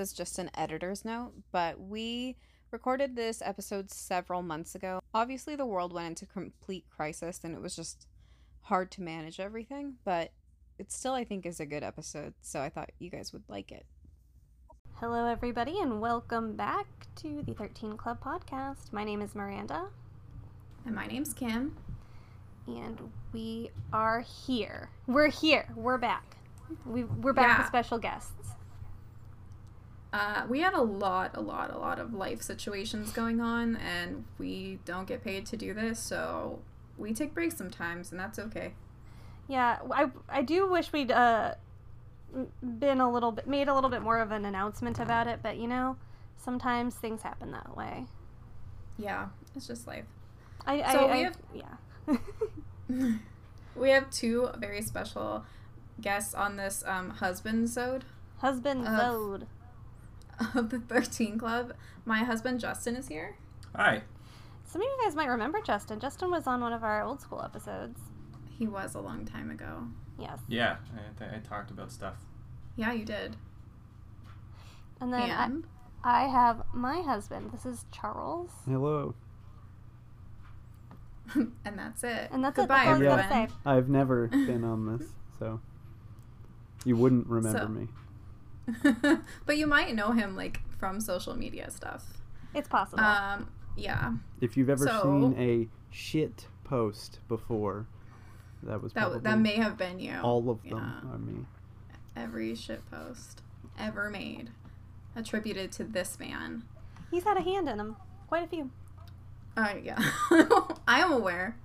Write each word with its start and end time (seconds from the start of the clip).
this 0.00 0.12
as 0.12 0.16
just 0.16 0.38
an 0.38 0.50
editor's 0.54 1.04
note, 1.04 1.32
but 1.52 1.78
we 1.78 2.34
recorded 2.70 3.14
this 3.16 3.42
episode 3.44 3.90
several 3.90 4.40
months 4.42 4.74
ago. 4.74 4.98
Obviously, 5.12 5.56
the 5.56 5.66
world 5.66 5.92
went 5.92 6.08
into 6.08 6.24
complete 6.26 6.86
crisis 6.88 7.40
and 7.44 7.54
it 7.54 7.60
was 7.60 7.76
just 7.76 8.06
hard 8.62 8.90
to 8.92 9.02
manage 9.02 9.38
everything, 9.38 9.94
but 10.04 10.32
it 10.78 10.90
still, 10.90 11.12
I 11.12 11.24
think, 11.24 11.44
is 11.44 11.60
a 11.60 11.66
good 11.66 11.82
episode, 11.82 12.32
so 12.40 12.60
I 12.62 12.70
thought 12.70 12.90
you 12.98 13.10
guys 13.10 13.32
would 13.34 13.42
like 13.48 13.70
it. 13.72 13.84
Hello, 14.94 15.26
everybody, 15.26 15.78
and 15.80 16.00
welcome 16.00 16.56
back 16.56 16.86
to 17.16 17.42
the 17.42 17.52
13 17.52 17.98
Club 17.98 18.22
podcast. 18.24 18.92
My 18.92 19.04
name 19.04 19.20
is 19.20 19.34
Miranda, 19.34 19.88
And 20.86 20.94
my 20.94 21.06
name's 21.06 21.34
Kim. 21.34 21.76
and 22.66 23.10
we 23.34 23.70
are 23.92 24.20
here. 24.20 24.88
We're 25.06 25.28
here. 25.30 25.68
We're 25.76 25.98
back. 25.98 26.36
We, 26.86 27.04
we're 27.04 27.32
back 27.34 27.48
Yeah. 27.48 27.58
with 27.58 27.66
special 27.66 27.98
guests. 27.98 28.32
Uh, 30.12 30.42
we 30.48 30.60
had 30.60 30.74
a 30.74 30.80
lot, 30.82 31.30
a 31.36 31.40
lot, 31.40 31.70
a 31.72 31.78
lot 31.78 31.98
of 32.00 32.12
life 32.12 32.42
situations 32.42 33.12
going 33.12 33.40
on, 33.40 33.76
and 33.76 34.24
we 34.38 34.78
don't 34.84 35.06
get 35.06 35.22
paid 35.22 35.46
to 35.46 35.56
do 35.56 35.72
this, 35.72 36.00
so 36.00 36.58
we 36.98 37.14
take 37.14 37.32
breaks 37.32 37.56
sometimes, 37.56 38.10
and 38.10 38.18
that's 38.18 38.38
okay. 38.38 38.74
Yeah, 39.48 39.78
I, 39.92 40.10
I 40.28 40.42
do 40.42 40.68
wish 40.68 40.92
we'd 40.92 41.12
uh, 41.12 41.54
been 42.62 43.00
a 43.00 43.10
little 43.10 43.30
bit, 43.32 43.46
made 43.46 43.68
a 43.68 43.74
little 43.74 43.90
bit 43.90 44.02
more 44.02 44.18
of 44.18 44.32
an 44.32 44.44
announcement 44.44 44.98
about 44.98 45.28
it, 45.28 45.40
but 45.42 45.58
you 45.58 45.68
know, 45.68 45.96
sometimes 46.36 46.94
things 46.96 47.22
happen 47.22 47.52
that 47.52 47.76
way. 47.76 48.06
Yeah, 48.98 49.28
it's 49.54 49.66
just 49.68 49.86
life. 49.86 50.04
I, 50.66 50.92
So 50.92 51.06
I, 51.06 51.12
we 51.12 51.12
I- 51.12 51.22
have- 51.24 51.38
yeah. 51.54 52.16
we 53.76 53.90
have 53.90 54.10
two 54.10 54.50
very 54.58 54.82
special 54.82 55.44
guests 56.00 56.34
on 56.34 56.56
this 56.56 56.82
um, 56.86 57.10
husband 57.10 57.70
sode 57.70 58.04
Husband 58.38 58.86
Of- 58.86 58.94
Zode. 59.14 59.46
Of 60.54 60.70
the 60.70 60.78
13 60.80 61.38
Club. 61.38 61.72
My 62.04 62.18
husband 62.20 62.60
Justin 62.60 62.96
is 62.96 63.08
here. 63.08 63.36
Hi. 63.74 64.02
Some 64.64 64.82
of 64.82 64.86
you 64.86 64.98
guys 65.04 65.14
might 65.16 65.26
remember 65.28 65.60
Justin. 65.60 66.00
Justin 66.00 66.30
was 66.30 66.46
on 66.46 66.60
one 66.60 66.72
of 66.72 66.82
our 66.84 67.02
old 67.02 67.20
school 67.20 67.42
episodes. 67.42 68.00
He 68.48 68.66
was 68.66 68.94
a 68.94 69.00
long 69.00 69.24
time 69.24 69.50
ago. 69.50 69.84
Yes. 70.18 70.38
Yeah, 70.48 70.76
I, 70.94 71.18
th- 71.18 71.30
I 71.34 71.38
talked 71.48 71.70
about 71.70 71.90
stuff. 71.90 72.16
Yeah, 72.76 72.92
you 72.92 73.04
did. 73.04 73.36
And 75.00 75.12
then 75.12 75.22
I, 75.30 75.44
And 75.44 75.64
I 76.04 76.24
have 76.28 76.62
my 76.72 77.00
husband. 77.00 77.50
This 77.52 77.64
is 77.66 77.84
Charles. 77.90 78.50
Hello. 78.66 79.14
and 81.34 81.52
that's 81.78 82.04
it. 82.04 82.28
And 82.32 82.44
that's 82.44 82.56
Goodbye, 82.56 82.82
it. 82.82 82.86
That's 82.86 82.90
all 82.92 83.02
you 83.02 83.08
everyone. 83.10 83.48
I've 83.64 83.88
never 83.88 84.28
been 84.28 84.64
on 84.64 84.98
this, 84.98 85.08
so 85.38 85.60
you 86.84 86.96
wouldn't 86.96 87.26
remember 87.28 87.58
So- 87.60 87.68
me. 87.68 87.88
but 89.46 89.56
you 89.56 89.66
might 89.66 89.94
know 89.94 90.12
him 90.12 90.36
like 90.36 90.60
from 90.78 91.00
social 91.00 91.34
media 91.34 91.70
stuff. 91.70 92.04
It's 92.54 92.68
possible. 92.68 93.02
Um, 93.02 93.50
yeah, 93.76 94.12
If 94.40 94.56
you've 94.56 94.70
ever 94.70 94.86
So- 94.86 95.02
seen 95.02 95.34
a 95.38 95.68
shit 95.94 96.46
post 96.64 97.20
before, 97.28 97.86
that 98.62 98.82
was 98.82 98.92
that 98.92 99.00
probably 99.00 99.20
that 99.20 99.38
may 99.38 99.56
have 99.56 99.76
been 99.78 99.98
you. 100.00 100.18
all 100.22 100.50
of 100.50 100.62
them 100.62 100.78
Yeah. 101.04 101.10
are 101.12 101.18
me. 101.18 101.46
Every 102.16 102.54
shit 102.54 102.88
post 102.90 103.42
ever 103.78 104.10
made 104.10 104.50
attributed 105.16 105.72
to 105.72 105.84
this 105.84 106.18
man. 106.18 106.64
He's 107.10 107.24
had 107.24 107.36
a 107.36 107.40
hand 107.42 107.68
in 107.68 107.78
them. 107.78 107.96
Quite 108.28 108.44
a 108.44 108.46
few. 108.48 108.70
Uh, 109.56 109.74
yeah, 109.82 109.98
I 110.86 111.00
am 111.00 111.10
aware. 111.12 111.56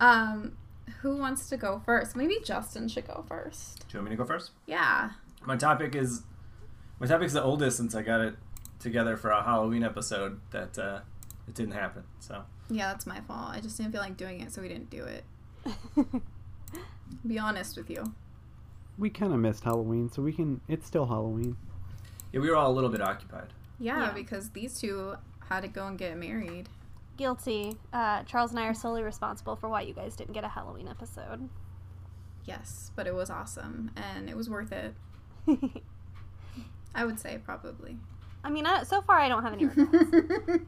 Um, 0.00 0.56
who 1.02 1.16
wants 1.16 1.48
to 1.50 1.56
go 1.56 1.80
first? 1.84 2.16
Maybe 2.16 2.38
Justin 2.44 2.88
should 2.88 3.06
go 3.06 3.24
first. 3.28 3.86
Do 3.88 3.94
you 3.94 3.98
want 4.00 4.10
me 4.10 4.16
to 4.16 4.22
go 4.22 4.26
first? 4.26 4.50
Yeah. 4.66 5.10
My 5.44 5.56
topic 5.56 5.94
is 5.94 6.22
my 7.02 7.08
topic's 7.08 7.32
the 7.32 7.42
oldest 7.42 7.76
since 7.76 7.94
I 7.96 8.02
got 8.02 8.20
it 8.20 8.34
together 8.78 9.16
for 9.16 9.30
a 9.30 9.42
Halloween 9.42 9.82
episode 9.82 10.40
that 10.52 10.78
uh, 10.78 11.00
it 11.48 11.54
didn't 11.54 11.74
happen. 11.74 12.04
So 12.20 12.44
Yeah, 12.70 12.86
that's 12.92 13.06
my 13.06 13.20
fault. 13.22 13.50
I 13.50 13.60
just 13.60 13.76
didn't 13.76 13.90
feel 13.92 14.00
like 14.00 14.16
doing 14.16 14.40
it, 14.40 14.52
so 14.52 14.62
we 14.62 14.68
didn't 14.68 14.88
do 14.88 15.04
it. 15.04 15.24
Be 17.26 17.38
honest 17.38 17.76
with 17.76 17.90
you. 17.90 18.14
We 18.98 19.10
kind 19.10 19.32
of 19.32 19.40
missed 19.40 19.64
Halloween, 19.64 20.08
so 20.10 20.22
we 20.22 20.32
can. 20.32 20.60
It's 20.68 20.86
still 20.86 21.06
Halloween. 21.06 21.56
yeah, 22.32 22.40
we 22.40 22.48
were 22.48 22.56
all 22.56 22.70
a 22.70 22.74
little 22.74 22.90
bit 22.90 23.00
occupied. 23.02 23.48
Yeah, 23.80 24.06
Yeah. 24.06 24.12
because 24.12 24.50
these 24.50 24.78
two 24.80 25.16
had 25.48 25.62
to 25.62 25.68
go 25.68 25.86
and 25.88 25.98
get 25.98 26.16
married. 26.16 26.68
Guilty. 27.16 27.76
Uh, 27.92 28.22
Charles 28.22 28.50
and 28.52 28.60
I 28.60 28.66
are 28.66 28.74
solely 28.74 29.02
responsible 29.02 29.56
for 29.56 29.68
why 29.68 29.82
you 29.82 29.92
guys 29.92 30.14
didn't 30.16 30.34
get 30.34 30.44
a 30.44 30.48
Halloween 30.48 30.88
episode. 30.88 31.48
Yes, 32.44 32.90
but 32.96 33.06
it 33.06 33.14
was 33.14 33.28
awesome 33.30 33.90
and 33.96 34.28
it 34.30 34.36
was 34.36 34.48
worth 34.48 34.72
it. 34.72 34.94
I 36.94 37.04
would 37.04 37.18
say 37.18 37.38
probably. 37.44 37.96
I 38.44 38.50
mean, 38.50 38.66
I, 38.66 38.82
so 38.82 39.02
far 39.02 39.18
I 39.18 39.28
don't 39.28 39.42
have 39.42 39.52
any 39.52 39.66
regrets. 39.66 40.64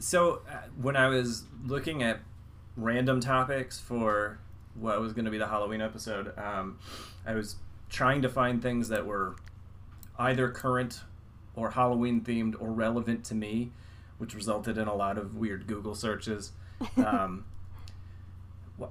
So 0.00 0.40
uh, 0.50 0.56
when 0.80 0.96
I 0.96 1.08
was 1.08 1.44
looking 1.66 2.02
at 2.02 2.20
random 2.76 3.20
topics 3.20 3.78
for 3.78 4.38
what 4.74 4.98
was 5.00 5.12
going 5.12 5.26
to 5.26 5.30
be 5.30 5.36
the 5.36 5.46
Halloween 5.46 5.82
episode, 5.82 6.36
um, 6.38 6.78
I 7.26 7.34
was 7.34 7.56
trying 7.90 8.22
to 8.22 8.28
find 8.28 8.62
things 8.62 8.88
that 8.88 9.04
were 9.04 9.36
either 10.18 10.48
current 10.50 11.02
or 11.54 11.70
Halloween 11.70 12.22
themed 12.22 12.54
or 12.60 12.70
relevant 12.70 13.24
to 13.26 13.34
me, 13.34 13.72
which 14.16 14.34
resulted 14.34 14.78
in 14.78 14.88
a 14.88 14.94
lot 14.94 15.18
of 15.18 15.36
weird 15.36 15.66
Google 15.66 15.94
searches. 15.94 16.52
Um, 16.96 17.44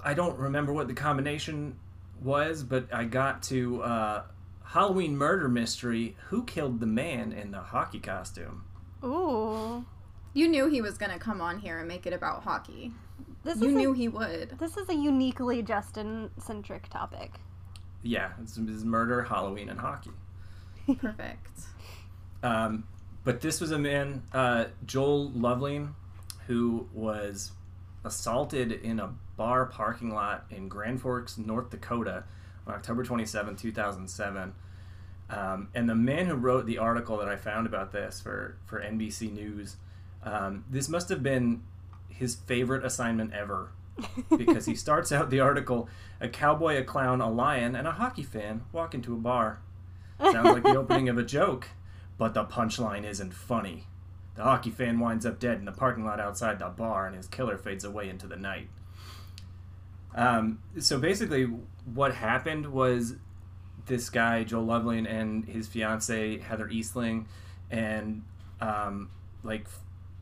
I 0.04 0.14
don't 0.14 0.38
remember 0.38 0.72
what 0.72 0.86
the 0.86 0.94
combination 0.94 1.76
was, 2.22 2.62
but 2.62 2.86
I 2.94 3.02
got 3.02 3.42
to 3.44 3.82
uh, 3.82 4.22
Halloween 4.72 5.16
murder 5.16 5.48
mystery: 5.48 6.16
Who 6.28 6.44
killed 6.44 6.78
the 6.78 6.86
man 6.86 7.32
in 7.32 7.50
the 7.50 7.58
hockey 7.58 7.98
costume? 7.98 8.64
Ooh. 9.04 9.84
You 10.32 10.46
knew 10.48 10.68
he 10.68 10.80
was 10.80 10.96
going 10.96 11.10
to 11.10 11.18
come 11.18 11.40
on 11.40 11.58
here 11.58 11.80
and 11.80 11.88
make 11.88 12.06
it 12.06 12.12
about 12.12 12.44
hockey. 12.44 12.92
This 13.42 13.60
You 13.60 13.70
is 13.70 13.74
knew 13.74 13.92
a, 13.92 13.96
he 13.96 14.06
would. 14.06 14.56
this 14.60 14.76
is 14.76 14.88
a 14.88 14.94
uniquely 14.94 15.62
Justin 15.62 16.30
centric 16.38 16.88
topic. 16.88 17.32
Yeah, 18.04 18.30
it's, 18.40 18.56
it's 18.56 18.84
murder, 18.84 19.24
Halloween, 19.24 19.68
and 19.70 19.80
hockey. 19.80 20.12
Perfect. 21.00 21.60
Um, 22.44 22.84
but 23.24 23.40
this 23.40 23.60
was 23.60 23.72
a 23.72 23.78
man, 23.78 24.22
uh, 24.32 24.66
Joel 24.86 25.30
Lovelien, 25.32 25.94
who 26.46 26.86
was 26.94 27.50
assaulted 28.04 28.70
in 28.70 29.00
a 29.00 29.12
bar 29.36 29.66
parking 29.66 30.14
lot 30.14 30.46
in 30.50 30.68
Grand 30.68 31.00
Forks, 31.00 31.36
North 31.38 31.70
Dakota, 31.70 32.24
on 32.70 32.76
October 32.76 33.04
27, 33.04 33.56
2007. 33.56 34.54
Um, 35.28 35.68
and 35.74 35.88
the 35.88 35.94
man 35.94 36.26
who 36.26 36.34
wrote 36.34 36.66
the 36.66 36.78
article 36.78 37.18
that 37.18 37.28
I 37.28 37.36
found 37.36 37.66
about 37.66 37.92
this 37.92 38.20
for, 38.20 38.56
for 38.64 38.80
NBC 38.80 39.32
News, 39.32 39.76
um, 40.24 40.64
this 40.68 40.88
must 40.88 41.08
have 41.08 41.22
been 41.22 41.62
his 42.08 42.34
favorite 42.34 42.84
assignment 42.84 43.32
ever 43.32 43.70
because 44.36 44.66
he 44.66 44.74
starts 44.74 45.12
out 45.12 45.30
the 45.30 45.40
article 45.40 45.88
a 46.20 46.28
cowboy, 46.28 46.76
a 46.76 46.84
clown, 46.84 47.20
a 47.20 47.30
lion, 47.30 47.74
and 47.74 47.86
a 47.86 47.92
hockey 47.92 48.22
fan 48.22 48.62
walk 48.72 48.94
into 48.94 49.14
a 49.14 49.18
bar. 49.18 49.60
Sounds 50.20 50.50
like 50.50 50.62
the 50.62 50.76
opening 50.76 51.08
of 51.08 51.16
a 51.16 51.22
joke, 51.22 51.68
but 52.18 52.34
the 52.34 52.44
punchline 52.44 53.04
isn't 53.04 53.32
funny. 53.32 53.84
The 54.34 54.42
hockey 54.42 54.70
fan 54.70 55.00
winds 55.00 55.24
up 55.24 55.38
dead 55.38 55.58
in 55.58 55.64
the 55.64 55.72
parking 55.72 56.04
lot 56.04 56.20
outside 56.20 56.58
the 56.58 56.68
bar, 56.68 57.06
and 57.06 57.16
his 57.16 57.26
killer 57.26 57.56
fades 57.56 57.84
away 57.84 58.08
into 58.08 58.26
the 58.26 58.36
night. 58.36 58.68
Um, 60.14 60.60
so 60.78 60.98
basically, 60.98 61.44
what 61.94 62.14
happened 62.14 62.66
was 62.66 63.14
this 63.86 64.10
guy, 64.10 64.44
Joel 64.44 64.66
Lovelien, 64.66 65.10
and 65.10 65.44
his 65.44 65.68
fiance 65.68 66.38
Heather 66.38 66.68
Eastling, 66.68 67.26
and 67.70 68.22
um, 68.60 69.10
like 69.42 69.66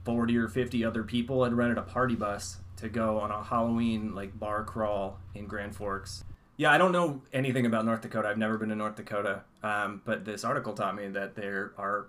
40 0.04 0.36
or 0.36 0.48
50 0.48 0.84
other 0.84 1.02
people 1.02 1.44
had 1.44 1.52
rented 1.52 1.78
a 1.78 1.82
party 1.82 2.14
bus 2.14 2.58
to 2.76 2.88
go 2.88 3.18
on 3.18 3.30
a 3.30 3.42
Halloween 3.42 4.14
like 4.14 4.38
bar 4.38 4.64
crawl 4.64 5.18
in 5.34 5.46
Grand 5.46 5.74
Forks. 5.74 6.24
Yeah, 6.56 6.72
I 6.72 6.78
don't 6.78 6.92
know 6.92 7.22
anything 7.32 7.66
about 7.66 7.84
North 7.84 8.00
Dakota. 8.00 8.28
I've 8.28 8.38
never 8.38 8.58
been 8.58 8.68
to 8.70 8.74
North 8.74 8.96
Dakota, 8.96 9.42
um, 9.62 10.02
but 10.04 10.24
this 10.24 10.44
article 10.44 10.72
taught 10.72 10.96
me 10.96 11.06
that 11.08 11.36
there 11.36 11.72
are 11.78 12.06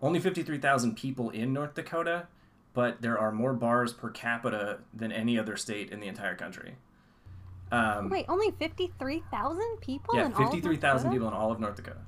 only 0.00 0.18
53,000 0.18 0.96
people 0.96 1.30
in 1.30 1.52
North 1.52 1.74
Dakota, 1.74 2.26
but 2.74 3.02
there 3.02 3.18
are 3.18 3.30
more 3.32 3.52
bars 3.52 3.92
per 3.92 4.08
capita 4.08 4.78
than 4.94 5.12
any 5.12 5.38
other 5.38 5.56
state 5.56 5.90
in 5.90 6.00
the 6.00 6.08
entire 6.08 6.34
country. 6.34 6.76
Um, 7.72 8.10
Wait, 8.10 8.26
only 8.28 8.50
53,000 8.50 9.78
people 9.80 10.14
yeah, 10.14 10.26
in 10.26 10.32
all 10.32 10.32
of 10.34 10.38
North 10.40 10.52
53,000 10.52 10.96
Dakota? 10.98 11.10
people 11.14 11.28
in 11.28 11.34
all 11.34 11.50
of 11.50 11.58
North 11.58 11.76
Dakota. 11.76 12.00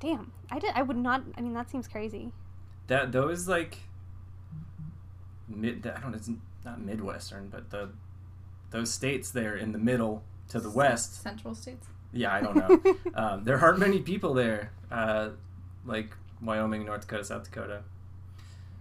Damn. 0.00 0.32
I 0.50 0.58
did 0.58 0.72
I 0.74 0.82
would 0.82 0.96
not 0.96 1.22
I 1.36 1.40
mean 1.40 1.54
that 1.54 1.70
seems 1.70 1.86
crazy. 1.88 2.32
That 2.88 3.12
those 3.12 3.46
like 3.48 3.78
mid 5.48 5.86
I 5.86 6.00
don't 6.00 6.10
know, 6.10 6.16
it's 6.16 6.30
not 6.64 6.80
midwestern, 6.80 7.48
but 7.48 7.70
the 7.70 7.90
those 8.70 8.92
states 8.92 9.30
there 9.30 9.56
in 9.56 9.72
the 9.72 9.78
middle 9.78 10.22
to 10.48 10.60
the 10.60 10.70
west. 10.70 11.22
Central 11.22 11.54
states. 11.54 11.86
Yeah, 12.12 12.34
I 12.34 12.40
don't 12.40 12.56
know. 12.56 12.94
um, 13.14 13.44
there 13.44 13.58
aren't 13.58 13.78
many 13.78 14.00
people 14.00 14.34
there, 14.34 14.72
uh, 14.90 15.30
like 15.84 16.10
Wyoming, 16.42 16.84
North 16.84 17.02
Dakota, 17.02 17.24
South 17.24 17.44
Dakota. 17.44 17.82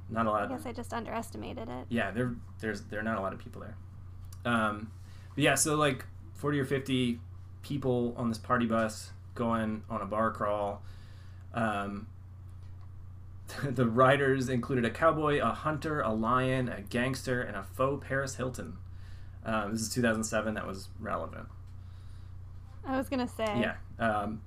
Not 0.09 0.25
a 0.25 0.29
lot. 0.31 0.43
I 0.51 0.55
guess 0.55 0.65
I 0.65 0.71
just 0.73 0.93
underestimated 0.93 1.69
it. 1.69 1.85
yeah, 1.89 2.11
there 2.11 2.35
there's 2.59 2.81
there 2.83 2.99
are 2.99 3.03
not 3.03 3.17
a 3.17 3.21
lot 3.21 3.33
of 3.33 3.39
people 3.39 3.61
there. 3.61 3.75
Um, 4.45 4.91
but 5.35 5.43
yeah, 5.43 5.55
so 5.55 5.75
like 5.75 6.05
forty 6.33 6.59
or 6.59 6.65
fifty 6.65 7.19
people 7.61 8.13
on 8.17 8.29
this 8.29 8.37
party 8.37 8.65
bus 8.65 9.11
going 9.35 9.83
on 9.89 10.01
a 10.01 10.05
bar 10.05 10.31
crawl. 10.31 10.83
Um, 11.53 12.07
the 13.63 13.87
riders 13.87 14.49
included 14.49 14.85
a 14.85 14.89
cowboy, 14.89 15.39
a 15.39 15.51
hunter, 15.51 16.01
a 16.01 16.13
lion, 16.13 16.69
a 16.69 16.81
gangster, 16.81 17.41
and 17.41 17.55
a 17.55 17.63
faux 17.63 18.05
Paris 18.05 18.35
Hilton. 18.35 18.77
Um, 19.45 19.73
this 19.73 19.81
is 19.81 19.89
2007. 19.89 20.53
That 20.53 20.65
was 20.65 20.89
relevant. 20.99 21.47
I 22.85 22.97
was 22.97 23.09
gonna 23.09 23.27
say. 23.27 23.45
Yeah. 23.59 23.75
Um, 23.99 24.41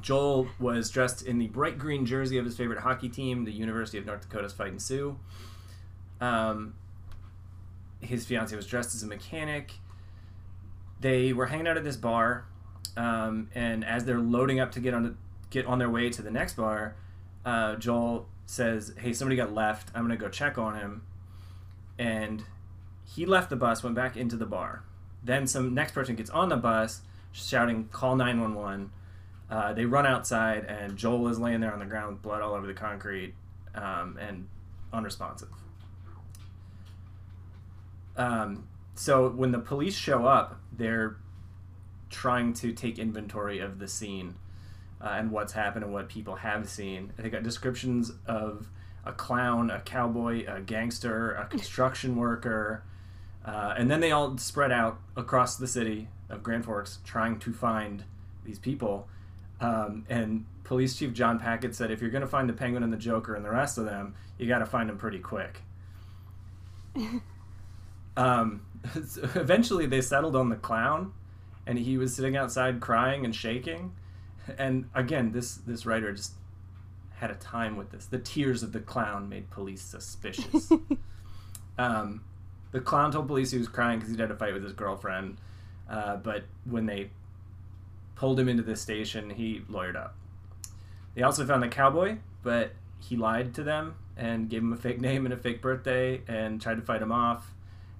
Joel 0.00 0.48
was 0.60 0.90
dressed 0.90 1.22
in 1.22 1.38
the 1.38 1.48
bright 1.48 1.78
green 1.78 2.06
jersey 2.06 2.38
of 2.38 2.44
his 2.44 2.56
favorite 2.56 2.80
hockey 2.80 3.08
team, 3.08 3.44
the 3.44 3.52
University 3.52 3.98
of 3.98 4.06
North 4.06 4.28
Dakota's 4.28 4.52
Fighting 4.52 4.78
Sioux. 4.78 5.18
Um, 6.20 6.74
his 8.00 8.26
fiance 8.26 8.54
was 8.54 8.66
dressed 8.66 8.94
as 8.94 9.02
a 9.02 9.06
mechanic. 9.06 9.72
They 11.00 11.32
were 11.32 11.46
hanging 11.46 11.66
out 11.66 11.76
at 11.76 11.84
this 11.84 11.96
bar, 11.96 12.46
um, 12.96 13.48
and 13.54 13.84
as 13.84 14.04
they're 14.04 14.18
loading 14.18 14.60
up 14.60 14.72
to 14.72 14.80
get 14.80 14.94
on 14.94 15.02
the, 15.02 15.14
get 15.50 15.66
on 15.66 15.78
their 15.78 15.90
way 15.90 16.10
to 16.10 16.22
the 16.22 16.30
next 16.30 16.56
bar, 16.56 16.96
uh, 17.44 17.76
Joel 17.76 18.28
says, 18.46 18.94
"Hey, 18.98 19.12
somebody 19.12 19.36
got 19.36 19.52
left. 19.52 19.90
I'm 19.94 20.02
gonna 20.02 20.16
go 20.16 20.28
check 20.28 20.58
on 20.58 20.74
him." 20.74 21.02
And 21.98 22.44
he 23.04 23.26
left 23.26 23.50
the 23.50 23.56
bus, 23.56 23.82
went 23.82 23.96
back 23.96 24.16
into 24.16 24.36
the 24.36 24.46
bar. 24.46 24.84
Then 25.22 25.46
some 25.46 25.74
next 25.74 25.92
person 25.92 26.14
gets 26.16 26.30
on 26.30 26.48
the 26.48 26.56
bus, 26.56 27.02
shouting, 27.32 27.88
"Call 27.88 28.16
911." 28.16 28.90
Uh, 29.48 29.72
they 29.72 29.84
run 29.84 30.06
outside, 30.06 30.64
and 30.64 30.96
Joel 30.96 31.28
is 31.28 31.38
laying 31.38 31.60
there 31.60 31.72
on 31.72 31.78
the 31.78 31.86
ground 31.86 32.14
with 32.14 32.22
blood 32.22 32.42
all 32.42 32.54
over 32.54 32.66
the 32.66 32.74
concrete 32.74 33.34
um, 33.74 34.18
and 34.20 34.48
unresponsive. 34.92 35.48
Um, 38.16 38.68
so 38.94 39.28
when 39.28 39.52
the 39.52 39.58
police 39.58 39.94
show 39.94 40.26
up, 40.26 40.60
they're 40.72 41.16
trying 42.10 42.54
to 42.54 42.72
take 42.72 42.98
inventory 42.98 43.58
of 43.58 43.78
the 43.78 43.88
scene 43.88 44.36
uh, 45.00 45.08
and 45.10 45.30
what's 45.30 45.52
happened 45.52 45.84
and 45.84 45.92
what 45.92 46.08
people 46.08 46.36
have 46.36 46.68
seen. 46.68 47.12
They 47.16 47.28
got 47.28 47.42
descriptions 47.42 48.12
of 48.26 48.68
a 49.04 49.12
clown, 49.12 49.70
a 49.70 49.80
cowboy, 49.80 50.44
a 50.48 50.60
gangster, 50.60 51.32
a 51.34 51.46
construction 51.50 52.16
worker, 52.16 52.82
uh, 53.44 53.74
and 53.76 53.90
then 53.90 54.00
they 54.00 54.10
all 54.10 54.36
spread 54.38 54.72
out 54.72 54.98
across 55.16 55.56
the 55.56 55.68
city 55.68 56.08
of 56.28 56.42
Grand 56.42 56.64
Forks 56.64 56.98
trying 57.04 57.38
to 57.40 57.52
find 57.52 58.04
these 58.44 58.58
people. 58.58 59.08
Um, 59.60 60.04
and 60.08 60.44
Police 60.64 60.96
Chief 60.96 61.12
John 61.12 61.38
Packett 61.38 61.74
said, 61.74 61.90
if 61.90 62.00
you're 62.00 62.10
going 62.10 62.22
to 62.22 62.26
find 62.26 62.48
the 62.48 62.52
Penguin 62.52 62.82
and 62.82 62.92
the 62.92 62.96
Joker 62.96 63.34
and 63.34 63.44
the 63.44 63.50
rest 63.50 63.78
of 63.78 63.84
them, 63.84 64.14
you 64.38 64.48
got 64.48 64.58
to 64.58 64.66
find 64.66 64.88
them 64.88 64.98
pretty 64.98 65.20
quick. 65.20 65.60
um, 68.16 68.62
so 69.06 69.22
eventually, 69.34 69.86
they 69.86 70.00
settled 70.00 70.36
on 70.36 70.48
the 70.48 70.56
clown, 70.56 71.12
and 71.66 71.78
he 71.78 71.98
was 71.98 72.14
sitting 72.14 72.36
outside 72.36 72.80
crying 72.80 73.24
and 73.24 73.34
shaking. 73.34 73.94
And 74.58 74.88
again, 74.94 75.32
this 75.32 75.56
this 75.56 75.86
writer 75.86 76.12
just 76.12 76.32
had 77.16 77.30
a 77.30 77.34
time 77.34 77.76
with 77.76 77.90
this. 77.90 78.06
The 78.06 78.18
tears 78.18 78.62
of 78.62 78.72
the 78.72 78.80
clown 78.80 79.28
made 79.28 79.50
police 79.50 79.82
suspicious. 79.82 80.70
um, 81.78 82.22
the 82.72 82.80
clown 82.80 83.10
told 83.10 83.26
police 83.26 83.50
he 83.50 83.58
was 83.58 83.68
crying 83.68 83.98
because 83.98 84.10
he'd 84.10 84.20
had 84.20 84.30
a 84.30 84.36
fight 84.36 84.52
with 84.52 84.62
his 84.62 84.72
girlfriend. 84.72 85.38
Uh, 85.88 86.16
but 86.16 86.44
when 86.64 86.86
they 86.86 87.10
pulled 88.16 88.38
him 88.38 88.48
into 88.48 88.62
the 88.62 88.76
station, 88.76 89.30
he 89.30 89.62
lawyered 89.70 89.96
up. 89.96 90.14
They 91.14 91.22
also 91.22 91.46
found 91.46 91.62
the 91.62 91.68
cowboy, 91.68 92.18
but 92.42 92.72
he 92.98 93.16
lied 93.16 93.54
to 93.54 93.62
them 93.62 93.94
and 94.16 94.48
gave 94.48 94.60
him 94.62 94.72
a 94.72 94.76
fake 94.76 95.00
name 95.00 95.24
and 95.24 95.32
a 95.32 95.36
fake 95.36 95.62
birthday 95.62 96.20
and 96.28 96.60
tried 96.60 96.76
to 96.76 96.82
fight 96.82 97.00
him 97.00 97.12
off. 97.12 97.52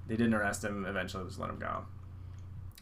They 0.09 0.17
didn't 0.17 0.35
arrest 0.35 0.65
him. 0.65 0.85
Eventually, 0.85 1.25
just 1.25 1.39
let 1.39 1.51
him 1.51 1.59
go. 1.59 1.85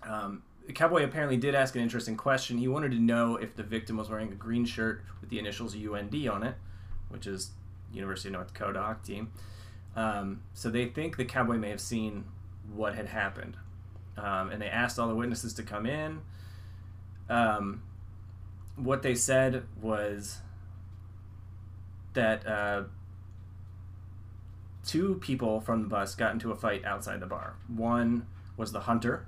Um, 0.03 0.43
the 0.67 0.73
cowboy 0.73 1.05
apparently 1.05 1.37
did 1.37 1.55
ask 1.55 1.75
an 1.77 1.83
interesting 1.83 2.17
question. 2.17 2.59
He 2.59 2.69
wanted 2.69 2.93
to 2.93 2.99
know 2.99 3.37
if 3.37 3.55
the 3.57 3.63
victim 3.63 3.97
was 3.97 4.09
wearing 4.11 4.33
a 4.33 4.35
green 4.35 4.65
shirt 4.65 5.05
with 5.21 5.31
the 5.31 5.39
initials 5.39 5.75
UND 5.75 6.29
on 6.29 6.43
it, 6.43 6.55
which 7.09 7.27
is 7.27 7.51
University 7.93 8.29
of 8.29 8.35
North 8.35 8.53
Dakota 8.53 8.81
hockey 8.81 9.15
team. 9.15 9.33
Um, 9.97 10.43
so 10.55 10.71
they 10.71 10.87
think 10.87 11.17
the 11.17 11.25
cowboy 11.25 11.57
may 11.57 11.71
have 11.71 11.81
seen 11.81 12.25
what 12.73 12.95
had 12.95 13.07
happened. 13.07 13.57
Um, 14.17 14.51
and 14.51 14.61
they 14.61 14.69
asked 14.69 14.99
all 14.99 15.09
the 15.09 15.15
witnesses 15.15 15.53
to 15.55 15.63
come 15.63 15.87
in. 15.87 16.21
Um, 17.29 17.83
what 18.77 19.03
they 19.03 19.15
said 19.15 19.65
was 19.81 20.39
that 22.15 22.47
uh, 22.47 22.85
two 24.85 25.17
people 25.17 25.61
from 25.61 25.83
the 25.83 25.89
bus 25.89 26.15
got 26.15 26.33
into 26.33 26.51
a 26.53 26.57
fight 26.57 26.85
outside 26.85 27.21
the 27.21 27.27
bar. 27.27 27.55
One 27.69 28.27
was 28.57 28.73
the 28.73 28.81
hunter, 28.81 29.27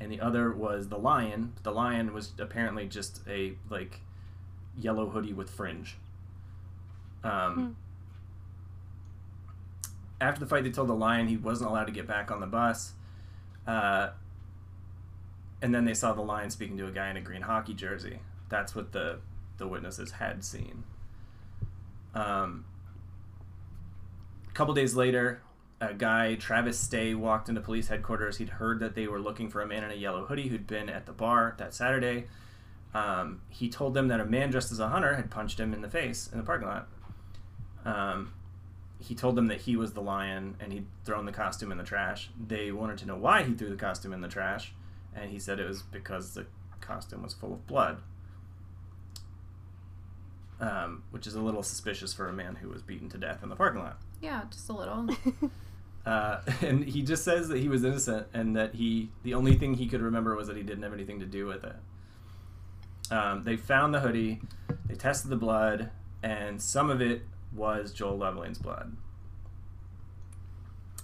and 0.00 0.10
the 0.10 0.20
other 0.20 0.52
was 0.52 0.88
the 0.88 0.98
lion. 0.98 1.52
The 1.62 1.72
lion 1.72 2.12
was 2.12 2.32
apparently 2.38 2.86
just 2.86 3.20
a 3.28 3.54
like 3.68 4.00
yellow 4.78 5.08
hoodie 5.10 5.32
with 5.32 5.50
fringe. 5.50 5.96
Um, 7.22 7.54
Hmm. 7.54 7.70
After 10.22 10.40
the 10.40 10.46
fight, 10.46 10.64
they 10.64 10.70
told 10.70 10.88
the 10.88 10.94
lion 10.94 11.28
he 11.28 11.38
wasn't 11.38 11.70
allowed 11.70 11.86
to 11.86 11.92
get 11.92 12.06
back 12.06 12.30
on 12.30 12.40
the 12.40 12.46
bus. 12.46 12.92
Uh, 13.66 14.10
and 15.62 15.74
then 15.74 15.86
they 15.86 15.94
saw 15.94 16.12
the 16.12 16.20
lion 16.20 16.50
speaking 16.50 16.76
to 16.76 16.86
a 16.86 16.90
guy 16.90 17.10
in 17.10 17.16
a 17.16 17.22
green 17.22 17.42
hockey 17.42 17.72
jersey. 17.72 18.20
That's 18.48 18.74
what 18.74 18.92
the 18.92 19.20
the 19.56 19.66
witnesses 19.66 20.12
had 20.12 20.42
seen. 20.44 20.84
Um, 22.14 22.64
couple 24.60 24.74
days 24.74 24.94
later, 24.94 25.40
a 25.80 25.94
guy, 25.94 26.34
Travis 26.34 26.78
Stay, 26.78 27.14
walked 27.14 27.48
into 27.48 27.62
police 27.62 27.88
headquarters. 27.88 28.36
He'd 28.36 28.50
heard 28.50 28.78
that 28.80 28.94
they 28.94 29.06
were 29.06 29.18
looking 29.18 29.48
for 29.48 29.62
a 29.62 29.66
man 29.66 29.84
in 29.84 29.90
a 29.90 29.94
yellow 29.94 30.26
hoodie 30.26 30.48
who'd 30.48 30.66
been 30.66 30.90
at 30.90 31.06
the 31.06 31.12
bar 31.12 31.54
that 31.56 31.72
Saturday. 31.72 32.26
Um, 32.92 33.40
he 33.48 33.70
told 33.70 33.94
them 33.94 34.08
that 34.08 34.20
a 34.20 34.26
man 34.26 34.50
dressed 34.50 34.70
as 34.70 34.78
a 34.78 34.88
hunter 34.88 35.14
had 35.14 35.30
punched 35.30 35.58
him 35.58 35.72
in 35.72 35.80
the 35.80 35.88
face 35.88 36.28
in 36.30 36.36
the 36.36 36.44
parking 36.44 36.68
lot. 36.68 36.88
Um, 37.86 38.34
he 38.98 39.14
told 39.14 39.34
them 39.34 39.46
that 39.46 39.62
he 39.62 39.76
was 39.76 39.94
the 39.94 40.02
lion 40.02 40.56
and 40.60 40.74
he'd 40.74 40.84
thrown 41.06 41.24
the 41.24 41.32
costume 41.32 41.72
in 41.72 41.78
the 41.78 41.84
trash. 41.84 42.28
They 42.38 42.70
wanted 42.70 42.98
to 42.98 43.06
know 43.06 43.16
why 43.16 43.44
he 43.44 43.54
threw 43.54 43.70
the 43.70 43.76
costume 43.76 44.12
in 44.12 44.20
the 44.20 44.28
trash, 44.28 44.74
and 45.16 45.30
he 45.30 45.38
said 45.38 45.58
it 45.58 45.66
was 45.66 45.80
because 45.80 46.34
the 46.34 46.44
costume 46.82 47.22
was 47.22 47.32
full 47.32 47.54
of 47.54 47.66
blood. 47.66 48.02
Um, 50.60 51.04
which 51.12 51.26
is 51.26 51.34
a 51.34 51.40
little 51.40 51.62
suspicious 51.62 52.12
for 52.12 52.28
a 52.28 52.32
man 52.34 52.56
who 52.56 52.68
was 52.68 52.82
beaten 52.82 53.08
to 53.08 53.16
death 53.16 53.42
in 53.42 53.48
the 53.48 53.56
parking 53.56 53.80
lot. 53.80 53.98
Yeah, 54.20 54.42
just 54.50 54.68
a 54.68 54.72
little. 54.72 55.08
Uh, 56.06 56.40
and 56.62 56.82
he 56.82 57.02
just 57.02 57.22
says 57.22 57.48
that 57.48 57.58
he 57.58 57.68
was 57.68 57.84
innocent 57.84 58.26
and 58.32 58.56
that 58.56 58.74
he 58.74 59.10
the 59.22 59.34
only 59.34 59.54
thing 59.54 59.74
he 59.74 59.86
could 59.86 60.00
remember 60.00 60.34
was 60.34 60.48
that 60.48 60.56
he 60.56 60.62
didn't 60.62 60.82
have 60.82 60.94
anything 60.94 61.20
to 61.20 61.26
do 61.26 61.44
with 61.44 61.62
it. 61.62 61.76
Um, 63.10 63.44
they 63.44 63.56
found 63.56 63.92
the 63.92 64.00
hoodie, 64.00 64.40
they 64.86 64.94
tested 64.94 65.30
the 65.30 65.36
blood, 65.36 65.90
and 66.22 66.60
some 66.60 66.88
of 66.88 67.02
it 67.02 67.20
was 67.54 67.92
Joel 67.92 68.16
Lovelien's 68.16 68.58
blood. 68.58 68.96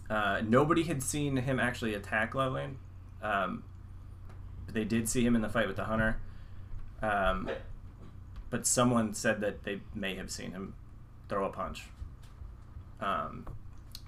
Uh, 0.09 0.41
nobody 0.47 0.85
had 0.85 1.03
seen 1.03 1.37
him 1.37 1.59
actually 1.61 1.95
attack 1.95 2.33
Lovelien. 2.33 2.77
Um, 3.23 3.65
but 4.65 4.75
they 4.75 4.85
did 4.85 5.09
see 5.09 5.25
him 5.25 5.35
in 5.35 5.43
the 5.43 5.49
fight 5.49 5.67
with 5.67 5.77
the 5.77 5.85
hunter. 5.85 6.19
Um, 7.03 7.51
but 8.51 8.67
someone 8.67 9.15
said 9.15 9.41
that 9.41 9.65
they 9.65 9.81
may 9.95 10.15
have 10.15 10.31
seen 10.31 10.53
him 10.53 10.75
throw 11.29 11.45
a 11.45 11.51
punch. 11.51 11.85
Um, 13.01 13.47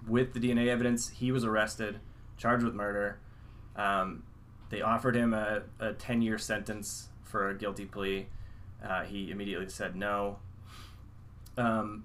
with 0.07 0.33
the 0.33 0.41
DNA 0.41 0.69
evidence, 0.69 1.11
he 1.11 1.33
was 1.33 1.45
arrested, 1.45 2.01
charged 2.37 2.65
with 2.65 2.75
murder. 2.75 3.19
Um, 3.77 4.23
they 4.71 4.81
offered 4.83 5.15
him 5.15 5.35
a, 5.35 5.63
a 5.79 5.93
10 5.93 6.23
year 6.23 6.39
sentence 6.39 7.09
for 7.25 7.49
a 7.49 7.55
guilty 7.55 7.85
plea. 7.85 8.27
Uh, 8.85 9.03
he 9.05 9.31
immediately 9.31 9.69
said 9.69 9.97
no. 9.97 10.39
Um, 11.57 12.05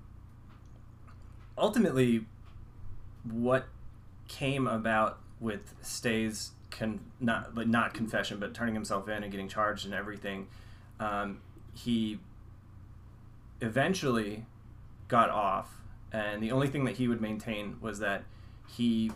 ultimately, 1.57 2.25
what 3.29 3.67
came 4.27 4.67
about 4.67 5.19
with 5.39 5.75
Stay's 5.81 6.51
con- 6.71 6.99
not 7.19 7.55
like 7.55 7.67
not 7.67 7.93
confession, 7.93 8.39
but 8.39 8.53
turning 8.53 8.73
himself 8.73 9.07
in 9.07 9.23
and 9.23 9.31
getting 9.31 9.47
charged 9.47 9.85
and 9.85 9.93
everything, 9.93 10.47
um, 10.99 11.39
he 11.73 12.19
eventually 13.61 14.45
got 15.07 15.29
off, 15.29 15.75
and 16.13 16.41
the 16.41 16.51
only 16.51 16.67
thing 16.67 16.85
that 16.85 16.97
he 16.97 17.07
would 17.07 17.19
maintain 17.19 17.77
was 17.81 17.99
that 17.99 18.23
he 18.67 19.11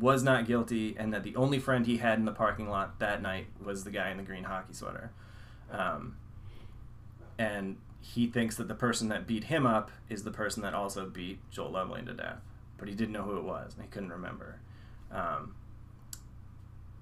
was 0.00 0.22
not 0.22 0.46
guilty, 0.46 0.96
and 0.98 1.12
that 1.12 1.24
the 1.24 1.36
only 1.36 1.58
friend 1.58 1.86
he 1.86 1.98
had 1.98 2.18
in 2.18 2.24
the 2.24 2.32
parking 2.32 2.70
lot 2.70 2.98
that 3.00 3.20
night 3.20 3.46
was 3.62 3.84
the 3.84 3.90
guy 3.90 4.10
in 4.10 4.16
the 4.16 4.22
green 4.22 4.44
hockey 4.44 4.72
sweater. 4.72 5.10
Um, 5.70 6.16
and 7.38 7.76
he 8.00 8.26
thinks 8.26 8.56
that 8.56 8.68
the 8.68 8.74
person 8.74 9.08
that 9.08 9.26
beat 9.26 9.44
him 9.44 9.66
up 9.66 9.90
is 10.08 10.24
the 10.24 10.30
person 10.30 10.62
that 10.62 10.74
also 10.74 11.06
beat 11.06 11.38
Joel 11.50 11.72
Lovelien 11.72 12.06
to 12.06 12.14
death, 12.14 12.38
but 12.78 12.88
he 12.88 12.94
didn't 12.94 13.12
know 13.12 13.22
who 13.22 13.36
it 13.36 13.44
was, 13.44 13.74
and 13.74 13.82
he 13.82 13.88
couldn't 13.90 14.10
remember. 14.10 14.60
Um, 15.10 15.54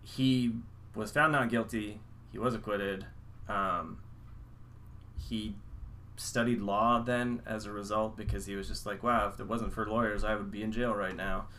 he 0.02 0.52
was 0.94 1.10
found 1.10 1.32
not 1.32 1.50
guilty. 1.50 2.00
He 2.32 2.38
was 2.38 2.54
acquitted. 2.54 3.06
Um, 3.48 3.98
he 5.28 5.54
studied 6.16 6.60
law 6.60 7.02
then 7.02 7.42
as 7.46 7.66
a 7.66 7.72
result 7.72 8.16
because 8.16 8.46
he 8.46 8.54
was 8.54 8.68
just 8.68 8.86
like, 8.86 9.02
wow, 9.02 9.28
if 9.32 9.40
it 9.40 9.46
wasn't 9.46 9.72
for 9.72 9.86
lawyers, 9.86 10.24
I 10.24 10.34
would 10.34 10.50
be 10.50 10.62
in 10.62 10.72
jail 10.72 10.94
right 10.94 11.16
now. 11.16 11.46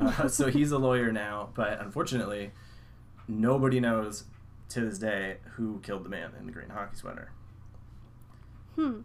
Uh, 0.00 0.28
so 0.28 0.48
he's 0.48 0.70
a 0.70 0.78
lawyer 0.78 1.10
now, 1.10 1.48
but 1.54 1.80
unfortunately, 1.80 2.52
nobody 3.26 3.80
knows 3.80 4.24
to 4.68 4.82
this 4.82 4.98
day 4.98 5.38
who 5.54 5.80
killed 5.80 6.04
the 6.04 6.08
man 6.08 6.30
in 6.38 6.46
the 6.46 6.52
green 6.52 6.68
hockey 6.68 6.94
sweater. 6.94 7.32
Hmm. 8.76 9.00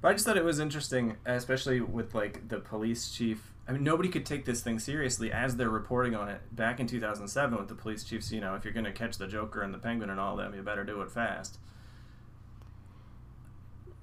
But 0.00 0.08
I 0.08 0.12
just 0.12 0.24
thought 0.24 0.36
it 0.36 0.44
was 0.44 0.60
interesting, 0.60 1.16
especially 1.24 1.80
with 1.80 2.14
like 2.14 2.48
the 2.48 2.58
police 2.58 3.10
chief. 3.10 3.52
I 3.68 3.72
mean, 3.72 3.84
nobody 3.84 4.08
could 4.08 4.26
take 4.26 4.44
this 4.44 4.62
thing 4.62 4.78
seriously 4.78 5.30
as 5.32 5.56
they're 5.56 5.70
reporting 5.70 6.14
on 6.14 6.28
it 6.28 6.40
back 6.54 6.80
in 6.80 6.86
2007 6.86 7.58
with 7.58 7.68
the 7.68 7.74
police 7.74 8.04
chiefs. 8.04 8.32
You 8.32 8.40
know, 8.40 8.54
if 8.54 8.64
you're 8.64 8.74
going 8.74 8.84
to 8.84 8.92
catch 8.92 9.18
the 9.18 9.26
Joker 9.26 9.62
and 9.62 9.72
the 9.72 9.78
Penguin 9.78 10.10
and 10.10 10.18
all 10.18 10.36
them, 10.36 10.54
you 10.54 10.62
better 10.62 10.84
do 10.84 11.00
it 11.02 11.10
fast. 11.10 11.58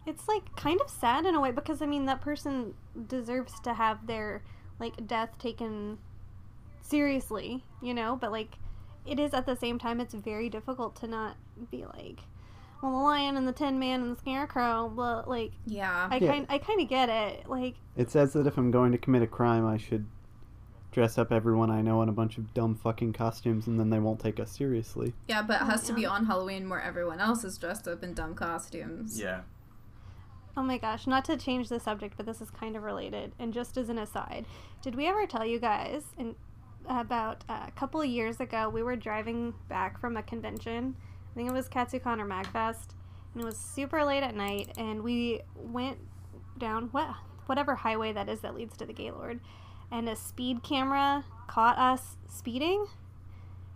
It's 0.08 0.28
like 0.28 0.56
kind 0.56 0.80
of 0.82 0.90
sad 0.90 1.26
in 1.26 1.36
a 1.36 1.42
way 1.42 1.52
because 1.52 1.82
I 1.82 1.86
mean 1.86 2.06
that 2.06 2.22
person 2.22 2.74
deserves 3.08 3.60
to 3.62 3.74
have 3.74 4.08
their 4.08 4.42
like 4.80 5.06
death 5.08 5.38
taken 5.38 5.98
seriously, 6.82 7.64
you 7.82 7.94
know, 7.94 8.16
but 8.20 8.32
like 8.32 8.56
it 9.06 9.20
is 9.20 9.34
at 9.34 9.46
the 9.46 9.56
same 9.56 9.80
time 9.80 10.00
it's 10.00 10.14
very 10.14 10.50
difficult 10.50 10.96
to 10.98 11.08
not 11.08 11.36
be 11.72 11.86
like 11.86 12.20
well 12.82 12.92
the 12.92 12.98
lion 12.98 13.38
and 13.38 13.48
the 13.48 13.52
tin 13.54 13.80
man 13.80 14.02
and 14.02 14.16
the 14.16 14.20
scarecrow 14.20 14.88
but 14.96 15.28
like 15.28 15.52
Yeah. 15.66 16.08
I 16.12 16.18
Yeah. 16.18 16.32
kind 16.32 16.46
I 16.50 16.58
kind 16.58 16.82
of 16.82 16.88
get 16.88 17.10
it 17.10 17.50
like 17.50 17.76
It 17.96 18.12
says 18.12 18.34
that 18.34 18.46
if 18.48 18.58
I'm 18.58 18.72
going 18.72 18.92
to 18.92 18.98
commit 18.98 19.22
a 19.24 19.28
crime, 19.28 19.66
I 19.66 19.78
should 19.78 20.06
dress 20.92 21.18
up 21.18 21.32
everyone 21.32 21.70
I 21.70 21.82
know 21.82 22.02
in 22.02 22.10
a 22.10 22.14
bunch 22.14 22.38
of 22.38 22.54
dumb 22.54 22.74
fucking 22.74 23.14
costumes, 23.14 23.68
and 23.68 23.80
then 23.80 23.90
they 23.92 24.00
won't 24.00 24.20
take 24.20 24.40
us 24.40 24.52
seriously. 24.52 25.14
Yeah, 25.28 25.44
but 25.44 25.62
it 25.62 25.66
has 25.66 25.84
to 25.84 25.94
be 25.94 26.06
on 26.08 26.26
Halloween 26.26 26.70
where 26.70 26.82
everyone 26.82 27.20
else 27.20 27.44
is 27.44 27.58
dressed 27.58 27.88
up 27.88 28.04
in 28.04 28.14
dumb 28.16 28.34
costumes. 28.34 29.20
Yeah. 29.20 29.42
Oh 30.58 30.64
my 30.64 30.80
gosh, 30.80 31.06
not 31.06 31.24
to 31.26 31.38
change 31.38 31.70
the 31.70 31.80
subject, 31.80 32.18
but 32.18 32.26
this 32.26 32.42
is 32.42 32.50
kind 32.50 32.76
of 32.76 32.82
related. 32.82 33.32
And 33.38 33.54
just 33.54 33.78
as 33.78 33.90
an 33.90 34.00
aside, 34.00 34.46
did 34.82 34.96
we 34.96 35.06
ever 35.06 35.28
tell 35.28 35.46
you 35.46 35.60
guys 35.60 36.04
in 36.18 36.36
about 36.90 37.44
uh, 37.50 37.66
a 37.68 37.72
couple 37.72 38.04
years 38.04 38.40
ago 38.40 38.70
we 38.70 38.82
were 38.84 38.96
driving 38.96 39.54
back 39.70 40.00
from 40.00 40.18
a 40.18 40.24
convention. 40.24 40.96
I 41.32 41.36
think 41.36 41.50
it 41.50 41.54
was 41.54 41.68
Katsucon 41.68 42.20
or 42.20 42.26
Magfest, 42.26 42.96
and 43.34 43.42
it 43.42 43.46
was 43.46 43.58
super 43.58 44.04
late 44.04 44.24
at 44.24 44.36
night 44.36 44.72
and 44.78 45.04
we 45.04 45.42
went 45.56 45.98
down 46.58 46.90
what 46.92 47.14
whatever 47.46 47.76
highway 47.76 48.12
that 48.12 48.28
is 48.28 48.42
that 48.42 48.56
leads 48.56 48.76
to 48.78 48.86
the 48.86 48.94
Gaylord 48.94 49.40
and 49.92 50.10
a 50.10 50.16
speed 50.16 50.64
camera 50.64 51.24
caught 51.48 51.78
us 51.78 52.18
speeding 52.28 52.86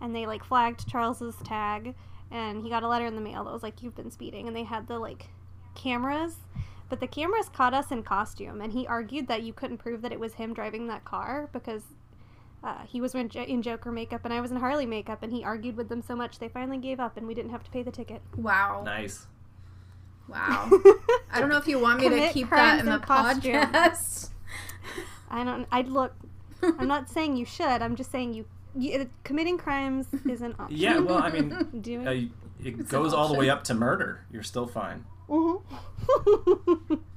and 0.00 0.14
they 0.14 0.26
like 0.26 0.44
flagged 0.44 0.88
Charles's 0.88 1.36
tag 1.44 1.94
and 2.30 2.62
he 2.62 2.68
got 2.68 2.82
a 2.82 2.88
letter 2.88 3.06
in 3.06 3.14
the 3.14 3.20
mail 3.20 3.44
that 3.44 3.52
was 3.52 3.62
like 3.62 3.82
you've 3.82 3.94
been 3.94 4.10
speeding 4.10 4.46
and 4.46 4.56
they 4.56 4.64
had 4.64 4.88
the 4.88 4.98
like 4.98 5.28
cameras 5.74 6.36
but 6.92 7.00
the 7.00 7.06
cameras 7.06 7.48
caught 7.48 7.72
us 7.72 7.90
in 7.90 8.02
costume 8.02 8.60
and 8.60 8.74
he 8.74 8.86
argued 8.86 9.26
that 9.26 9.42
you 9.42 9.54
couldn't 9.54 9.78
prove 9.78 10.02
that 10.02 10.12
it 10.12 10.20
was 10.20 10.34
him 10.34 10.52
driving 10.52 10.88
that 10.88 11.02
car 11.06 11.48
because 11.50 11.80
uh, 12.62 12.82
he 12.86 13.00
was 13.00 13.14
in 13.14 13.30
Jo- 13.30 13.44
in 13.44 13.62
Joker 13.62 13.90
makeup 13.90 14.20
and 14.24 14.34
I 14.34 14.42
was 14.42 14.50
in 14.50 14.58
Harley 14.58 14.84
makeup 14.84 15.22
and 15.22 15.32
he 15.32 15.42
argued 15.42 15.74
with 15.74 15.88
them 15.88 16.02
so 16.02 16.14
much 16.14 16.38
they 16.38 16.50
finally 16.50 16.76
gave 16.76 17.00
up 17.00 17.16
and 17.16 17.26
we 17.26 17.32
didn't 17.32 17.50
have 17.50 17.64
to 17.64 17.70
pay 17.70 17.82
the 17.82 17.90
ticket. 17.90 18.20
Wow. 18.36 18.82
Nice. 18.84 19.26
Wow. 20.28 20.68
I 21.32 21.40
don't 21.40 21.48
know 21.48 21.56
if 21.56 21.66
you 21.66 21.78
want 21.78 22.00
me 22.00 22.10
to 22.10 22.28
keep 22.30 22.50
that 22.50 22.80
in 22.80 22.84
the 22.84 22.98
costume. 22.98 23.54
podcast. 23.54 24.28
I 25.30 25.44
don't 25.44 25.66
I'd 25.72 25.88
look 25.88 26.12
I'm 26.62 26.88
not 26.88 27.08
saying 27.08 27.38
you 27.38 27.46
should. 27.46 27.80
I'm 27.80 27.96
just 27.96 28.12
saying 28.12 28.34
you, 28.34 28.44
you 28.76 29.08
committing 29.24 29.56
crimes 29.56 30.08
is 30.28 30.42
an 30.42 30.56
option. 30.58 30.76
Yeah, 30.76 30.98
well, 30.98 31.22
I 31.22 31.30
mean, 31.30 31.56
doing 31.80 32.06
uh, 32.06 32.10
it 32.10 32.30
It's 32.80 32.90
goes 32.90 33.14
all 33.14 33.28
the 33.28 33.38
way 33.38 33.48
up 33.48 33.64
to 33.64 33.74
murder. 33.74 34.26
You're 34.30 34.42
still 34.42 34.66
fine. 34.66 35.06
Mhm. 35.32 35.62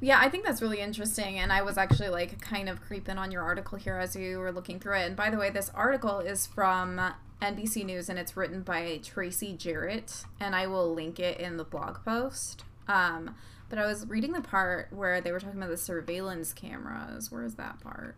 Yeah, 0.00 0.20
I 0.20 0.28
think 0.28 0.44
that's 0.44 0.62
really 0.62 0.80
interesting. 0.80 1.38
And 1.40 1.52
I 1.52 1.62
was 1.62 1.76
actually 1.76 2.10
like 2.10 2.40
kind 2.40 2.68
of 2.68 2.80
creeping 2.80 3.18
on 3.18 3.32
your 3.32 3.42
article 3.42 3.78
here 3.78 3.98
as 3.98 4.14
you 4.14 4.38
were 4.38 4.52
looking 4.52 4.78
through 4.78 4.96
it. 4.98 5.06
And 5.06 5.16
by 5.16 5.28
the 5.30 5.36
way, 5.36 5.50
this 5.50 5.70
article 5.74 6.20
is 6.20 6.46
from 6.46 7.00
NBC 7.42 7.84
News 7.84 8.08
and 8.08 8.18
it's 8.18 8.36
written 8.36 8.62
by 8.62 9.00
Tracy 9.02 9.54
Jarrett. 9.54 10.24
And 10.38 10.54
I 10.54 10.68
will 10.68 10.94
link 10.94 11.18
it 11.18 11.40
in 11.40 11.56
the 11.56 11.64
blog 11.64 12.04
post. 12.04 12.62
Um, 12.86 13.34
but 13.68 13.78
I 13.78 13.86
was 13.86 14.06
reading 14.06 14.32
the 14.32 14.40
part 14.40 14.92
where 14.92 15.20
they 15.20 15.32
were 15.32 15.40
talking 15.40 15.58
about 15.58 15.70
the 15.70 15.76
surveillance 15.76 16.52
cameras. 16.52 17.32
Where 17.32 17.42
is 17.44 17.56
that 17.56 17.80
part? 17.80 18.14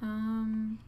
Um, 0.00 0.78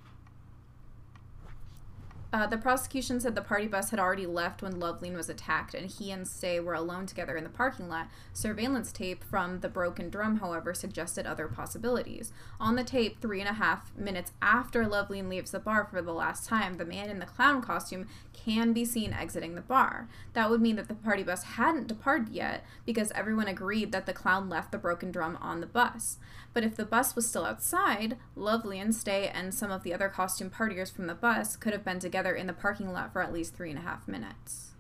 uh, 2.33 2.47
the 2.47 2.57
prosecution 2.57 3.21
said 3.21 3.35
the 3.35 3.43
party 3.43 3.67
bus 3.67 3.91
had 3.91 4.01
already 4.01 4.27
left 4.27 4.63
when 4.63 4.81
Lovelien 4.81 5.15
was 5.17 5.29
attacked, 5.29 5.75
and 5.75 5.91
he 5.91 6.11
and 6.11 6.27
Stay 6.27 6.59
were 6.61 6.73
alone 6.73 7.05
together 7.05 7.37
in 7.37 7.45
the 7.45 7.51
parking 7.51 7.89
lot. 7.89 8.09
Surveillance 8.33 8.91
tape 8.91 9.23
from 9.23 9.61
the 9.61 9.69
broken 9.69 10.09
drum, 10.09 10.39
however, 10.39 10.73
suggested 10.73 11.27
other 11.27 11.47
possibilities. 11.47 12.33
On 12.59 12.75
the 12.75 12.85
tape, 12.85 13.21
three 13.21 13.41
and 13.41 13.51
a 13.51 13.55
half 13.55 13.95
minutes 13.97 14.33
after 14.41 14.85
Lovelien 14.85 15.29
leaves 15.29 15.51
the 15.51 15.59
bar 15.59 15.85
for 15.85 16.01
the 16.01 16.13
last 16.13 16.47
time, 16.49 16.79
the 16.79 16.87
man 16.87 17.11
in 17.11 17.19
the 17.19 17.27
clown 17.27 17.61
costume 17.61 18.09
can 18.33 18.73
be 18.73 18.85
seen 18.85 19.13
exiting 19.13 19.55
the 19.55 19.61
bar. 19.61 20.09
That 20.33 20.49
would 20.49 20.63
mean 20.63 20.77
that 20.77 20.89
the 20.89 20.95
party 20.95 21.23
bus 21.23 21.43
hadn't 21.43 21.87
departed 21.87 22.31
yet, 22.31 22.65
because 22.87 23.13
everyone 23.13 23.47
agreed 23.47 23.93
that 23.93 24.07
the 24.07 24.15
clown 24.15 24.49
left 24.49 24.73
the 24.73 24.79
broken 24.79 25.13
drum 25.13 25.37
on 25.41 25.61
the 25.61 25.67
bus. 25.67 26.17
But 26.55 26.65
if 26.65 26.77
the 26.77 26.85
bus 26.85 27.15
was 27.15 27.27
still 27.27 27.45
outside, 27.45 28.17
Lovelien 28.37 28.83
and 28.83 28.95
Stay 28.95 29.29
and 29.29 29.55
some 29.55 29.71
of 29.71 29.83
the 29.83 29.95
other 29.95 30.09
costume 30.09 30.51
partiers 30.51 30.93
from 30.93 31.07
the 31.07 31.15
bus 31.15 31.57
could 31.57 31.73
have 31.73 31.85
been 31.85 31.99
together 31.99 32.22
in 32.35 32.47
the 32.47 32.53
parking 32.53 32.93
lot 32.93 33.13
for 33.13 33.23
at 33.23 33.33
least 33.33 33.55
three 33.57 33.71
and 33.71 33.79
a 33.79 33.83
half 33.83 34.07
minutes. 34.07 34.71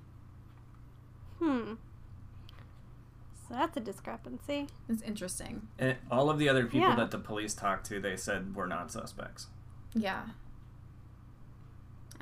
Hmm. 1.39 1.75
So 3.49 3.55
that's 3.55 3.77
a 3.77 3.81
discrepancy. 3.81 4.69
It's 4.89 5.03
interesting. 5.03 5.67
And 5.79 5.97
all 6.11 6.31
of 6.31 6.39
the 6.39 6.49
other 6.49 6.65
people 6.65 6.81
Yeah. 6.91 6.97
that 6.97 7.11
the 7.11 7.19
police 7.19 7.55
talked 7.55 7.87
to, 7.87 8.01
they 8.01 8.17
said 8.17 8.55
were 8.55 8.67
not 8.69 8.91
suspects. 8.93 9.49
Yeah. 9.95 10.23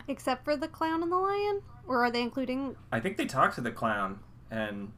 Except 0.09 0.45
for 0.45 0.57
the 0.57 0.67
clown 0.69 1.03
and 1.03 1.12
the 1.12 1.17
lion? 1.17 1.62
Or 1.87 2.03
are 2.05 2.11
they 2.11 2.23
including 2.23 2.77
I 2.91 3.00
think 3.00 3.17
they 3.17 3.27
talked 3.27 3.57
to 3.57 3.61
the 3.61 3.71
clown, 3.71 4.21
and 4.50 4.93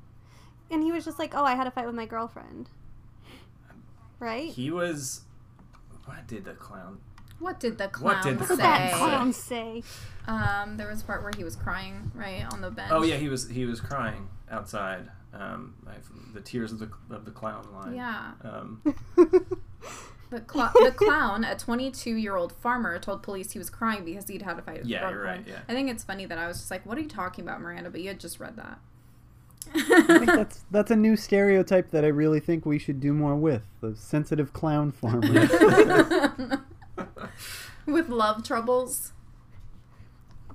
and 0.71 0.83
he 0.83 0.93
was 0.93 1.05
just 1.05 1.19
like, 1.19 1.35
"Oh, 1.35 1.45
I 1.45 1.55
had 1.55 1.67
a 1.67 1.71
fight 1.71 1.87
with 1.87 1.95
my 1.95 2.07
girlfriend." 2.07 2.71
Right? 4.19 4.50
he 4.50 4.71
was. 4.71 5.23
What 6.05 6.26
did 6.26 6.45
the 6.45 6.52
clown? 6.55 7.00
What 7.42 7.61
did 7.61 7.76
the 7.78 7.88
clown 7.88 8.14
What 8.16 8.22
did 8.25 8.38
the 8.38 8.46
say? 8.46 8.56
that 8.56 8.92
clown 8.94 9.11
clown 9.11 9.32
say? 9.32 9.82
Um, 10.26 10.76
there 10.76 10.88
was 10.88 11.02
a 11.02 11.04
part 11.04 11.22
where 11.22 11.32
he 11.37 11.42
was 11.44 11.56
crying, 11.56 12.11
right, 12.14 12.44
on 12.52 12.61
the 12.61 12.70
bench. 12.70 12.90
Oh 12.92 13.02
yeah, 13.02 13.16
he 13.16 13.28
was 13.28 13.49
he 13.50 13.66
was 13.66 13.80
crying 13.80 14.28
outside. 14.50 15.11
Um, 15.34 15.75
I- 15.87 15.92
the 16.34 16.40
tears 16.40 16.72
of 16.72 16.78
the 16.78 16.90
of 17.11 17.25
the 17.25 17.30
clown 17.30 17.66
line. 17.75 17.94
Yeah. 17.94 18.32
Um, 18.42 18.82
The, 20.30 20.42
cl- 20.50 20.72
the 20.72 20.92
clown, 20.92 21.44
a 21.44 21.54
22 21.54 22.14
year 22.14 22.37
old 22.37 22.52
farmer, 22.54 22.99
told 22.99 23.22
police 23.22 23.50
he 23.52 23.58
was 23.58 23.68
crying 23.68 24.02
because 24.02 24.26
he'd 24.26 24.40
had 24.40 24.58
a 24.58 24.62
fight 24.62 24.78
with 24.78 24.87
Yeah, 24.87 25.11
you're 25.11 25.20
right, 25.22 25.44
girlfriend. 25.44 25.46
yeah. 25.46 25.58
I 25.68 25.75
think 25.75 25.90
it's 25.90 26.04
funny 26.04 26.25
that 26.25 26.38
I 26.38 26.46
was 26.49 26.56
just 26.56 26.70
like, 26.70 26.87
what 26.87 26.96
are 26.96 27.02
you 27.02 27.08
talking 27.08 27.44
about, 27.44 27.61
Miranda? 27.61 27.90
But 27.90 28.00
you 28.00 28.08
had 28.08 28.18
just 28.18 28.40
read 28.40 28.56
that. 28.56 28.78
I 29.75 30.02
think 30.06 30.25
that's 30.34 30.64
that's 30.70 30.90
a 30.90 30.96
new 30.96 31.16
stereotype 31.16 31.90
that 31.90 32.02
I 32.06 32.08
really 32.08 32.40
think 32.40 32.64
we 32.64 32.78
should 32.78 32.99
do 32.99 33.12
more 33.12 33.37
with 33.37 33.61
the 33.82 33.94
sensitive 33.94 34.54
clown 34.54 34.90
farmer. 34.90 35.46
with 37.87 38.09
love 38.09 38.44
troubles. 38.44 39.12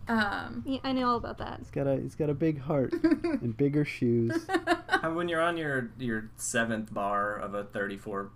Um, 0.07 0.63
Yeah, 0.65 0.79
I 0.83 0.93
know 0.93 1.09
all 1.09 1.17
about 1.17 1.37
that. 1.39 1.59
he's 1.59 1.69
got 1.69 1.85
a 1.85 1.97
he's 1.97 2.15
got 2.15 2.29
a 2.29 2.33
big 2.33 2.61
heart 2.61 2.93
and 3.03 3.55
bigger 3.55 3.83
shoes. 3.83 4.47
and 4.89 5.15
when 5.15 5.27
you're 5.27 5.41
on 5.41 5.57
your 5.57 5.91
your 5.97 6.29
seventh 6.37 6.93
bar 6.93 7.35
of 7.35 7.53
a 7.53 7.65
34 7.65 8.29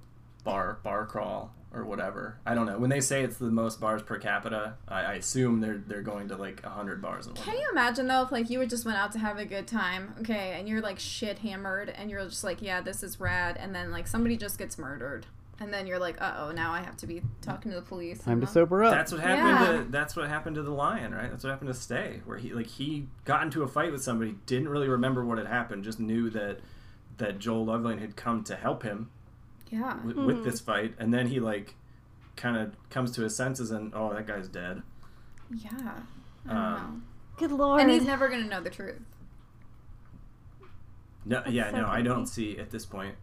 bar 0.44 0.80
bar 0.84 1.06
crawl 1.06 1.54
or 1.74 1.86
whatever, 1.86 2.38
I 2.46 2.54
don't 2.56 2.66
know. 2.66 2.78
When 2.78 2.90
they 2.90 3.00
say 3.00 3.24
it's 3.24 3.38
the 3.38 3.46
most 3.46 3.80
bars 3.80 4.04
per 4.04 4.18
capita, 4.18 4.74
I, 4.90 5.02
I 5.04 5.14
assume 5.14 5.62
they're 5.62 5.78
they're 5.78 6.02
going 6.02 6.28
to 6.28 6.36
like 6.36 6.62
100 6.62 7.02
bars 7.02 7.28
in 7.28 7.36
one. 7.36 7.42
Can 7.42 7.54
day. 7.54 7.62
you 7.62 7.70
imagine 7.72 8.08
though 8.08 8.24
if 8.24 8.34
like 8.34 8.50
you 8.50 8.66
just 8.66 8.86
went 8.86 8.98
out 8.98 9.14
to 9.14 9.20
have 9.20 9.38
a 9.38 9.46
good 9.46 9.66
time, 9.68 10.14
okay, 10.20 10.58
and 10.60 10.68
you're 10.68 10.82
like 10.82 11.00
shit 11.00 11.40
hammered 11.40 11.88
and 11.88 12.10
you're 12.12 12.26
just 12.26 12.44
like, 12.44 12.62
yeah, 12.62 12.82
this 12.82 13.02
is 13.02 13.22
rad, 13.22 13.56
and 13.56 13.74
then 13.74 13.92
like 13.92 14.08
somebody 14.08 14.36
just 14.36 14.58
gets 14.58 14.78
murdered, 14.78 15.26
and 15.62 15.72
then 15.74 15.88
you're 15.88 16.00
like, 16.00 16.20
uh 16.22 16.34
oh, 16.40 16.52
now 16.52 16.72
I 16.74 16.82
have 16.82 16.98
to 16.98 17.08
be 17.08 17.22
talking 17.42 17.72
to 17.72 17.76
the 17.80 17.84
police. 17.84 18.20
Time 18.20 18.42
to 18.42 18.48
sober 18.48 18.84
up. 18.84 18.92
That's 18.94 19.12
what 19.14 19.22
happened 19.22 19.66
Yeah. 19.78 19.84
to 19.84 19.90
that's 19.92 20.16
what 20.16 20.28
happened 20.28 20.56
to 20.58 20.64
the 20.64 20.72
lion, 20.72 21.14
right? 21.14 21.30
That's 21.30 21.44
what 21.44 21.52
happened 21.52 21.70
to 21.70 21.74
Stay, 21.74 22.22
where 22.26 22.38
he 22.38 22.54
like 22.54 22.68
he 22.68 23.08
got 23.24 23.44
into 23.44 23.64
a 23.64 23.68
fight 23.68 23.92
with 23.92 24.04
somebody, 24.04 24.36
didn't 24.46 24.68
really 24.70 24.90
remember 24.90 25.24
what 25.24 25.38
had 25.38 25.48
happened, 25.48 25.84
just 25.84 26.00
knew 26.00 26.30
that 26.32 26.60
that 27.18 27.40
Joel 27.40 27.66
Lovelien 27.68 28.00
had 28.00 28.16
come 28.16 28.44
to 28.46 28.56
help 28.56 28.84
him 28.84 29.10
Yeah. 29.70 29.98
w- 30.06 30.26
with 30.26 30.44
this 30.44 30.60
fight, 30.60 30.96
and 30.98 31.14
then 31.14 31.28
he 31.28 31.40
like 31.40 31.76
kind 32.36 32.58
of 32.58 32.76
comes 32.90 33.12
to 33.12 33.22
his 33.22 33.36
senses 33.36 33.72
and 33.72 33.94
oh 33.96 34.14
that 34.14 34.26
guy's 34.28 34.48
dead. 34.48 34.82
Yeah. 35.54 35.70
I 36.48 36.50
don't 36.50 36.58
Um, 36.58 37.04
Good 37.38 37.52
lord. 37.52 37.82
And 37.82 37.92
he's 37.92 38.06
never 38.06 38.30
gonna 38.30 38.46
know 38.48 38.62
the 38.62 38.70
truth. 38.70 39.00
No, 41.26 41.38
That's 41.42 41.52
yeah, 41.52 41.70
so 41.72 41.78
no, 41.82 41.88
I 41.88 42.02
don't 42.02 42.26
see 42.26 42.58
at 42.58 42.72
this 42.72 42.86
point. 42.86 43.16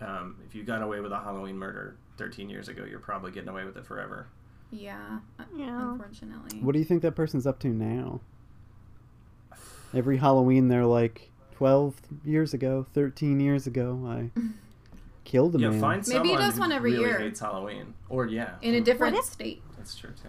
Um, 0.00 0.36
if 0.46 0.54
you 0.54 0.62
got 0.64 0.82
away 0.82 1.00
with 1.00 1.12
a 1.12 1.18
Halloween 1.18 1.56
murder 1.56 1.96
13 2.18 2.48
years 2.48 2.68
ago, 2.68 2.84
you're 2.84 2.98
probably 3.00 3.30
getting 3.32 3.48
away 3.48 3.64
with 3.64 3.76
it 3.76 3.84
forever. 3.86 4.28
Yeah. 4.70 5.18
uh, 5.38 5.44
Yeah. 5.56 5.92
Unfortunately. 5.92 6.60
What 6.60 6.72
do 6.72 6.78
you 6.78 6.84
think 6.84 7.02
that 7.02 7.12
person's 7.16 7.46
up 7.46 7.58
to 7.60 7.68
now? 7.68 8.20
Every 9.94 10.18
Halloween, 10.18 10.68
they're 10.68 10.84
like, 10.84 11.30
12 11.56 11.94
years 12.24 12.54
ago, 12.54 12.86
13 12.94 13.40
years 13.40 13.66
ago, 13.66 14.04
I 14.06 14.30
killed 15.24 15.56
a 15.56 15.58
Yeah, 15.58 15.70
man. 15.70 15.80
find 15.80 16.06
Maybe 16.08 16.28
he 16.28 16.36
does 16.36 16.58
one 16.58 16.70
every 16.72 16.92
really 16.92 17.04
year. 17.04 17.18
hates 17.18 17.40
Halloween, 17.40 17.94
or 18.08 18.26
yeah, 18.26 18.56
In 18.62 18.74
a 18.74 18.80
different 18.80 19.16
if- 19.16 19.24
state. 19.24 19.62
that's 19.76 19.96
true 19.96 20.10
too. 20.22 20.28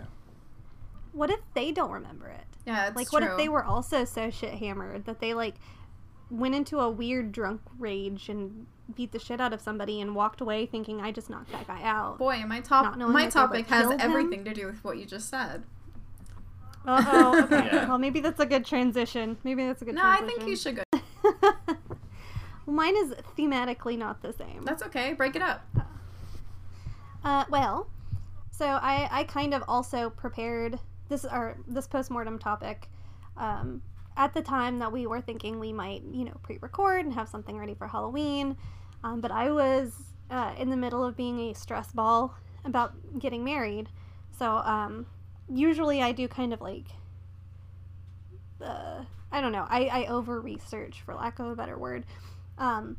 what 1.11 1.29
if 1.29 1.39
they 1.53 1.71
don't 1.71 1.91
remember 1.91 2.27
it? 2.27 2.45
Yeah, 2.65 2.87
it's 2.87 2.95
like, 2.95 3.11
what 3.11 3.23
if 3.23 3.35
they 3.37 3.49
were 3.49 3.63
also 3.63 4.05
so 4.05 4.29
shit 4.29 4.53
hammered 4.55 5.05
that 5.05 5.19
they 5.19 5.33
like 5.33 5.55
went 6.29 6.55
into 6.55 6.79
a 6.79 6.89
weird 6.89 7.31
drunk 7.31 7.61
rage 7.77 8.29
and 8.29 8.65
beat 8.95 9.11
the 9.11 9.19
shit 9.19 9.39
out 9.39 9.53
of 9.53 9.61
somebody 9.61 10.01
and 10.01 10.15
walked 10.15 10.41
away 10.41 10.65
thinking 10.65 11.01
I 11.01 11.11
just 11.11 11.29
knocked 11.29 11.51
that 11.51 11.67
guy 11.67 11.81
out. 11.83 12.17
Boy, 12.17 12.43
my 12.47 12.59
top 12.59 12.97
my 12.97 12.97
that 12.97 13.07
they, 13.07 13.13
like, 13.13 13.29
topic 13.31 13.67
has 13.67 13.81
killed 13.87 14.01
him? 14.01 14.11
everything 14.11 14.43
to 14.45 14.53
do 14.53 14.65
with 14.67 14.83
what 14.83 14.97
you 14.97 15.05
just 15.05 15.29
said. 15.29 15.63
Uh 16.85 17.03
oh. 17.07 17.43
Okay. 17.43 17.69
Yeah. 17.71 17.87
Well, 17.87 17.97
maybe 17.97 18.19
that's 18.19 18.39
a 18.39 18.45
good 18.45 18.65
transition. 18.65 19.37
Maybe 19.43 19.65
that's 19.65 19.81
a 19.81 19.85
good. 19.85 19.95
No, 19.95 20.03
I 20.03 20.21
think 20.21 20.47
you 20.47 20.55
should 20.55 20.77
go. 20.77 20.83
well, 21.23 21.75
mine 22.65 22.95
is 22.95 23.13
thematically 23.37 23.97
not 23.97 24.21
the 24.21 24.33
same. 24.33 24.63
That's 24.63 24.83
okay. 24.83 25.13
Break 25.13 25.35
it 25.35 25.41
up. 25.41 25.65
Uh, 27.23 27.43
well, 27.49 27.89
so 28.51 28.65
I, 28.65 29.09
I 29.11 29.23
kind 29.25 29.53
of 29.53 29.63
also 29.67 30.09
prepared 30.09 30.79
this 31.09 31.25
or 31.25 31.57
this 31.67 31.87
postmortem 31.87 32.39
topic 32.39 32.89
um, 33.35 33.81
at 34.19 34.33
the 34.33 34.41
time 34.41 34.79
that 34.79 34.91
we 34.91 35.07
were 35.07 35.21
thinking 35.21 35.59
we 35.59 35.73
might 35.73 36.03
you 36.11 36.25
know 36.25 36.37
pre-record 36.43 37.05
and 37.05 37.13
have 37.13 37.27
something 37.27 37.57
ready 37.57 37.73
for 37.73 37.87
Halloween, 37.87 38.55
um, 39.03 39.21
but 39.21 39.31
I 39.31 39.49
was 39.49 39.93
uh, 40.29 40.53
in 40.59 40.69
the 40.69 40.77
middle 40.77 41.03
of 41.03 41.17
being 41.17 41.39
a 41.39 41.55
stress 41.55 41.91
ball 41.91 42.35
about 42.65 42.93
getting 43.17 43.43
married, 43.43 43.87
so 44.37 44.57
um, 44.57 45.07
usually 45.51 46.03
I 46.03 46.11
do 46.11 46.27
kind 46.27 46.53
of 46.53 46.61
like 46.61 46.87
uh, 48.61 49.05
I 49.31 49.41
don't 49.41 49.53
know 49.53 49.65
I, 49.69 49.85
I 49.85 50.05
over 50.07 50.41
research 50.41 51.01
for 51.05 51.15
lack 51.15 51.39
of 51.39 51.47
a 51.47 51.55
better 51.55 51.79
word. 51.79 52.05
Um, 52.57 52.97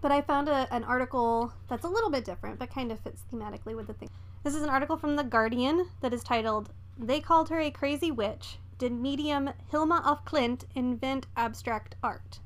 but 0.00 0.12
I 0.12 0.20
found 0.20 0.48
a, 0.48 0.72
an 0.72 0.84
article 0.84 1.52
that's 1.68 1.84
a 1.84 1.88
little 1.88 2.10
bit 2.10 2.24
different, 2.24 2.60
but 2.60 2.72
kind 2.72 2.92
of 2.92 3.00
fits 3.00 3.24
thematically 3.32 3.74
with 3.74 3.88
the 3.88 3.94
thing. 3.94 4.10
This 4.44 4.54
is 4.54 4.62
an 4.62 4.68
article 4.68 4.96
from 4.96 5.16
The 5.16 5.24
Guardian 5.24 5.88
that 6.02 6.12
is 6.12 6.22
titled, 6.22 6.70
They 6.96 7.18
Called 7.18 7.48
Her 7.48 7.58
a 7.58 7.72
Crazy 7.72 8.12
Witch. 8.12 8.58
Did 8.78 8.92
medium 8.92 9.50
Hilma 9.70 10.02
af 10.04 10.24
Klint 10.24 10.64
invent 10.74 11.26
abstract 11.36 11.96
art? 12.02 12.40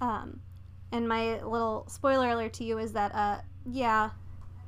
Um, 0.00 0.40
and 0.92 1.08
my 1.08 1.42
little 1.42 1.84
spoiler 1.88 2.30
alert 2.30 2.52
to 2.54 2.64
you 2.64 2.78
is 2.78 2.92
that, 2.92 3.14
uh, 3.14 3.38
yeah, 3.70 4.10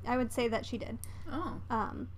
I 0.06 0.16
would 0.16 0.32
say 0.32 0.48
that 0.48 0.64
she 0.64 0.78
did. 0.78 0.98
Oh. 1.30 1.60
Um, 1.70 2.08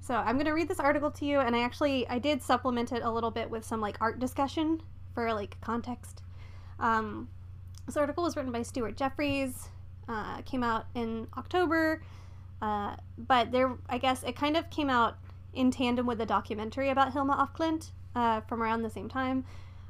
so 0.00 0.14
I'm 0.14 0.38
gonna 0.38 0.54
read 0.54 0.68
this 0.68 0.80
article 0.80 1.10
to 1.12 1.24
you, 1.24 1.40
and 1.40 1.54
I 1.54 1.62
actually 1.62 2.08
I 2.08 2.18
did 2.18 2.42
supplement 2.42 2.92
it 2.92 3.02
a 3.02 3.10
little 3.10 3.30
bit 3.30 3.50
with 3.50 3.64
some 3.64 3.80
like 3.80 3.96
art 4.00 4.18
discussion 4.18 4.82
for 5.14 5.32
like 5.34 5.60
context. 5.60 6.22
Um, 6.80 7.28
this 7.86 7.96
article 7.96 8.24
was 8.24 8.36
written 8.36 8.52
by 8.52 8.62
Stuart 8.62 8.96
Jeffries. 8.96 9.68
Uh, 10.08 10.40
came 10.42 10.64
out 10.64 10.86
in 10.94 11.26
October, 11.36 12.02
uh, 12.62 12.96
but 13.18 13.52
there 13.52 13.76
I 13.90 13.98
guess 13.98 14.22
it 14.22 14.34
kind 14.36 14.56
of 14.56 14.70
came 14.70 14.88
out 14.88 15.18
in 15.52 15.70
tandem 15.70 16.06
with 16.06 16.20
a 16.20 16.26
documentary 16.26 16.90
about 16.90 17.12
Hilma 17.12 17.36
af 17.38 17.54
Klint 17.54 17.90
uh, 18.14 18.40
from 18.42 18.62
around 18.62 18.82
the 18.82 18.90
same 18.90 19.08
time. 19.08 19.44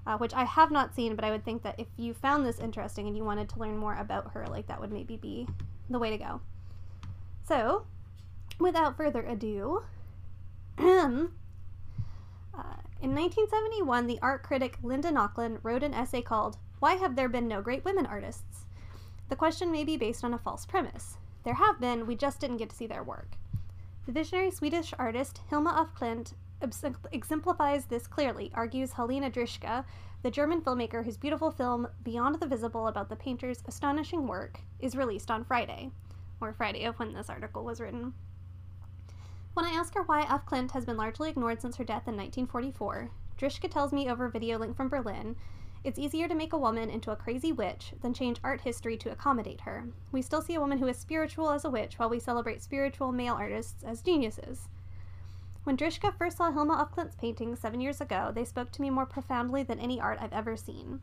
Uh, 0.06 0.16
which 0.16 0.32
I 0.32 0.44
have 0.44 0.70
not 0.70 0.94
seen, 0.94 1.14
but 1.16 1.24
I 1.24 1.30
would 1.30 1.44
think 1.44 1.62
that 1.64 1.78
if 1.78 1.86
you 1.98 2.14
found 2.14 2.46
this 2.46 2.60
interesting 2.60 3.06
and 3.08 3.14
you 3.14 3.24
wanted 3.24 3.50
to 3.50 3.58
learn 3.58 3.76
more 3.76 3.94
about 3.94 4.32
her, 4.32 4.46
like 4.46 4.66
that 4.68 4.80
would 4.80 4.90
maybe 4.90 5.18
be 5.18 5.46
the 5.90 5.98
way 5.98 6.08
to 6.08 6.16
go. 6.16 6.40
So, 7.46 7.84
without 8.58 8.96
further 8.96 9.22
ado, 9.26 9.82
uh, 10.78 11.26
in 13.02 13.14
1971, 13.14 14.06
the 14.06 14.18
art 14.22 14.42
critic 14.42 14.78
Linda 14.82 15.10
Nochlin 15.10 15.58
wrote 15.62 15.82
an 15.82 15.94
essay 15.94 16.22
called 16.22 16.56
Why 16.78 16.94
Have 16.94 17.16
There 17.16 17.28
Been 17.28 17.48
No 17.48 17.62
Great 17.62 17.84
Women 17.84 18.06
Artists? 18.06 18.66
The 19.28 19.36
question 19.36 19.70
may 19.70 19.84
be 19.84 19.96
based 19.96 20.24
on 20.24 20.34
a 20.34 20.38
false 20.38 20.64
premise. 20.64 21.18
There 21.44 21.54
have 21.54 21.80
been, 21.80 22.06
we 22.06 22.16
just 22.16 22.40
didn't 22.40 22.56
get 22.58 22.70
to 22.70 22.76
see 22.76 22.86
their 22.86 23.02
work. 23.02 23.37
The 24.08 24.14
visionary 24.14 24.50
Swedish 24.50 24.94
artist 24.98 25.42
Hilma 25.50 25.68
af 25.78 25.94
Klint 25.94 26.32
exemplifies 26.62 27.84
this 27.84 28.06
clearly, 28.06 28.50
argues 28.54 28.94
Halina 28.94 29.30
Dyrschka, 29.30 29.84
the 30.22 30.30
German 30.30 30.62
filmmaker 30.62 31.04
whose 31.04 31.18
beautiful 31.18 31.50
film 31.50 31.86
Beyond 32.04 32.40
the 32.40 32.46
Visible 32.46 32.86
about 32.86 33.10
the 33.10 33.16
painter's 33.16 33.62
astonishing 33.68 34.26
work 34.26 34.60
is 34.80 34.96
released 34.96 35.30
on 35.30 35.44
Friday, 35.44 35.90
or 36.40 36.54
Friday 36.54 36.84
of 36.84 36.98
when 36.98 37.12
this 37.12 37.28
article 37.28 37.66
was 37.66 37.82
written. 37.82 38.14
When 39.52 39.66
I 39.66 39.72
ask 39.72 39.92
her 39.92 40.04
why 40.04 40.22
af 40.22 40.46
Klint 40.46 40.70
has 40.70 40.86
been 40.86 40.96
largely 40.96 41.28
ignored 41.28 41.60
since 41.60 41.76
her 41.76 41.84
death 41.84 42.08
in 42.08 42.16
1944, 42.16 43.10
Dyrschka 43.38 43.70
tells 43.70 43.92
me 43.92 44.08
over 44.08 44.24
a 44.24 44.30
video 44.30 44.56
link 44.56 44.74
from 44.74 44.88
Berlin 44.88 45.36
it's 45.84 45.98
easier 45.98 46.28
to 46.28 46.34
make 46.34 46.52
a 46.52 46.58
woman 46.58 46.90
into 46.90 47.10
a 47.10 47.16
crazy 47.16 47.52
witch 47.52 47.92
than 48.02 48.12
change 48.12 48.38
art 48.42 48.62
history 48.62 48.96
to 48.98 49.10
accommodate 49.10 49.62
her. 49.62 49.86
We 50.12 50.22
still 50.22 50.42
see 50.42 50.54
a 50.54 50.60
woman 50.60 50.78
who 50.78 50.86
is 50.86 50.98
spiritual 50.98 51.50
as 51.50 51.64
a 51.64 51.70
witch 51.70 51.98
while 51.98 52.10
we 52.10 52.20
celebrate 52.20 52.62
spiritual 52.62 53.12
male 53.12 53.34
artists 53.34 53.84
as 53.84 54.02
geniuses. 54.02 54.68
When 55.64 55.76
Dyrschka 55.76 56.16
first 56.16 56.38
saw 56.38 56.50
Hilma 56.50 56.74
af 56.74 56.92
Klint's 56.92 57.14
paintings 57.16 57.60
seven 57.60 57.80
years 57.80 58.00
ago, 58.00 58.32
they 58.34 58.44
spoke 58.44 58.72
to 58.72 58.82
me 58.82 58.90
more 58.90 59.06
profoundly 59.06 59.62
than 59.62 59.78
any 59.78 60.00
art 60.00 60.18
I've 60.20 60.32
ever 60.32 60.56
seen. 60.56 61.00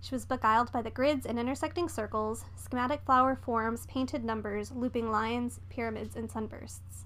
She 0.00 0.14
was 0.14 0.26
beguiled 0.26 0.72
by 0.72 0.82
the 0.82 0.90
grids 0.90 1.24
and 1.24 1.38
intersecting 1.38 1.88
circles, 1.88 2.44
schematic 2.56 3.02
flower 3.02 3.36
forms, 3.36 3.86
painted 3.86 4.24
numbers, 4.24 4.72
looping 4.72 5.12
lines, 5.12 5.60
pyramids, 5.68 6.16
and 6.16 6.28
sunbursts. 6.28 7.04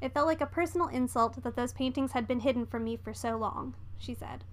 It 0.00 0.14
felt 0.14 0.26
like 0.26 0.40
a 0.40 0.46
personal 0.46 0.88
insult 0.88 1.42
that 1.42 1.54
those 1.54 1.74
paintings 1.74 2.12
had 2.12 2.26
been 2.26 2.40
hidden 2.40 2.64
from 2.64 2.84
me 2.84 2.96
for 2.96 3.12
so 3.12 3.36
long, 3.36 3.74
she 3.98 4.14
said. 4.14 4.44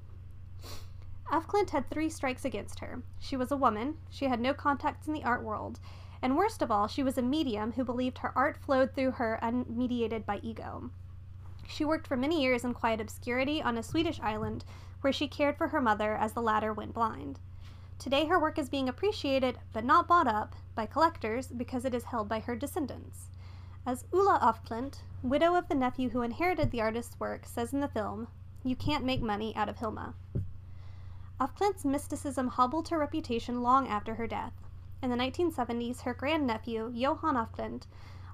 F. 1.31 1.47
Clint 1.47 1.69
had 1.69 1.89
three 1.89 2.09
strikes 2.09 2.43
against 2.43 2.79
her. 2.79 3.03
She 3.19 3.37
was 3.37 3.51
a 3.51 3.57
woman, 3.57 3.97
she 4.09 4.25
had 4.25 4.39
no 4.39 4.53
contacts 4.53 5.07
in 5.07 5.13
the 5.13 5.23
art 5.23 5.43
world, 5.43 5.79
and 6.21 6.35
worst 6.35 6.61
of 6.61 6.71
all, 6.71 6.87
she 6.87 7.03
was 7.03 7.17
a 7.17 7.21
medium 7.21 7.73
who 7.73 7.83
believed 7.83 8.17
her 8.19 8.35
art 8.35 8.57
flowed 8.57 8.93
through 8.93 9.11
her 9.11 9.39
unmediated 9.41 10.25
by 10.25 10.39
ego. 10.41 10.89
She 11.67 11.85
worked 11.85 12.07
for 12.07 12.17
many 12.17 12.41
years 12.41 12.65
in 12.65 12.73
quiet 12.73 12.99
obscurity 12.99 13.61
on 13.61 13.77
a 13.77 13.83
Swedish 13.83 14.19
island 14.21 14.65
where 15.01 15.13
she 15.13 15.27
cared 15.27 15.55
for 15.55 15.67
her 15.67 15.79
mother 15.79 16.15
as 16.15 16.33
the 16.33 16.41
latter 16.41 16.73
went 16.73 16.93
blind. 16.93 17.39
Today, 17.99 18.25
her 18.25 18.39
work 18.39 18.57
is 18.57 18.69
being 18.69 18.89
appreciated, 18.89 19.59
but 19.71 19.83
not 19.83 20.07
bought 20.07 20.27
up, 20.27 20.55
by 20.73 20.85
collectors 20.85 21.47
because 21.47 21.85
it 21.85 21.93
is 21.93 22.05
held 22.05 22.27
by 22.27 22.39
her 22.39 22.55
descendants. 22.55 23.29
As 23.85 24.05
Ulla 24.11 24.39
af 24.41 24.63
Klint, 24.63 25.01
widow 25.21 25.55
of 25.55 25.67
the 25.67 25.75
nephew 25.75 26.09
who 26.09 26.21
inherited 26.21 26.71
the 26.71 26.81
artist's 26.81 27.19
work, 27.19 27.45
says 27.45 27.71
in 27.71 27.81
the 27.81 27.87
film, 27.87 28.27
You 28.63 28.75
can't 28.75 29.05
make 29.05 29.21
money 29.21 29.55
out 29.55 29.69
of 29.69 29.77
Hilma. 29.77 30.15
Af 31.41 31.55
Klint's 31.55 31.85
mysticism 31.85 32.49
hobbled 32.49 32.89
her 32.89 32.97
reputation 32.97 33.63
long 33.63 33.87
after 33.87 34.15
her 34.15 34.27
death. 34.27 34.53
In 35.01 35.09
the 35.09 35.15
1970s, 35.15 36.01
her 36.01 36.13
grandnephew, 36.13 36.91
Johan 36.93 37.37
af 37.37 37.49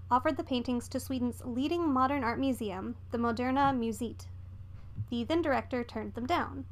offered 0.10 0.38
the 0.38 0.44
paintings 0.44 0.88
to 0.88 1.00
Sweden's 1.00 1.44
leading 1.46 1.88
modern 1.88 2.24
art 2.24 2.40
museum, 2.40 2.96
the 3.12 3.20
Moderna 3.20 3.78
Museet. 3.78 4.26
The 5.12 5.24
then 5.24 5.44
director 5.44 5.84
turned 5.84 6.16
them 6.16 6.26
down. 6.26 6.66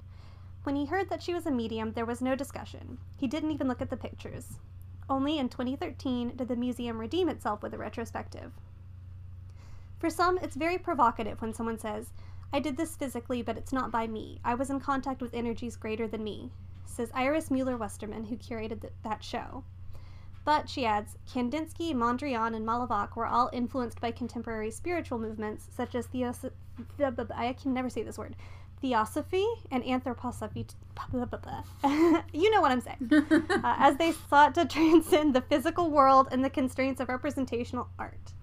When 0.64 0.76
he 0.76 0.86
heard 0.86 1.10
that 1.10 1.22
she 1.22 1.36
was 1.36 1.46
a 1.46 1.52
medium, 1.52 1.92
there 1.92 2.06
was 2.06 2.22
no 2.22 2.36
discussion. 2.36 2.98
He 3.18 3.28
didn't 3.28 3.52
even 3.52 3.68
look 3.68 3.82
at 3.82 3.92
the 3.92 3.98
pictures. 3.98 4.60
Only 5.08 5.38
in 5.38 5.50
2013 5.50 6.36
did 6.36 6.48
the 6.48 6.56
museum 6.56 6.98
redeem 6.98 7.30
itself 7.30 7.62
with 7.62 7.74
a 7.74 7.78
retrospective. 7.78 8.54
For 10.00 10.10
some, 10.10 10.40
it's 10.40 10.56
very 10.56 10.78
provocative 10.80 11.42
when 11.42 11.54
someone 11.54 11.78
says, 11.78 12.12
I 12.54 12.60
did 12.60 12.78
this 12.78 12.96
physically, 12.96 13.42
but 13.42 13.58
it's 13.58 13.74
not 13.74 13.92
by 13.92 14.06
me. 14.06 14.40
I 14.46 14.54
was 14.54 14.70
in 14.70 14.80
contact 14.80 15.22
with 15.24 15.34
energies 15.34 15.76
greater 15.76 16.08
than 16.08 16.24
me, 16.24 16.52
says 16.86 17.10
Iris 17.16 17.50
Müller-Westermann, 17.50 18.28
who 18.28 18.38
curated 18.38 18.82
th- 18.82 18.94
that 19.04 19.24
show. 19.24 19.64
But, 20.46 20.70
she 20.70 20.86
adds, 20.86 21.18
Kandinsky, 21.28 21.96
Mondrian, 21.96 22.56
and 22.56 22.64
Malevich 22.64 23.16
were 23.16 23.26
all 23.26 23.50
influenced 23.54 24.00
by 24.00 24.12
contemporary 24.12 24.70
spiritual 24.70 25.18
movements 25.18 25.68
such 25.76 25.96
as 25.96 26.06
theos- 26.06 26.46
the, 26.98 27.28
I 27.36 27.54
can 27.54 27.74
never 27.74 27.90
say 27.90 28.04
this 28.04 28.20
word, 28.20 28.36
theosophy 28.82 29.48
and 29.72 29.84
anthroposophy. 29.84 30.70
you 32.34 32.52
know 32.52 32.62
what 32.62 32.72
I'm 32.72 32.82
saying. 32.82 33.10
uh, 33.50 33.76
as 33.80 33.98
they 33.98 34.12
sought 34.30 34.54
to 34.56 34.66
transcend 34.68 35.34
the 35.34 35.42
physical 35.42 35.90
world 35.90 36.28
and 36.32 36.46
the 36.46 36.52
constraints 36.52 37.02
of 37.02 37.10
representational 37.10 37.88
art. 37.98 38.34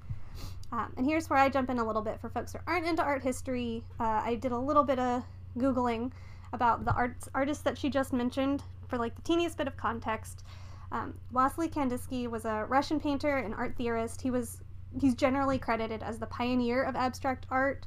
Um, 0.72 0.92
and 0.96 1.06
here's 1.06 1.28
where 1.28 1.38
I 1.38 1.48
jump 1.48 1.70
in 1.70 1.78
a 1.78 1.84
little 1.84 2.02
bit 2.02 2.20
for 2.20 2.28
folks 2.28 2.52
who 2.52 2.58
aren't 2.66 2.86
into 2.86 3.02
art 3.02 3.22
history. 3.22 3.82
Uh, 3.98 4.22
I 4.24 4.36
did 4.36 4.52
a 4.52 4.58
little 4.58 4.84
bit 4.84 4.98
of 4.98 5.24
Googling 5.58 6.12
about 6.52 6.84
the 6.84 6.92
arts, 6.92 7.28
artists 7.34 7.62
that 7.64 7.76
she 7.76 7.90
just 7.90 8.12
mentioned 8.12 8.62
for 8.88 8.98
like 8.98 9.14
the 9.16 9.22
teeniest 9.22 9.56
bit 9.56 9.66
of 9.66 9.76
context. 9.76 10.44
Um, 10.92 11.14
Wassily 11.32 11.68
Kandinsky 11.68 12.28
was 12.28 12.44
a 12.44 12.66
Russian 12.68 13.00
painter 13.00 13.36
and 13.36 13.54
art 13.54 13.76
theorist. 13.76 14.22
He 14.22 14.30
was 14.30 14.60
he's 15.00 15.14
generally 15.14 15.58
credited 15.58 16.02
as 16.02 16.18
the 16.18 16.26
pioneer 16.26 16.82
of 16.82 16.96
abstract 16.96 17.46
art. 17.50 17.86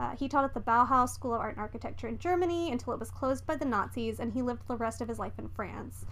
Uh, 0.00 0.16
he 0.16 0.28
taught 0.28 0.44
at 0.44 0.54
the 0.54 0.60
Bauhaus 0.60 1.10
School 1.10 1.34
of 1.34 1.40
Art 1.40 1.56
and 1.56 1.60
Architecture 1.60 2.08
in 2.08 2.18
Germany 2.18 2.72
until 2.72 2.92
it 2.92 2.98
was 2.98 3.10
closed 3.10 3.46
by 3.46 3.54
the 3.54 3.66
Nazis, 3.66 4.18
and 4.18 4.32
he 4.32 4.42
lived 4.42 4.66
the 4.66 4.76
rest 4.76 5.00
of 5.00 5.08
his 5.08 5.18
life 5.18 5.38
in 5.38 5.48
France. 5.48 6.06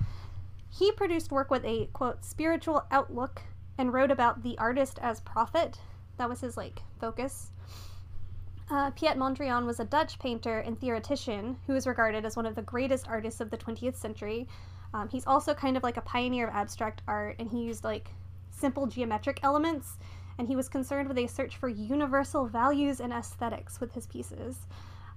He 0.70 0.92
produced 0.92 1.32
work 1.32 1.50
with 1.50 1.64
a 1.64 1.86
quote 1.92 2.24
spiritual 2.24 2.84
outlook 2.90 3.42
and 3.78 3.92
wrote 3.92 4.10
about 4.10 4.42
the 4.42 4.58
artist 4.58 4.98
as 5.00 5.20
prophet. 5.20 5.80
That 6.18 6.28
was 6.28 6.40
his 6.40 6.56
like 6.56 6.82
focus. 7.00 7.50
Uh, 8.70 8.90
Piet 8.90 9.16
Mondrian 9.16 9.64
was 9.64 9.80
a 9.80 9.84
Dutch 9.84 10.18
painter 10.18 10.58
and 10.58 10.78
theoretician 10.78 11.56
who 11.66 11.74
is 11.74 11.86
regarded 11.86 12.26
as 12.26 12.36
one 12.36 12.44
of 12.44 12.54
the 12.54 12.62
greatest 12.62 13.08
artists 13.08 13.40
of 13.40 13.50
the 13.50 13.56
20th 13.56 13.96
century. 13.96 14.46
Um, 14.92 15.08
he's 15.08 15.26
also 15.26 15.54
kind 15.54 15.76
of 15.76 15.82
like 15.82 15.96
a 15.96 16.02
pioneer 16.02 16.48
of 16.48 16.54
abstract 16.54 17.00
art, 17.08 17.36
and 17.38 17.50
he 17.50 17.62
used 17.62 17.84
like 17.84 18.10
simple 18.50 18.86
geometric 18.86 19.40
elements 19.42 19.96
and 20.38 20.46
he 20.46 20.56
was 20.56 20.68
concerned 20.68 21.08
with 21.08 21.18
a 21.18 21.26
search 21.26 21.56
for 21.56 21.68
universal 21.68 22.46
values 22.46 23.00
and 23.00 23.12
aesthetics 23.12 23.80
with 23.80 23.92
his 23.92 24.06
pieces. 24.06 24.66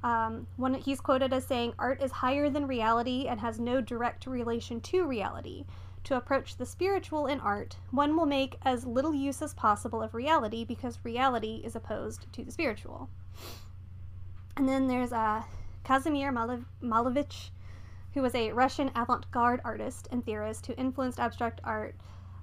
Um, 0.04 0.48
one, 0.58 0.74
he's 0.74 1.00
quoted 1.00 1.32
as 1.32 1.46
saying, 1.46 1.74
Art 1.78 2.02
is 2.02 2.12
higher 2.12 2.50
than 2.50 2.66
reality 2.66 3.28
and 3.28 3.40
has 3.40 3.60
no 3.60 3.82
direct 3.82 4.26
relation 4.26 4.82
to 4.82 5.06
reality. 5.06 5.66
To 6.06 6.18
approach 6.18 6.58
the 6.58 6.66
spiritual 6.66 7.28
in 7.28 7.40
art, 7.40 7.78
one 7.92 8.18
will 8.18 8.26
make 8.26 8.58
as 8.64 8.86
little 8.86 9.14
use 9.14 9.42
as 9.42 9.54
possible 9.54 10.02
of 10.02 10.14
reality 10.14 10.66
because 10.66 11.06
reality 11.06 11.62
is 11.64 11.76
opposed 11.76 12.32
to 12.34 12.44
the 12.44 12.52
spiritual. 12.52 13.10
And 14.58 14.68
then 14.68 14.88
there's 14.88 15.14
uh, 15.14 15.44
Kazimir 15.86 16.32
Malev- 16.32 16.66
Malevich, 16.82 17.52
who 18.14 18.22
was 18.22 18.36
a 18.36 18.52
Russian 18.52 18.92
avant 18.96 19.30
garde 19.32 19.62
artist 19.64 20.08
and 20.12 20.26
theorist 20.26 20.66
who 20.66 20.74
influenced 20.74 21.20
abstract 21.20 21.62
art. 21.64 21.96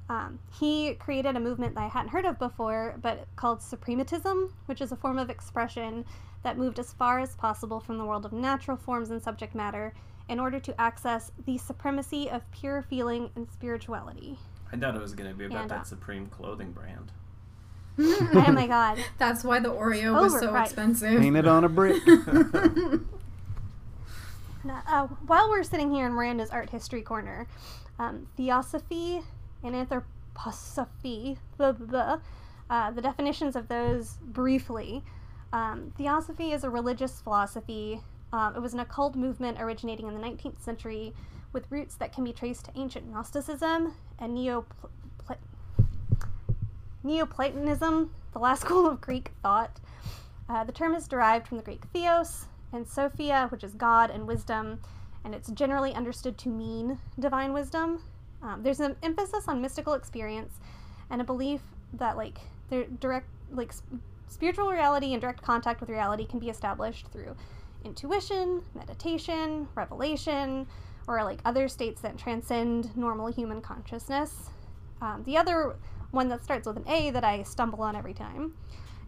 Um, 0.09 0.39
he 0.59 0.95
created 0.95 1.37
a 1.37 1.41
movement 1.41 1.75
that 1.75 1.85
I 1.85 1.89
hadn't 1.89 2.11
heard 2.11 2.25
of 2.25 2.39
before, 2.39 2.97
but 3.03 3.27
called 3.37 3.59
suprematism, 3.59 4.53
which 4.67 4.81
is 4.81 4.93
a 4.93 4.97
form 4.97 5.19
of 5.19 5.29
expression 5.29 6.07
that 6.43 6.57
moved 6.57 6.79
as 6.79 6.93
far 6.93 7.19
as 7.19 7.37
possible 7.37 7.81
from 7.81 7.99
the 7.99 8.05
world 8.05 8.25
of 8.25 8.33
natural 8.33 8.77
forms 8.77 9.11
and 9.11 9.23
subject 9.23 9.55
matter 9.55 9.93
in 10.29 10.39
order 10.39 10.61
to 10.61 10.81
access 10.81 11.33
the 11.47 11.59
supremacy 11.59 12.31
of 12.31 12.49
pure 12.51 12.83
feeling 12.83 13.31
and 13.37 13.49
spirituality. 13.51 14.39
I 14.73 14.77
thought 14.77 14.95
it 14.95 15.01
was 15.01 15.15
going 15.15 15.31
to 15.31 15.37
be 15.37 15.47
about 15.47 15.63
And, 15.63 15.73
uh, 15.73 15.77
that 15.77 15.87
Supreme 15.87 16.27
clothing 16.27 16.73
brand. 16.73 17.13
oh 17.99 18.53
my 18.53 18.67
god. 18.67 18.99
That's 19.19 19.43
why 19.43 19.59
the 19.61 19.71
Oreo 19.71 20.21
was 20.21 20.39
so 20.39 20.49
Overpriced. 20.49 20.65
expensive. 20.65 21.21
Painted 21.21 21.47
on 21.49 21.65
a 21.65 21.69
brick. 21.69 22.03
Now, 24.65 24.83
uh, 24.87 25.07
while 25.27 25.49
we're 25.49 25.63
sitting 25.63 25.93
here 25.93 26.07
in 26.07 26.13
Miranda's 26.13 26.51
art 26.51 26.71
history 26.71 27.01
corner, 27.01 27.47
um, 27.99 28.27
theosophy 28.37 29.23
and 29.63 29.75
anthroposophy, 29.75 31.39
blah, 31.57 31.73
blah, 31.73 31.87
blah, 31.87 32.19
uh, 32.69 32.91
the 32.91 33.01
definitions 33.01 33.57
of 33.57 33.69
those 33.69 34.19
briefly. 34.21 35.03
Um, 35.53 35.93
theosophy 35.97 36.53
is 36.53 36.65
a 36.65 36.71
religious 36.71 37.21
philosophy. 37.21 38.03
Um, 38.33 38.55
it 38.55 38.61
was 38.61 38.75
an 38.75 38.81
occult 38.81 39.15
movement 39.15 39.61
originating 39.61 40.07
in 40.07 40.15
the 40.15 40.21
19th 40.21 40.61
century 40.61 41.15
with 41.53 41.71
roots 41.71 41.95
that 41.97 42.13
can 42.13 42.25
be 42.25 42.33
traced 42.33 42.67
to 42.67 42.73
ancient 42.77 43.11
Gnosticism 43.11 43.95
and 44.19 44.35
Neo- 44.35 44.67
Neoplatonism, 47.03 48.11
the 48.33 48.39
last 48.39 48.61
school 48.67 48.87
of 48.87 49.01
Greek 49.01 49.31
thought. 49.43 49.81
Uh, 50.49 50.65
the 50.65 50.73
term 50.73 50.95
is 50.95 51.09
derived 51.09 51.47
from 51.47 51.59
the 51.59 51.63
Greek 51.63 51.83
theos 51.93 52.47
and 52.73 52.87
Sophia, 52.87 53.47
which 53.51 53.65
is 53.65 53.75
God 53.75 54.11
and 54.11 54.27
wisdom, 54.27 54.81
and 55.25 55.35
it's 55.35 55.51
generally 55.51 55.95
understood 55.95 56.37
to 56.39 56.49
mean 56.49 56.99
divine 57.19 57.53
wisdom. 57.53 58.03
Um, 58.43 58.63
there's 58.63 58.81
an 58.81 58.97
emphasis 59.03 59.49
on 59.49 59.61
mystical 59.61 59.95
experience 59.95 60.55
and 61.11 61.21
a 61.21 61.25
belief 61.25 61.61
that 61.95 62.17
like 62.17 62.39
direct 63.01 63.27
like 63.51 63.73
spiritual 64.29 64.71
reality 64.71 65.13
and 65.13 65.21
direct 65.21 65.43
contact 65.43 65.81
with 65.81 65.89
reality 65.89 66.27
can 66.27 66.39
be 66.39 66.51
established 66.51 67.07
through 67.09 67.35
intuition, 67.85 68.63
meditation, 68.75 69.69
revelation, 69.75 70.67
or 71.07 71.25
like 71.25 71.41
other 71.45 71.69
states 71.69 72.01
that 72.03 72.19
transcend 72.19 72.97
normal 72.97 73.29
human 73.29 73.61
consciousness. 73.61 74.51
Um, 75.01 75.23
the 75.25 75.37
other 75.37 75.77
one 76.11 76.29
that 76.29 76.45
starts 76.45 76.67
with 76.67 76.77
an 76.77 76.89
A 76.89 77.11
that 77.11 77.25
I 77.25 77.43
stumble 77.43 77.83
on 77.83 77.97
every 77.97 78.15
time. 78.15 78.55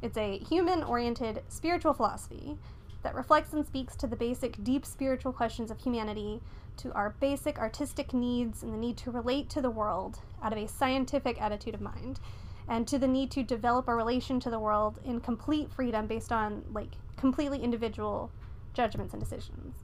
It's 0.03 0.17
a 0.17 0.39
human 0.39 0.83
oriented 0.83 1.43
spiritual 1.49 1.93
philosophy 1.93 2.57
that 3.03 3.15
reflects 3.15 3.53
and 3.53 3.67
speaks 3.67 3.97
to 3.97 4.07
the 4.07 4.17
basic, 4.17 4.63
deep 4.63 4.85
spiritual 4.85 5.33
questions 5.33 5.71
of 5.71 5.79
humanity, 5.79 6.41
to 6.77 6.93
our 6.93 7.15
basic 7.21 7.59
artistic 7.59 8.15
needs 8.15 8.63
and 8.63 8.73
the 8.73 8.79
need 8.79 8.97
to 8.97 9.11
relate 9.11 9.51
to 9.51 9.61
the 9.61 9.71
world 9.71 10.21
out 10.43 10.53
of 10.53 10.59
a 10.59 10.67
scientific 10.67 11.41
attitude 11.41 11.75
of 11.75 11.81
mind, 11.81 12.21
and 12.69 12.87
to 12.89 12.99
the 12.99 13.09
need 13.09 13.31
to 13.31 13.43
develop 13.43 13.89
a 13.89 13.95
relation 13.95 14.41
to 14.41 14.51
the 14.51 14.59
world 14.59 14.99
in 15.05 15.21
complete 15.21 15.71
freedom 15.71 16.07
based 16.07 16.33
on 16.33 16.65
like 16.73 16.93
completely 17.17 17.63
individual 17.63 18.31
judgments 18.75 19.13
and 19.13 19.23
decisions. 19.23 19.75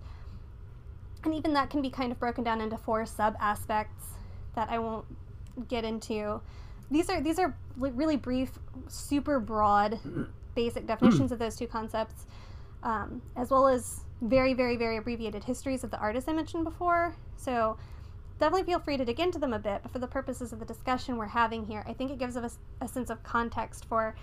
And 1.25 1.35
even 1.35 1.53
that 1.55 1.71
can 1.71 1.83
be 1.83 1.91
kind 1.91 2.13
of 2.13 2.21
broken 2.21 2.45
down 2.45 2.61
into 2.61 2.77
four 2.77 3.05
sub 3.07 3.37
aspects 3.41 4.05
that 4.55 4.71
I 4.71 4.79
won't 4.79 5.05
get 5.69 5.85
into. 5.85 6.41
These 6.91 7.11
are 7.11 7.21
these 7.21 7.39
are 7.39 7.57
really 7.77 8.17
brief, 8.17 8.59
super 8.89 9.41
broad, 9.41 9.99
basic 10.55 10.87
definitions 10.87 11.33
of 11.33 11.39
those 11.39 11.57
two 11.57 11.67
concepts, 11.67 12.27
um, 12.83 13.23
as 13.37 13.51
well 13.51 13.67
as 13.67 14.01
very, 14.23 14.55
very, 14.55 14.77
very 14.77 14.97
abbreviated 14.97 15.45
histories 15.45 15.85
of 15.85 15.91
the 15.91 15.99
artists 15.99 16.29
I 16.29 16.33
mentioned 16.33 16.65
before. 16.65 17.15
So 17.37 17.77
definitely 18.39 18.65
feel 18.65 18.79
free 18.79 18.97
to 18.97 19.05
dig 19.05 19.21
into 19.21 19.39
them 19.39 19.53
a 19.53 19.59
bit. 19.59 19.81
But 19.83 19.93
for 19.93 19.99
the 19.99 20.07
purposes 20.07 20.53
of 20.53 20.59
the 20.59 20.65
discussion 20.65 21.17
we're 21.17 21.27
having 21.27 21.65
here, 21.65 21.85
I 21.87 21.93
think 21.93 22.11
it 22.11 22.19
gives 22.19 22.37
us 22.37 22.59
a 22.81 22.89
sense 22.89 23.11
of 23.11 23.23
context 23.23 23.85
for 23.87 24.15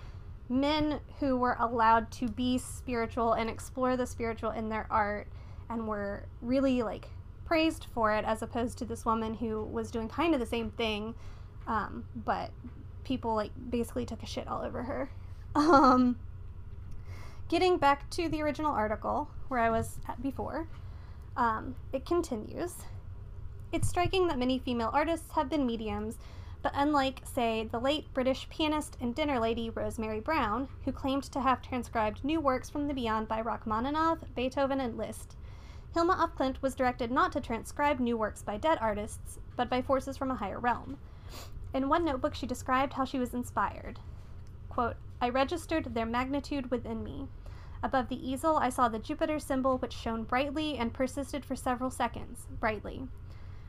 men 0.50 1.00
who 1.20 1.38
were 1.38 1.56
allowed 1.60 2.12
to 2.12 2.28
be 2.28 2.58
spiritual 2.58 3.34
and 3.34 3.50
explore 3.50 3.96
the 3.98 4.06
spiritual 4.06 4.52
in 4.52 4.70
their 4.70 4.88
art 4.90 5.28
and 5.70 5.88
were 5.88 6.26
really 6.42 6.84
like 6.84 7.10
praised 7.46 7.88
for 7.94 8.14
it 8.14 8.26
as 8.26 8.42
opposed 8.42 8.78
to 8.78 8.86
this 8.86 9.06
woman 9.06 9.34
who 9.36 9.64
was 9.64 9.92
doing 9.92 10.08
kind 10.08 10.34
of 10.34 10.40
the 10.40 10.46
same 10.46 10.70
thing 10.72 11.16
um, 11.68 12.06
but 12.16 12.52
people 13.04 13.36
like 13.36 13.52
basically 13.70 14.06
took 14.06 14.24
a 14.24 14.26
shit 14.26 14.48
all 14.48 14.62
over 14.62 14.84
her. 14.84 15.10
Um, 15.56 16.18
getting 17.48 17.78
back 17.78 18.10
to 18.10 18.28
the 18.28 18.42
original 18.42 18.72
article 18.72 19.30
where 19.50 19.60
i 19.60 19.70
was 19.70 20.00
at 20.10 20.20
before 20.24 20.68
um, 21.38 21.76
it 21.92 22.06
continues. 22.06 22.74
It's 23.72 23.88
striking 23.88 24.28
that 24.28 24.38
many 24.38 24.60
female 24.60 24.92
artists 24.94 25.32
have 25.34 25.50
been 25.50 25.66
mediums 25.66 26.18
but 26.64 26.72
unlike, 26.74 27.22
say, 27.26 27.68
the 27.72 27.80
late 27.80 28.12
British 28.14 28.48
pianist 28.50 28.98
and 29.02 29.14
dinner 29.14 29.38
lady 29.38 29.70
Rosemary 29.70 30.22
Brown, 30.22 30.70
who 30.86 30.94
claimed 30.94 31.24
to 31.24 31.42
have 31.42 31.62
transcribed 31.62 32.24
new 32.24 32.40
works 32.40 32.70
from 32.70 32.88
the 32.88 32.94
beyond 32.94 33.28
by 33.28 33.42
Rachmaninoff, 33.42 34.20
Beethoven, 34.34 34.80
and 34.80 34.98
Liszt, 34.98 35.36
Hilma 35.94 36.18
af 36.20 36.36
Klint 36.36 36.62
was 36.62 36.74
directed 36.74 37.12
not 37.12 37.34
to 37.34 37.42
transcribe 37.42 38.00
new 38.00 38.18
works 38.18 38.42
by 38.42 38.58
dead 38.58 38.80
artists, 38.82 39.38
but 39.56 39.70
by 39.70 39.82
forces 39.82 40.18
from 40.18 40.32
a 40.32 40.36
higher 40.36 40.60
realm. 40.60 40.98
In 41.74 41.90
one 41.90 42.06
notebook, 42.06 42.34
she 42.34 42.48
described 42.48 42.94
how 42.94 43.06
she 43.06 43.20
was 43.20 43.34
inspired. 43.34 44.00
Quote, 44.70 44.96
I 45.22 45.30
registered 45.30 45.94
their 45.94 46.06
magnitude 46.06 46.72
within 46.72 47.04
me. 47.04 47.28
Above 47.84 48.08
the 48.08 48.28
easel, 48.28 48.58
I 48.58 48.70
saw 48.70 48.88
the 48.88 48.98
Jupiter 48.98 49.38
symbol, 49.38 49.78
which 49.78 49.94
shone 49.94 50.24
brightly 50.24 50.78
and 50.78 50.94
persisted 50.94 51.44
for 51.44 51.56
several 51.56 51.92
seconds, 51.92 52.48
brightly. 52.60 53.08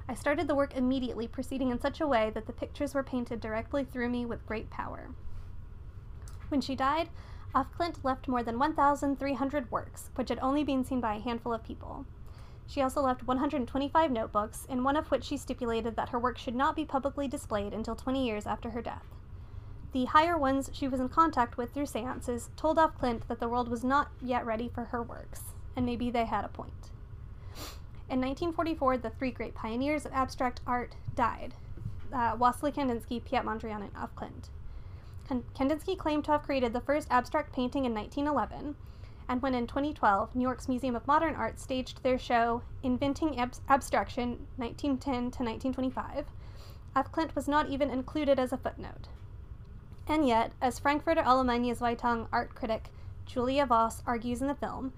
I 0.07 0.15
started 0.15 0.49
the 0.49 0.55
work 0.55 0.77
immediately, 0.77 1.27
proceeding 1.27 1.71
in 1.71 1.81
such 1.81 2.01
a 2.01 2.07
way 2.07 2.31
that 2.35 2.47
the 2.47 2.53
pictures 2.53 2.95
were 2.95 3.03
painted 3.03 3.41
directly 3.41 3.85
through 3.85 4.11
me 4.11 4.27
with 4.27 4.47
great 4.47 4.69
power. 4.69 5.09
When 6.49 6.61
she 6.61 6.75
died, 6.75 7.09
af 7.55 7.69
Klint 7.79 8.05
left 8.05 8.29
more 8.29 8.43
than 8.43 8.59
1,300 8.59 9.71
works, 9.71 10.11
which 10.15 10.29
had 10.29 10.39
only 10.41 10.63
been 10.63 10.85
seen 10.85 11.01
by 11.01 11.15
a 11.15 11.21
handful 11.21 11.55
of 11.55 11.65
people. 11.65 12.05
She 12.67 12.83
also 12.83 13.01
left 13.01 13.27
125 13.27 14.11
notebooks, 14.11 14.67
in 14.69 14.85
one 14.85 14.97
of 14.97 15.11
which 15.11 15.25
she 15.25 15.37
stipulated 15.37 15.97
that 15.97 16.11
her 16.11 16.19
work 16.19 16.37
should 16.39 16.55
not 16.55 16.77
be 16.77 16.85
publicly 16.85 17.29
displayed 17.29 17.73
until 17.73 17.97
20 17.97 18.27
years 18.27 18.47
after 18.47 18.71
her 18.71 18.83
death. 18.83 19.07
The 19.93 20.07
higher 20.07 20.37
ones 20.37 20.71
she 20.73 20.89
was 20.89 21.01
in 21.01 21.09
contact 21.09 21.57
with 21.57 21.73
through 21.73 21.87
seances 21.87 22.51
told 22.57 22.79
af 22.79 22.99
Klint 22.99 23.27
that 23.29 23.39
the 23.39 23.49
world 23.49 23.69
was 23.69 23.85
not 23.85 24.11
yet 24.21 24.45
ready 24.45 24.69
for 24.69 24.87
her 24.87 25.03
works, 25.03 25.55
and 25.77 25.87
maybe 25.87 26.11
they 26.11 26.25
had 26.25 26.45
a 26.45 26.49
point. 26.49 26.91
In 28.11 28.21
1944, 28.21 28.99
the 28.99 29.11
three 29.11 29.31
great 29.31 29.55
pioneers 29.55 30.05
of 30.05 30.13
abstract 30.13 30.61
art 30.67 30.95
died 31.15 31.55
uh, 32.13 32.37
Wassily 32.39 32.73
Kandinsky, 32.73 33.23
Piet 33.25 33.45
Mondrian, 33.45 33.83
and 33.83 33.91
af 33.97 34.15
Klint. 34.15 34.49
Kandinsky 35.55 35.97
claimed 35.97 36.25
to 36.25 36.33
have 36.33 36.43
created 36.43 36.73
the 36.73 36.81
first 36.81 37.09
abstract 37.11 37.53
painting 37.53 37.85
in 37.85 37.95
1911, 37.95 38.77
and 39.29 39.43
when 39.43 39.55
in 39.55 39.67
2012, 39.67 40.35
New 40.35 40.43
York's 40.43 40.69
Museum 40.69 40.95
of 40.95 41.07
Modern 41.07 41.35
Art 41.35 41.59
staged 41.59 42.03
their 42.03 42.19
show 42.19 42.63
Inventing 42.83 43.39
Ab- 43.39 43.55
Abstraction 43.69 44.47
1910 44.57 45.13
to 45.31 45.43
1925, 45.43 46.27
af 46.95 47.11
Klint 47.11 47.35
was 47.35 47.49
not 47.49 47.69
even 47.69 47.91
included 47.91 48.39
as 48.39 48.53
a 48.53 48.59
footnote. 48.59 49.09
And 50.07 50.29
yet, 50.29 50.53
as 50.61 50.79
Frankfurter 50.79 51.23
Allgemeine 51.23 51.75
Zeitung 51.75 52.29
art 52.31 52.55
critic 52.55 52.91
Julia 53.25 53.65
Voss 53.65 54.03
argues 54.07 54.43
in 54.43 54.49
the 54.49 54.55
film, 54.55 54.93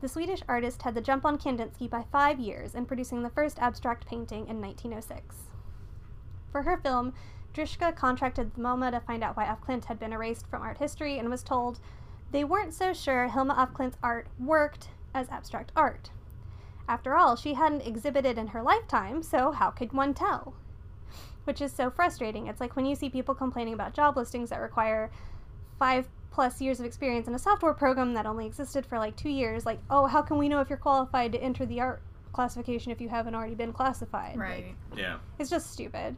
the 0.00 0.08
Swedish 0.08 0.42
artist 0.48 0.82
had 0.82 0.94
the 0.94 1.00
jump 1.00 1.24
on 1.24 1.38
Kandinsky 1.38 1.88
by 1.88 2.04
five 2.12 2.38
years 2.38 2.74
in 2.74 2.86
producing 2.86 3.22
the 3.22 3.30
first 3.30 3.58
abstract 3.58 4.06
painting 4.06 4.48
in 4.48 4.60
1906. 4.60 5.36
For 6.50 6.62
her 6.62 6.76
film, 6.76 7.14
Dyrschka 7.54 7.94
contracted 7.94 8.54
the 8.54 8.60
MoMA 8.60 8.90
to 8.90 9.00
find 9.00 9.22
out 9.22 9.36
why 9.36 9.44
af 9.44 9.60
Klint 9.60 9.84
had 9.86 9.98
been 9.98 10.12
erased 10.12 10.46
from 10.48 10.62
art 10.62 10.78
history 10.78 11.18
and 11.18 11.30
was 11.30 11.42
told 11.42 11.78
they 12.32 12.44
weren't 12.44 12.74
so 12.74 12.92
sure 12.92 13.28
Hilma 13.28 13.54
af 13.56 13.72
Klint's 13.72 13.96
art 14.02 14.26
worked 14.38 14.88
as 15.14 15.28
abstract 15.28 15.70
art. 15.76 16.10
After 16.88 17.16
all, 17.16 17.36
she 17.36 17.54
hadn't 17.54 17.86
exhibited 17.86 18.36
in 18.36 18.48
her 18.48 18.62
lifetime, 18.62 19.22
so 19.22 19.52
how 19.52 19.70
could 19.70 19.92
one 19.92 20.14
tell? 20.14 20.54
Which 21.44 21.62
is 21.62 21.72
so 21.72 21.90
frustrating. 21.90 22.46
It's 22.46 22.60
like 22.60 22.76
when 22.76 22.86
you 22.86 22.94
see 22.94 23.08
people 23.08 23.34
complaining 23.34 23.74
about 23.74 23.94
job 23.94 24.16
listings 24.16 24.50
that 24.50 24.60
require 24.60 25.10
five 25.78 26.08
plus 26.34 26.60
years 26.60 26.80
of 26.80 26.86
experience 26.86 27.28
in 27.28 27.34
a 27.34 27.38
software 27.38 27.72
program 27.72 28.12
that 28.12 28.26
only 28.26 28.44
existed 28.44 28.84
for 28.84 28.98
like 28.98 29.14
two 29.14 29.28
years, 29.28 29.64
like, 29.64 29.78
oh, 29.88 30.06
how 30.06 30.20
can 30.20 30.36
we 30.36 30.48
know 30.48 30.60
if 30.60 30.68
you're 30.68 30.76
qualified 30.76 31.30
to 31.30 31.40
enter 31.40 31.64
the 31.64 31.80
art 31.80 32.02
classification 32.32 32.90
if 32.90 33.00
you 33.00 33.08
haven't 33.08 33.36
already 33.36 33.54
been 33.54 33.72
classified? 33.72 34.36
Like, 34.36 34.48
Right. 34.48 34.74
Yeah. 34.96 35.18
it's 35.38 35.48
just 35.48 35.70
stupid. 35.70 36.16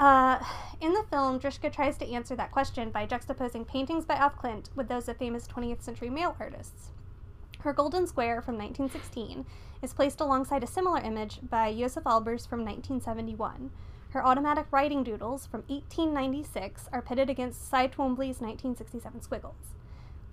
Uh, 0.00 0.40
in 0.80 0.92
the 0.92 1.04
film, 1.10 1.38
Dyrschka 1.38 1.72
tries 1.72 1.96
to 1.98 2.12
answer 2.12 2.34
that 2.34 2.50
question 2.50 2.90
by 2.90 3.06
juxtaposing 3.06 3.68
paintings 3.68 4.04
by 4.04 4.14
af 4.14 4.36
Klint 4.36 4.66
with 4.74 4.88
those 4.88 5.08
of 5.08 5.16
famous 5.16 5.46
20th 5.46 5.82
century 5.82 6.10
male 6.10 6.36
artists. 6.40 6.90
Her 7.60 7.72
Golden 7.72 8.06
Square 8.06 8.42
from 8.42 8.56
1916 8.56 9.46
is 9.80 9.92
placed 9.92 10.20
alongside 10.20 10.64
a 10.64 10.68
similar 10.68 10.98
image 10.98 11.38
by 11.48 11.72
Josef 11.72 12.02
Albers 12.02 12.48
from 12.48 12.64
1971. 12.64 13.70
Her 14.10 14.24
automatic 14.24 14.66
writing 14.70 15.04
doodles 15.04 15.46
from 15.46 15.64
1896 15.68 16.88
are 16.92 17.02
pitted 17.02 17.28
against 17.28 17.68
Cy 17.68 17.88
Twombly's 17.88 18.40
1967 18.40 19.20
squiggles. 19.20 19.74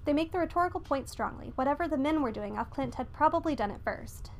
They 0.05 0.13
make 0.13 0.31
the 0.31 0.39
rhetorical 0.39 0.79
point 0.79 1.09
strongly. 1.09 1.51
Whatever 1.55 1.87
the 1.87 1.97
men 1.97 2.21
were 2.21 2.31
doing. 2.31 2.55
Klint 2.55 2.95
had 2.95 3.11
probably 3.11 3.55
done 3.55 3.71
it 3.71 3.81
first. 3.83 4.31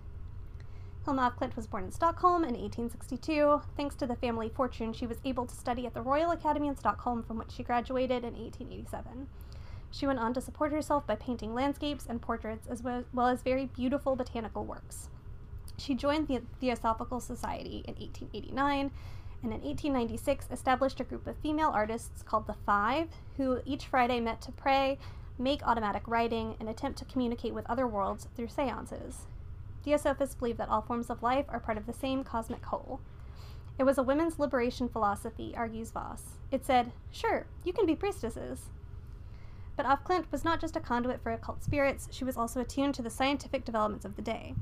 Hilma 1.04 1.28
af 1.28 1.36
Klint 1.38 1.56
was 1.56 1.68
born 1.68 1.84
in 1.84 1.92
Stockholm 1.92 2.44
in 2.44 2.54
1862. 2.54 3.62
Thanks 3.76 3.96
to 3.96 4.08
the 4.08 4.16
family 4.16 4.50
fortune, 4.50 4.94
she 4.94 5.06
was 5.06 5.20
able 5.26 5.46
to 5.46 5.56
study 5.56 5.86
at 5.86 5.94
the 5.94 6.02
Royal 6.02 6.32
Academy 6.32 6.68
in 6.68 6.78
Stockholm, 6.78 7.22
from 7.22 7.38
which 7.38 7.52
she 7.52 7.62
graduated 7.62 8.24
in 8.24 8.34
1887. 8.34 9.28
She 9.92 10.08
went 10.08 10.20
on 10.20 10.34
to 10.34 10.42
support 10.42 10.72
herself 10.72 11.06
by 11.06 11.16
painting 11.16 11.54
landscapes 11.54 12.06
and 12.08 12.22
portraits, 12.22 12.68
as 12.68 12.82
well 12.82 13.28
as 13.28 13.42
very 13.42 13.66
beautiful 13.66 14.16
botanical 14.16 14.66
works. 14.66 15.10
She 15.78 15.94
joined 15.94 16.28
the 16.28 16.42
Theosophical 16.60 17.20
Society 17.20 17.84
in 17.88 17.96
1889 17.96 18.92
and 19.46 19.54
in 19.54 19.62
1896 19.62 20.48
established 20.52 21.00
a 21.00 21.04
group 21.04 21.28
of 21.28 21.38
female 21.38 21.70
artists 21.70 22.24
called 22.24 22.48
the 22.48 22.56
Five, 22.66 23.10
who 23.38 23.60
each 23.64 23.86
Friday 23.86 24.20
met 24.20 24.42
to 24.42 24.52
pray, 24.52 24.98
make 25.38 25.62
automatic 25.64 26.08
writing, 26.08 26.56
and 26.60 26.68
attempt 26.68 26.98
to 27.00 27.06
communicate 27.06 27.54
with 27.54 27.70
other 27.70 27.88
worlds 27.88 28.28
through 28.36 28.48
seances. 28.48 29.28
Theosophists 29.84 30.34
believe 30.34 30.58
that 30.58 30.70
all 30.70 30.82
forms 30.82 31.12
of 31.12 31.22
life 31.22 31.46
are 31.50 31.60
part 31.60 31.78
of 31.78 31.86
the 31.86 31.94
same 31.94 32.24
cosmic 32.24 32.66
whole. 32.66 33.02
It 33.78 33.84
was 33.84 34.00
a 34.00 34.04
women's 34.04 34.40
liberation 34.40 34.90
philosophy, 34.90 35.54
argues 35.56 35.92
Voss. 35.92 36.40
It 36.50 36.66
said, 36.66 36.92
sure, 37.12 37.46
you 37.64 37.72
can 37.72 37.86
be 37.86 37.96
priestesses. 37.96 38.70
But 39.78 39.86
af 39.86 40.04
Klint 40.04 40.32
was 40.32 40.44
not 40.44 40.60
just 40.60 40.76
a 40.76 40.80
conduit 40.80 41.22
for 41.22 41.32
occult 41.32 41.64
spirits, 41.64 42.08
she 42.10 42.24
was 42.24 42.36
also 42.36 42.62
attuned 42.62 42.96
to 42.96 43.04
the 43.04 43.12
scientific 43.12 43.64
developments 43.64 44.06
of 44.06 44.16
the 44.16 44.24
day. 44.24 44.56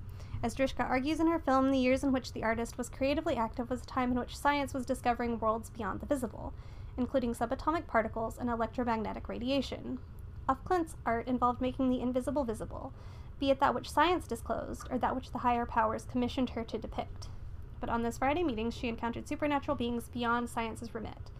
As 0.43 0.53
Dyrschka 0.53 0.83
argues 0.83 1.21
in 1.21 1.27
her 1.27 1.39
film, 1.39 1.71
the 1.71 1.77
years 1.77 2.03
in 2.03 2.11
which 2.11 2.33
the 2.33 2.43
artist 2.43 2.77
was 2.77 2.89
creatively 2.89 3.37
active 3.37 3.69
was 3.69 3.81
a 3.81 3.85
time 3.85 4.11
in 4.11 4.19
which 4.19 4.37
science 4.37 4.73
was 4.73 4.85
discovering 4.85 5.39
worlds 5.39 5.69
beyond 5.69 6.01
the 6.01 6.05
visible, 6.05 6.53
including 6.97 7.33
subatomic 7.33 7.87
particles 7.87 8.37
and 8.37 8.49
electromagnetic 8.49 9.29
radiation. 9.29 9.99
Af 10.49 10.57
Klint's 10.65 10.97
art 11.05 11.29
involved 11.29 11.61
making 11.61 11.89
the 11.89 12.01
invisible 12.01 12.43
visible, 12.43 12.91
be 13.39 13.51
it 13.51 13.61
that 13.61 13.73
which 13.73 13.89
science 13.89 14.27
disclosed 14.27 14.85
or 14.91 14.97
that 14.97 15.15
which 15.15 15.31
the 15.31 15.39
higher 15.39 15.65
powers 15.65 16.05
commissioned 16.11 16.49
her 16.49 16.65
to 16.65 16.77
depict. 16.77 17.29
But 17.79 17.89
on 17.89 18.03
those 18.03 18.17
Friday 18.17 18.43
meetings, 18.43 18.75
she 18.75 18.89
encountered 18.89 19.29
supernatural 19.29 19.77
beings 19.77 20.09
beyond 20.09 20.49
science's 20.49 20.93
remit. 20.93 21.31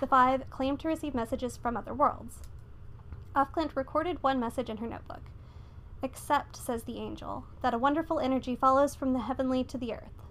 The 0.00 0.08
five 0.08 0.50
claimed 0.50 0.80
to 0.80 0.88
receive 0.88 1.14
messages 1.14 1.56
from 1.56 1.76
other 1.76 1.94
worlds. 1.94 2.38
Af 3.36 3.52
Klint 3.52 3.76
recorded 3.76 4.20
one 4.20 4.40
message 4.40 4.68
in 4.68 4.78
her 4.78 4.86
notebook. 4.88 5.22
Accept, 6.02 6.56
says 6.56 6.82
the 6.82 6.98
angel, 6.98 7.44
that 7.60 7.74
a 7.74 7.78
wonderful 7.78 8.18
energy 8.18 8.56
follows 8.56 8.94
from 8.94 9.12
the 9.12 9.20
heavenly 9.20 9.62
to 9.64 9.78
the 9.78 9.94
earth. 9.94 10.22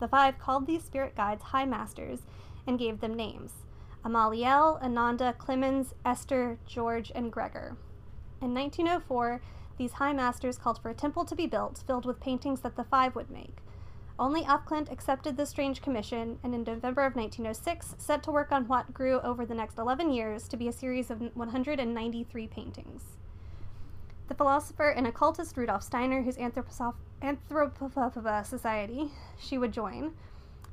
The 0.00 0.08
five 0.08 0.38
called 0.38 0.66
these 0.66 0.84
spirit 0.84 1.14
guides 1.16 1.42
high 1.44 1.64
masters 1.64 2.20
and 2.66 2.78
gave 2.78 3.00
them 3.00 3.14
names 3.14 3.52
Amaliel, 4.04 4.82
Ananda, 4.82 5.34
Clemens, 5.38 5.94
Esther, 6.04 6.58
George, 6.66 7.12
and 7.14 7.32
Gregor. 7.32 7.76
In 8.40 8.52
1904, 8.52 9.40
these 9.78 9.92
high 9.92 10.12
masters 10.12 10.58
called 10.58 10.82
for 10.82 10.90
a 10.90 10.94
temple 10.94 11.24
to 11.24 11.36
be 11.36 11.46
built 11.46 11.84
filled 11.86 12.04
with 12.04 12.20
paintings 12.20 12.60
that 12.60 12.76
the 12.76 12.84
five 12.84 13.14
would 13.14 13.30
make. 13.30 13.58
Only 14.18 14.42
af 14.42 14.66
Klint 14.66 14.90
accepted 14.92 15.36
the 15.36 15.46
strange 15.46 15.80
commission 15.80 16.38
and 16.42 16.54
in 16.54 16.64
November 16.64 17.02
of 17.02 17.16
1906 17.16 17.94
set 17.98 18.22
to 18.24 18.30
work 18.30 18.52
on 18.52 18.68
what 18.68 18.92
grew 18.92 19.20
over 19.20 19.46
the 19.46 19.54
next 19.54 19.78
11 19.78 20.12
years 20.12 20.48
to 20.48 20.56
be 20.56 20.68
a 20.68 20.72
series 20.72 21.10
of 21.10 21.20
193 21.34 22.46
paintings. 22.48 23.16
The 24.28 24.34
philosopher 24.34 24.88
and 24.88 25.06
occultist 25.06 25.56
Rudolf 25.56 25.82
Steiner, 25.82 26.22
whose 26.22 26.36
Anthroposoph- 26.36 26.94
Anthropophobia 27.20 28.46
Society 28.46 29.10
she 29.38 29.58
would 29.58 29.72
join, 29.72 30.14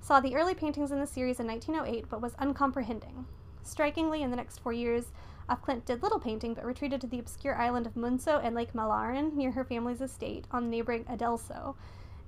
saw 0.02 0.20
the 0.20 0.36
early 0.36 0.54
paintings 0.56 0.92
in 0.92 1.00
the 1.00 1.08
series 1.08 1.40
in 1.40 1.48
1908 1.48 2.10
but 2.10 2.22
was 2.22 2.36
uncomprehending. 2.40 3.26
Strikingly, 3.64 4.24
in 4.24 4.30
the 4.30 4.36
next 4.36 4.60
four 4.60 4.74
years, 4.74 5.12
Klint 5.50 5.86
did 5.86 6.04
little 6.04 6.20
painting 6.20 6.54
but 6.54 6.66
retreated 6.66 7.02
to 7.02 7.08
the 7.08 7.20
obscure 7.20 7.56
island 7.56 7.88
of 7.88 7.96
Munso 7.96 8.40
and 8.44 8.56
Lake 8.56 8.74
Malaren 8.74 9.34
near 9.34 9.52
her 9.52 9.64
family's 9.64 10.02
estate 10.02 10.46
on 10.52 10.70
neighboring 10.70 11.06
Adelso, 11.06 11.76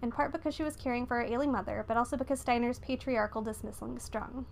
in 0.01 0.11
part 0.11 0.31
because 0.31 0.55
she 0.55 0.63
was 0.63 0.75
caring 0.75 1.05
for 1.05 1.17
her 1.17 1.23
ailing 1.23 1.51
mother, 1.51 1.85
but 1.87 1.97
also 1.97 2.17
because 2.17 2.39
Steiner's 2.39 2.79
patriarchal 2.79 3.41
dismissal 3.41 3.97
strung. 3.99 4.45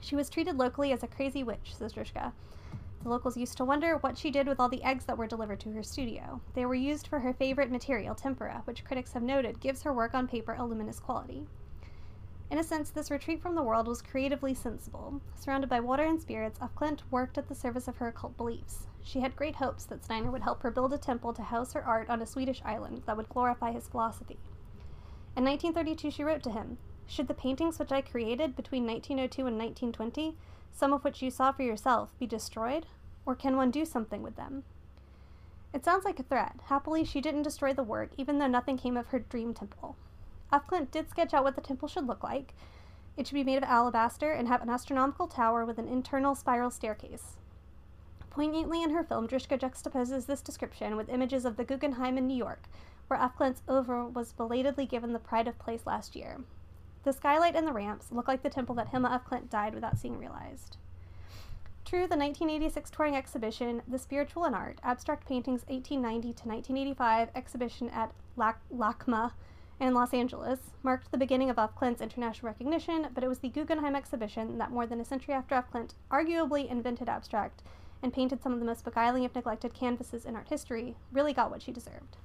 She 0.00 0.14
was 0.14 0.30
treated 0.30 0.56
locally 0.56 0.92
as 0.92 1.02
a 1.02 1.08
crazy 1.08 1.42
witch, 1.42 1.74
says 1.74 1.92
Dyrschka. 1.92 2.32
Locals 3.08 3.36
used 3.36 3.56
to 3.56 3.64
wonder 3.64 3.96
what 3.96 4.16
she 4.16 4.30
did 4.30 4.46
with 4.46 4.60
all 4.60 4.68
the 4.68 4.82
eggs 4.82 5.04
that 5.06 5.18
were 5.18 5.26
delivered 5.26 5.60
to 5.60 5.72
her 5.72 5.82
studio. 5.82 6.40
They 6.54 6.66
were 6.66 6.74
used 6.74 7.06
for 7.08 7.20
her 7.20 7.32
favorite 7.32 7.70
material, 7.70 8.14
tempera, 8.14 8.62
which 8.64 8.84
critics 8.84 9.12
have 9.12 9.22
noted 9.22 9.60
gives 9.60 9.82
her 9.82 9.92
work 9.92 10.14
on 10.14 10.28
paper 10.28 10.54
a 10.54 10.64
luminous 10.64 11.00
quality. 11.00 11.46
In 12.50 12.58
a 12.58 12.64
sense, 12.64 12.88
this 12.88 13.10
retreat 13.10 13.42
from 13.42 13.54
the 13.54 13.62
world 13.62 13.86
was 13.86 14.00
creatively 14.00 14.54
sensible. 14.54 15.20
Surrounded 15.34 15.68
by 15.68 15.80
water 15.80 16.04
and 16.04 16.20
spirits, 16.20 16.58
af 16.62 16.74
Klint 16.74 17.00
worked 17.10 17.36
at 17.36 17.48
the 17.48 17.54
service 17.54 17.88
of 17.88 17.98
her 17.98 18.08
occult 18.08 18.38
beliefs. 18.38 18.86
She 19.02 19.20
had 19.20 19.36
great 19.36 19.56
hopes 19.56 19.84
that 19.84 20.02
Steiner 20.02 20.30
would 20.30 20.42
help 20.42 20.62
her 20.62 20.70
build 20.70 20.94
a 20.94 20.98
temple 20.98 21.34
to 21.34 21.42
house 21.42 21.74
her 21.74 21.84
art 21.84 22.08
on 22.08 22.22
a 22.22 22.26
Swedish 22.26 22.62
island 22.64 23.02
that 23.04 23.18
would 23.18 23.28
glorify 23.28 23.72
his 23.72 23.88
philosophy. 23.88 24.38
In 25.36 25.44
1932, 25.44 26.10
she 26.10 26.24
wrote 26.24 26.42
to 26.42 26.50
him 26.50 26.78
Should 27.06 27.28
the 27.28 27.34
paintings 27.34 27.78
which 27.78 27.92
I 27.92 28.00
created 28.00 28.56
between 28.56 28.86
1902 28.86 29.46
and 29.46 29.58
1920, 29.58 30.36
some 30.72 30.92
of 30.92 31.04
which 31.04 31.20
you 31.20 31.30
saw 31.30 31.52
for 31.52 31.62
yourself, 31.62 32.18
be 32.18 32.26
destroyed? 32.26 32.86
Or 33.28 33.34
can 33.34 33.58
one 33.58 33.70
do 33.70 33.84
something 33.84 34.22
with 34.22 34.36
them? 34.36 34.64
It 35.74 35.84
sounds 35.84 36.06
like 36.06 36.18
a 36.18 36.22
threat. 36.22 36.60
Happily, 36.68 37.04
she 37.04 37.20
didn't 37.20 37.42
destroy 37.42 37.74
the 37.74 37.82
work, 37.82 38.12
even 38.16 38.38
though 38.38 38.46
nothing 38.46 38.78
came 38.78 38.96
of 38.96 39.08
her 39.08 39.18
dream 39.18 39.52
temple. 39.52 39.96
af 40.50 40.66
Klint 40.66 40.90
did 40.90 41.10
sketch 41.10 41.34
out 41.34 41.44
what 41.44 41.54
the 41.54 41.60
temple 41.60 41.88
should 41.88 42.06
look 42.06 42.24
like. 42.24 42.54
It 43.18 43.26
should 43.26 43.34
be 43.34 43.44
made 43.44 43.58
of 43.58 43.64
alabaster 43.64 44.32
and 44.32 44.48
have 44.48 44.62
an 44.62 44.70
astronomical 44.70 45.26
tower 45.26 45.66
with 45.66 45.78
an 45.78 45.88
internal 45.88 46.34
spiral 46.34 46.70
staircase. 46.70 47.36
Poignantly 48.30 48.82
in 48.82 48.94
her 48.94 49.04
film, 49.04 49.28
Dyrschka 49.28 49.58
juxtaposes 49.58 50.24
this 50.24 50.40
description 50.40 50.96
with 50.96 51.10
images 51.10 51.44
of 51.44 51.58
the 51.58 51.64
Guggenheim 51.64 52.16
in 52.16 52.26
New 52.26 52.34
York, 52.34 52.62
where 53.08 53.20
af 53.20 53.36
Klint's 53.38 53.60
oeuvre 53.68 54.06
was 54.06 54.32
belatedly 54.32 54.86
given 54.86 55.12
the 55.12 55.18
pride 55.18 55.48
of 55.48 55.58
place 55.58 55.84
last 55.84 56.16
year. 56.16 56.38
The 57.04 57.12
skylight 57.12 57.56
and 57.56 57.66
the 57.66 57.74
ramps 57.74 58.10
look 58.10 58.26
like 58.26 58.42
the 58.42 58.48
temple 58.48 58.74
that 58.76 58.88
Hilma 58.88 59.10
af 59.10 59.26
Klint 59.28 59.50
died 59.50 59.74
without 59.74 59.98
seeing 59.98 60.18
realized. 60.18 60.78
True, 61.88 62.00
the 62.06 62.18
1986 62.18 62.90
touring 62.90 63.16
exhibition, 63.16 63.80
The 63.88 63.98
Spiritual 63.98 64.44
in 64.44 64.52
Art, 64.52 64.78
Abstract 64.82 65.26
Paintings 65.26 65.62
1890 65.68 66.34
to 66.34 66.46
1985 66.46 67.30
exhibition 67.34 67.88
at 67.88 68.12
LACMA 68.36 69.32
in 69.80 69.94
Los 69.94 70.12
Angeles, 70.12 70.58
marked 70.82 71.10
the 71.10 71.16
beginning 71.16 71.48
of 71.48 71.56
af 71.56 71.70
Klint's 71.74 72.02
international 72.02 72.48
recognition, 72.48 73.06
but 73.14 73.24
it 73.24 73.28
was 73.28 73.38
the 73.38 73.48
Guggenheim 73.48 73.96
exhibition 73.96 74.58
that 74.58 74.70
more 74.70 74.86
than 74.86 75.00
a 75.00 75.04
century 75.06 75.32
after 75.32 75.54
af 75.54 75.72
Klint 75.72 75.94
arguably 76.10 76.70
invented 76.70 77.08
abstract 77.08 77.62
and 78.02 78.12
painted 78.12 78.42
some 78.42 78.52
of 78.52 78.60
the 78.60 78.66
most 78.66 78.84
beguiling 78.84 79.24
if 79.24 79.34
neglected 79.34 79.72
canvases 79.72 80.26
in 80.26 80.36
art 80.36 80.50
history, 80.50 80.94
really 81.10 81.32
got 81.32 81.50
what 81.50 81.62
she 81.62 81.72
deserved. 81.72 82.18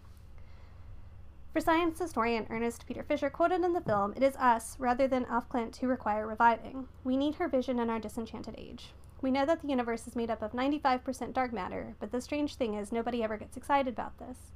For 1.54 1.62
science 1.62 1.99
historian 1.99 2.47
Ernest 2.49 2.86
Peter 2.86 3.02
Fischer 3.02 3.30
quoted 3.30 3.63
in 3.63 3.71
the 3.71 3.80
film, 3.80 4.12
it 4.17 4.23
is 4.23 4.36
us, 4.36 4.76
rather 4.78 5.08
than 5.08 5.26
af 5.30 5.47
Klint, 5.47 5.78
who 5.78 5.88
require 5.88 6.28
reviving. 6.28 6.89
We 7.06 7.15
need 7.15 7.36
her 7.36 7.47
vision 7.47 7.80
in 7.80 7.89
our 7.89 7.99
disenchanted 7.99 8.56
age. 8.58 8.89
We 9.23 9.31
know 9.31 9.45
that 9.45 9.62
the 9.62 9.69
universe 9.69 10.05
is 10.05 10.17
made 10.17 10.29
up 10.29 10.41
of 10.41 10.51
95% 10.51 11.31
dark 11.31 11.53
matter, 11.53 11.95
but 12.01 12.12
the 12.12 12.19
strange 12.19 12.55
thing 12.55 12.73
is 12.73 12.91
nobody 12.91 13.23
ever 13.23 13.38
gets 13.38 13.55
excited 13.55 13.93
about 13.93 14.19
this. 14.19 14.51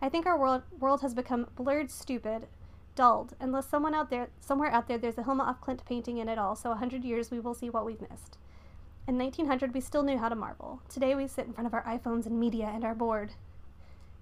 I 0.00 0.08
think 0.08 0.24
our 0.24 0.38
world, 0.38 0.62
world 0.80 1.02
has 1.02 1.12
become 1.12 1.48
blurred, 1.54 1.90
stupid, 1.90 2.46
dulled, 2.94 3.34
unless 3.38 3.68
someone 3.68 3.94
out 3.94 4.08
there, 4.08 4.30
somewhere 4.40 4.72
out 4.72 4.88
there, 4.88 4.96
there's 4.96 5.18
a 5.18 5.24
Hilma 5.24 5.44
af 5.44 5.60
Klint 5.60 5.84
painting 5.84 6.16
in 6.16 6.30
it 6.30 6.38
all, 6.38 6.56
so 6.56 6.70
a 6.70 6.76
hundred 6.76 7.04
years 7.04 7.30
we 7.30 7.40
will 7.40 7.52
see 7.52 7.68
what 7.68 7.84
we've 7.84 8.00
missed. 8.00 8.38
In 9.06 9.18
1900, 9.18 9.74
we 9.74 9.82
still 9.82 10.02
knew 10.02 10.16
how 10.16 10.30
to 10.30 10.34
marvel. 10.34 10.80
Today, 10.88 11.14
we 11.14 11.28
sit 11.28 11.46
in 11.46 11.52
front 11.52 11.66
of 11.66 11.74
our 11.74 11.84
iPhones 11.84 12.24
and 12.24 12.40
media 12.40 12.72
and 12.74 12.84
are 12.84 12.94
bored. 12.94 13.32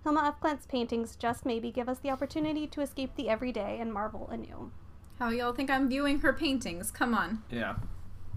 Hilma 0.02 0.22
af 0.22 0.40
Klint's 0.40 0.66
paintings 0.66 1.14
just 1.14 1.46
maybe 1.46 1.70
give 1.70 1.88
us 1.88 2.00
the 2.00 2.10
opportunity 2.10 2.66
to 2.66 2.80
escape 2.80 3.14
the 3.14 3.28
everyday 3.28 3.78
and 3.78 3.92
marvel 3.92 4.28
anew. 4.32 4.72
How 5.20 5.28
y'all 5.28 5.52
think 5.52 5.70
I'm 5.70 5.88
viewing 5.88 6.18
her 6.18 6.32
paintings? 6.32 6.90
Come 6.90 7.14
on. 7.14 7.44
Yeah. 7.48 7.76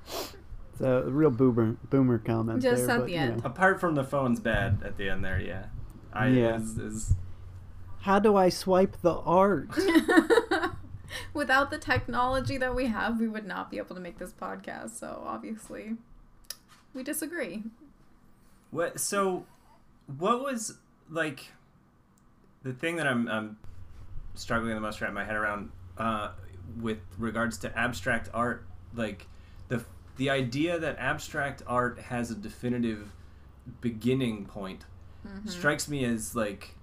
It's 0.06 0.80
a 0.80 1.02
real 1.02 1.30
boomer 1.30 1.76
boomer 1.90 2.18
comment. 2.18 2.62
Just 2.62 2.86
there, 2.86 2.96
at 2.96 3.00
but, 3.00 3.06
the 3.06 3.16
end. 3.16 3.36
know. 3.38 3.42
Apart 3.44 3.80
from 3.80 3.94
the 3.94 4.04
phone's 4.04 4.40
bad 4.40 4.78
at 4.84 4.96
the 4.96 5.08
end 5.08 5.24
there, 5.24 5.40
yeah. 5.40 5.66
I 6.12 6.28
Yeah. 6.28 6.56
Is, 6.56 6.78
is, 6.78 7.14
How 8.00 8.18
do 8.18 8.36
I 8.36 8.48
swipe 8.48 9.00
the 9.02 9.14
art? 9.14 9.68
Without 11.34 11.70
the 11.70 11.78
technology 11.78 12.56
that 12.56 12.74
we 12.74 12.86
have, 12.86 13.20
we 13.20 13.28
would 13.28 13.46
not 13.46 13.70
be 13.70 13.78
able 13.78 13.94
to 13.94 14.00
make 14.00 14.18
this 14.18 14.32
podcast. 14.32 14.98
So 14.98 15.22
obviously, 15.26 15.96
we 16.94 17.02
disagree. 17.02 17.64
what? 18.70 19.00
So, 19.00 19.44
what 20.18 20.42
was 20.42 20.78
like 21.08 21.52
the 22.62 22.72
thing 22.72 22.96
that 22.96 23.06
I'm, 23.06 23.28
I'm 23.28 23.58
struggling 24.34 24.74
the 24.74 24.80
most 24.80 24.98
to 24.98 25.04
wrap 25.04 25.12
my 25.12 25.24
head 25.24 25.36
around? 25.36 25.70
Uh, 25.98 26.30
with 26.80 26.98
regards 27.18 27.58
to 27.58 27.78
abstract 27.78 28.28
art, 28.32 28.64
like 28.94 29.26
the 30.16 30.31
idea 30.31 30.79
that 30.79 30.99
abstract 30.99 31.62
art 31.66 31.99
has 31.99 32.31
a 32.31 32.35
definitive 32.35 33.12
beginning 33.81 34.44
point 34.44 34.85
mm-hmm. 35.27 35.49
strikes 35.49 35.88
me 35.88 36.05
as 36.05 36.35
like 36.35 36.75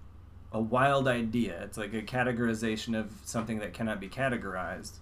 a 0.51 0.59
wild 0.59 1.07
idea. 1.07 1.61
It's 1.63 1.77
like 1.77 1.93
a 1.93 2.01
categorization 2.01 2.97
of 2.97 3.11
something 3.25 3.59
that 3.59 3.73
cannot 3.73 3.99
be 3.99 4.09
categorized 4.09 4.93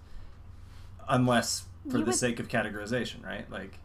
unless 1.08 1.66
for 1.88 1.98
You 1.98 2.04
the 2.04 2.10
would- 2.10 2.14
sake 2.14 2.40
of 2.40 2.48
categorization, 2.48 3.24
right? 3.24 3.50
Like 3.50 3.78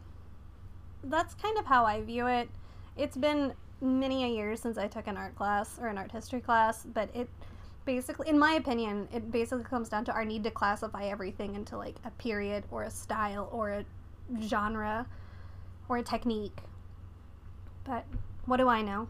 That's 1.04 1.34
kind 1.34 1.58
of 1.58 1.66
how 1.66 1.84
I 1.84 2.02
view 2.02 2.26
it. 2.26 2.48
It's 2.96 3.16
been 3.16 3.54
many 3.80 4.24
a 4.24 4.28
years 4.28 4.60
since 4.60 4.78
I 4.78 4.86
took 4.86 5.06
an 5.06 5.16
art 5.16 5.34
class 5.34 5.78
or 5.80 5.88
an 5.88 5.98
art 5.98 6.12
history 6.12 6.40
class, 6.40 6.84
but 6.84 7.08
it 7.14 7.28
basically, 7.84 8.28
in 8.28 8.38
my 8.38 8.52
opinion, 8.52 9.08
it 9.12 9.32
basically 9.32 9.64
comes 9.64 9.88
down 9.88 10.04
to 10.04 10.12
our 10.12 10.24
need 10.24 10.44
to 10.44 10.50
classify 10.50 11.06
everything 11.06 11.54
into 11.54 11.76
like 11.76 11.96
a 12.04 12.10
period 12.12 12.64
or 12.70 12.84
a 12.84 12.90
style 12.90 13.48
or 13.52 13.70
a 13.70 13.84
genre 14.42 15.06
or 15.88 15.96
a 15.98 16.02
technique. 16.02 16.58
But 17.84 18.06
what 18.46 18.58
do 18.58 18.68
I 18.68 18.82
know? 18.82 19.08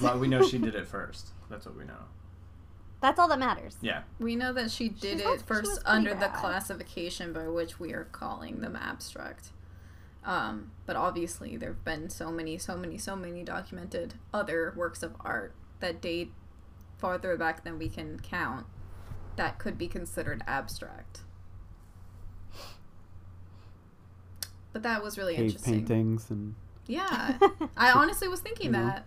well, 0.00 0.18
we 0.18 0.26
know 0.26 0.42
she 0.46 0.58
did 0.58 0.74
it 0.74 0.86
first. 0.88 1.28
That's 1.50 1.66
what 1.66 1.76
we 1.76 1.84
know. 1.84 2.04
That's 3.00 3.18
all 3.18 3.28
that 3.28 3.38
matters. 3.38 3.76
Yeah. 3.82 4.02
We 4.20 4.36
know 4.36 4.52
that 4.52 4.70
she 4.70 4.88
did 4.88 5.18
She's 5.18 5.20
it 5.20 5.24
not- 5.24 5.42
first 5.42 5.68
was 5.68 5.78
pretty 5.80 5.88
under 5.96 6.14
the 6.14 6.28
classification 6.28 7.32
by 7.32 7.48
which 7.48 7.78
we 7.80 7.92
are 7.92 8.04
calling 8.04 8.60
them 8.60 8.76
abstract. 8.76 9.48
Um, 10.24 10.70
but 10.86 10.94
obviously, 10.94 11.56
there 11.56 11.70
have 11.70 11.84
been 11.84 12.08
so 12.08 12.30
many, 12.30 12.56
so 12.58 12.76
many, 12.76 12.96
so 12.98 13.16
many 13.16 13.42
documented 13.42 14.14
other 14.32 14.72
works 14.76 15.02
of 15.02 15.16
art 15.20 15.52
that 15.80 16.00
date 16.00 16.32
farther 16.96 17.36
back 17.36 17.64
than 17.64 17.76
we 17.76 17.88
can 17.88 18.20
count 18.20 18.66
that 19.34 19.58
could 19.58 19.76
be 19.76 19.88
considered 19.88 20.42
abstract. 20.46 21.22
But 24.72 24.82
that 24.84 25.02
was 25.02 25.18
really 25.18 25.34
Cave 25.36 25.46
interesting. 25.46 25.86
paintings 25.86 26.30
and 26.30 26.54
Yeah, 26.86 27.38
I 27.76 27.92
honestly 27.92 28.28
was 28.28 28.40
thinking 28.40 28.66
You 28.66 28.72
know. 28.72 28.86
that. 28.86 29.06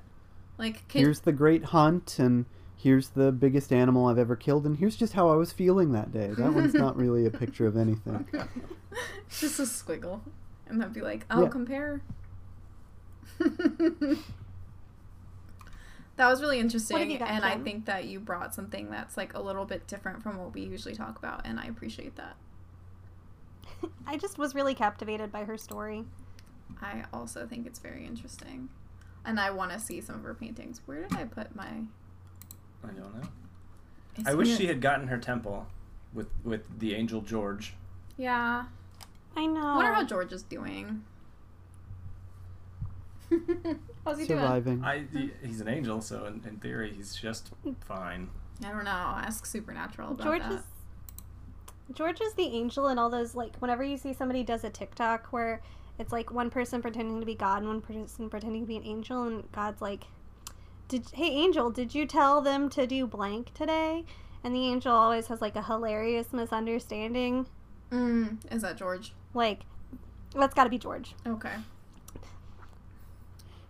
Like, 0.58 0.88
can, 0.88 1.01
here's 1.01 1.19
the 1.21 1.32
great 1.34 1.65
hunt 1.65 2.17
and 2.19 2.45
here's 2.78 3.10
the 3.10 3.32
biggest 3.32 3.73
animal 3.73 4.08
I've 4.08 4.17
ever 4.19 4.36
killed 4.36 4.65
and 4.65 4.78
here's 4.78 4.95
just 4.95 5.13
how 5.13 5.30
I 5.30 5.36
was 5.36 5.51
feeling 5.51 5.91
that 5.93 6.12
day. 6.12 6.28
That 6.38 6.54
one's 6.54 6.73
not 6.73 6.95
really 7.04 7.25
a 7.25 7.32
picture 7.32 7.65
of 7.67 7.75
anything. 7.78 8.25
just 9.30 9.60
a 9.60 9.63
squiggle, 9.63 10.21
and 10.67 10.80
that'd 10.80 10.93
be 10.93 11.01
like, 11.01 11.25
"Oh, 11.30 11.43
Yeah. 11.43 11.49
compare." 11.49 12.01
that 16.17 16.30
was 16.30 16.41
really 16.41 16.60
interesting, 16.60 17.17
got, 17.17 17.30
and 17.30 17.43
I 17.43 17.58
think 17.58 17.86
that 17.86 18.06
you 18.06 18.19
brought 18.19 18.56
something 18.56 18.89
that's 18.89 19.17
like 19.17 19.34
a 19.34 19.41
little 19.41 19.65
bit 19.65 19.88
different 19.88 20.23
from 20.23 20.38
what 20.38 20.54
we 20.54 20.62
usually 20.62 20.95
talk 20.95 21.17
about, 21.17 21.41
and 21.45 21.60
I 21.60 21.65
appreciate 21.65 22.15
that. 22.15 22.36
I 24.07 24.17
just 24.17 24.38
was 24.38 24.55
really 24.55 24.73
captivated 24.73 25.31
by 25.31 25.43
her 25.45 25.57
story. 25.57 26.05
I 26.81 27.03
also 27.13 27.45
think 27.47 27.65
it's 27.67 27.79
very 27.79 28.05
interesting, 28.05 28.69
and 29.23 29.39
I 29.39 29.51
want 29.51 29.71
to 29.71 29.79
see 29.79 30.01
some 30.01 30.15
of 30.15 30.23
her 30.23 30.33
paintings. 30.33 30.81
Where 30.85 31.03
did 31.03 31.17
I 31.17 31.25
put 31.25 31.55
my? 31.55 31.67
I 32.83 32.88
don't 32.88 32.97
know. 32.97 33.27
It's 34.17 34.27
I 34.27 34.33
wish 34.33 34.49
in 34.49 34.57
she 34.57 34.67
had 34.67 34.81
gotten 34.81 35.07
her 35.07 35.17
temple 35.17 35.67
with 36.13 36.27
with 36.43 36.79
the 36.79 36.95
angel 36.95 37.21
George. 37.21 37.75
Yeah, 38.17 38.65
I 39.35 39.45
know. 39.45 39.67
I 39.67 39.75
wonder 39.75 39.93
how 39.93 40.03
George 40.03 40.31
is 40.33 40.43
doing. 40.43 41.03
How's 44.05 44.19
he 44.19 44.25
doing? 44.25 44.39
Surviving. 44.39 44.83
I 44.83 45.05
he's 45.43 45.61
an 45.61 45.67
angel, 45.67 46.01
so 46.01 46.25
in, 46.25 46.43
in 46.47 46.57
theory 46.57 46.93
he's 46.95 47.15
just 47.15 47.51
fine. 47.88 48.29
I 48.63 48.69
don't 48.69 48.85
know. 48.85 48.91
Ask 48.91 49.45
Supernatural 49.45 50.11
about 50.11 50.23
George 50.23 50.41
that. 50.43 50.51
is 50.53 50.61
George 51.93 52.19
is 52.21 52.33
the 52.33 52.43
angel 52.45 52.87
in 52.87 52.97
all 52.97 53.09
those 53.09 53.35
like 53.35 53.55
whenever 53.57 53.83
you 53.83 53.97
see 53.97 54.13
somebody 54.13 54.43
does 54.43 54.63
a 54.63 54.69
TikTok 54.69 55.27
where 55.27 55.61
it's 55.99 56.11
like 56.11 56.31
one 56.31 56.49
person 56.49 56.81
pretending 56.81 57.19
to 57.19 57.25
be 57.25 57.35
God 57.35 57.59
and 57.59 57.67
one 57.67 57.81
person 57.81 58.29
pretending 58.29 58.61
to 58.63 58.67
be 58.67 58.77
an 58.77 58.83
angel 58.85 59.23
and 59.23 59.51
God's 59.51 59.81
like 59.81 60.05
did 60.87 61.05
hey 61.13 61.29
angel 61.29 61.69
did 61.71 61.93
you 61.95 62.05
tell 62.05 62.41
them 62.41 62.69
to 62.69 62.85
do 62.87 63.05
blank 63.07 63.53
today 63.53 64.03
and 64.43 64.53
the 64.55 64.67
angel 64.67 64.93
always 64.93 65.27
has 65.27 65.41
like 65.41 65.55
a 65.55 65.63
hilarious 65.63 66.33
misunderstanding 66.33 67.45
Mm, 67.91 68.37
is 68.51 68.63
that 68.63 68.77
George? 68.77 69.13
like 69.33 69.61
that's 70.35 70.53
got 70.55 70.63
to 70.65 70.69
be 70.69 70.77
George 70.79 71.13
Okay. 71.27 71.53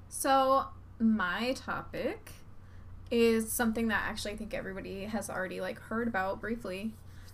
So 0.09 0.65
my 0.99 1.53
topic 1.53 2.31
is 3.11 3.51
something 3.51 3.89
that 3.89 4.01
actually 4.07 4.31
I 4.31 4.37
think 4.37 4.53
everybody 4.53 5.03
has 5.05 5.29
already 5.29 5.61
like 5.61 5.79
heard 5.79 6.07
about 6.07 6.39
briefly, 6.41 6.93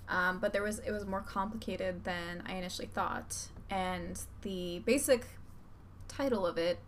um, 0.09 0.39
but 0.39 0.53
there 0.53 0.63
was 0.63 0.79
it 0.79 0.91
was 0.91 1.05
more 1.05 1.21
complicated 1.21 2.03
than 2.03 2.43
I 2.45 2.53
initially 2.53 2.87
thought, 2.87 3.49
and 3.69 4.19
the 4.41 4.79
basic 4.79 5.25
title 6.07 6.45
of 6.45 6.57
it. 6.57 6.79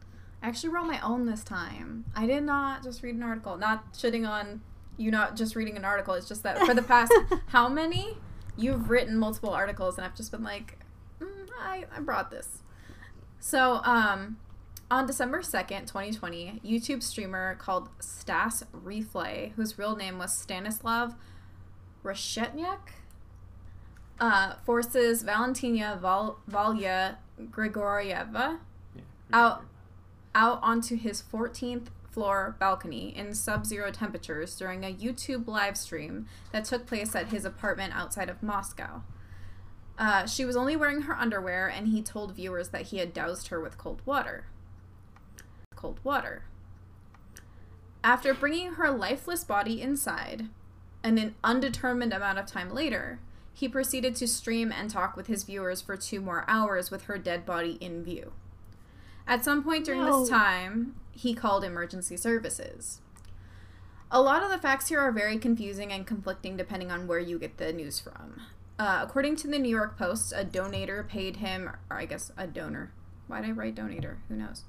I 0.42 0.48
actually 0.48 0.70
wrote 0.70 0.88
my 0.88 1.00
own 1.00 1.26
this 1.26 1.44
time. 1.44 2.04
I 2.16 2.26
did 2.26 2.44
not 2.44 2.84
just 2.84 3.02
read 3.02 3.16
an 3.16 3.24
article. 3.24 3.58
Not 3.58 3.94
shitting 3.94 4.28
on 4.28 4.62
you 4.98 5.10
not 5.10 5.36
just 5.36 5.56
reading 5.56 5.78
an 5.78 5.86
article. 5.86 6.14
It's 6.14 6.28
just 6.28 6.44
that 6.44 6.60
for 6.60 6.74
the 6.74 6.82
past 6.82 7.14
how 7.48 7.70
many 7.70 8.18
you've 8.58 8.90
written 8.90 9.18
multiple 9.18 9.52
articles, 9.52 9.98
and 9.98 10.06
I've 10.06 10.16
just 10.16 10.32
been 10.32 10.44
like, 10.44 10.80
mm, 11.20 11.48
I 11.60 11.86
I 11.96 12.00
brought 12.02 12.30
this. 12.30 12.60
So 13.40 13.82
um, 13.84 14.38
on 14.90 15.06
December 15.06 15.42
2nd, 15.42 15.88
2020, 15.88 16.62
YouTube 16.64 17.04
streamer 17.04 17.56
called 17.56 17.90
Stas 18.00 18.64
Reeflay, 18.74 19.52
whose 19.54 19.78
real 19.78 19.96
name 19.96 20.18
was 20.18 20.32
Stanislav 20.32 21.16
Reshetniak, 22.04 22.92
uh, 24.24 24.56
forces 24.66 25.22
Valentina 25.24 25.98
Val- 26.02 26.40
Valya 26.50 27.18
Grigorieva 27.52 28.60
Yeah. 28.96 29.02
Out. 29.34 29.66
out 30.34 30.60
onto 30.64 30.96
his 30.96 31.22
14th 31.22 31.88
floor 32.10 32.56
balcony 32.58 33.14
in 33.18 33.34
sub 33.34 33.66
zero 33.66 33.92
temperatures 33.92 34.56
during 34.56 34.86
a 34.86 34.94
YouTube 34.94 35.46
live 35.48 35.76
stream 35.76 36.28
that 36.54 36.64
took 36.64 36.86
place 36.86 37.14
at 37.16 37.28
his 37.28 37.44
apartment 37.44 37.94
outside 37.96 38.30
of 38.30 38.42
Moscow. 38.42 39.02
Uh, 39.98 40.26
she 40.26 40.46
was 40.46 40.56
only 40.56 40.76
wearing 40.78 41.02
her 41.02 41.16
underwear, 41.16 41.68
and 41.68 41.88
he 41.90 42.02
told 42.02 42.34
viewers 42.36 42.70
that 42.70 42.84
he 42.84 43.00
had 43.00 43.14
doused 43.14 43.50
her 43.50 43.60
with 43.60 43.78
cold 43.78 44.02
water. 44.06 44.46
Cold 45.76 46.00
water. 46.04 46.46
After 48.04 48.34
bringing 48.34 48.74
her 48.74 48.90
lifeless 48.90 49.44
body 49.44 49.82
inside, 49.82 50.48
and 51.04 51.20
an 51.20 51.36
undetermined 51.44 52.14
amount 52.14 52.40
of 52.40 52.46
time 52.46 52.74
later, 52.74 53.20
he 53.54 53.70
proceeded 53.70 54.16
to 54.16 54.28
stream 54.28 54.72
and 54.72 54.90
talk 54.90 55.16
with 55.16 55.28
his 55.28 55.44
viewers 55.44 55.82
for 55.82 55.96
two 55.96 56.20
more 56.20 56.44
hours 56.48 56.90
with 56.92 57.04
her 57.04 57.18
dead 57.18 57.46
body 57.46 57.78
in 57.80 58.04
view. 58.04 58.34
At 59.28 59.46
some 59.46 59.64
point 59.64 59.86
during 59.86 60.02
No. 60.02 60.22
this 60.22 60.30
time, 60.30 60.96
he 61.12 61.34
called 61.34 61.64
emergency 61.64 62.18
services. 62.18 63.00
A 64.12 64.22
lot 64.22 64.44
of 64.44 64.52
the 64.52 64.58
facts 64.58 64.90
here 64.90 65.00
are 65.00 65.12
very 65.12 65.38
confusing 65.38 65.92
and 65.92 66.06
conflicting 66.06 66.58
depending 66.58 66.92
on 66.92 67.08
where 67.08 67.20
you 67.20 67.40
get 67.40 67.58
the 67.58 67.72
news 67.74 68.00
from. 68.00 68.42
Uh, 68.78 69.00
according 69.04 69.36
to 69.38 69.48
the 69.48 69.60
New 69.60 69.70
York 69.70 69.98
Post, 69.98 70.34
a 70.36 70.44
donator 70.44 71.08
paid 71.08 71.38
him, 71.38 71.70
or 71.90 71.98
I 71.98 72.06
guess 72.06 72.32
a 72.38 72.48
donor. 72.48 72.92
Why 73.28 73.42
did 73.42 73.52
I 73.52 73.54
write 73.54 73.76
donator? 73.76 74.18
Who 74.28 74.36
knows? 74.36 74.64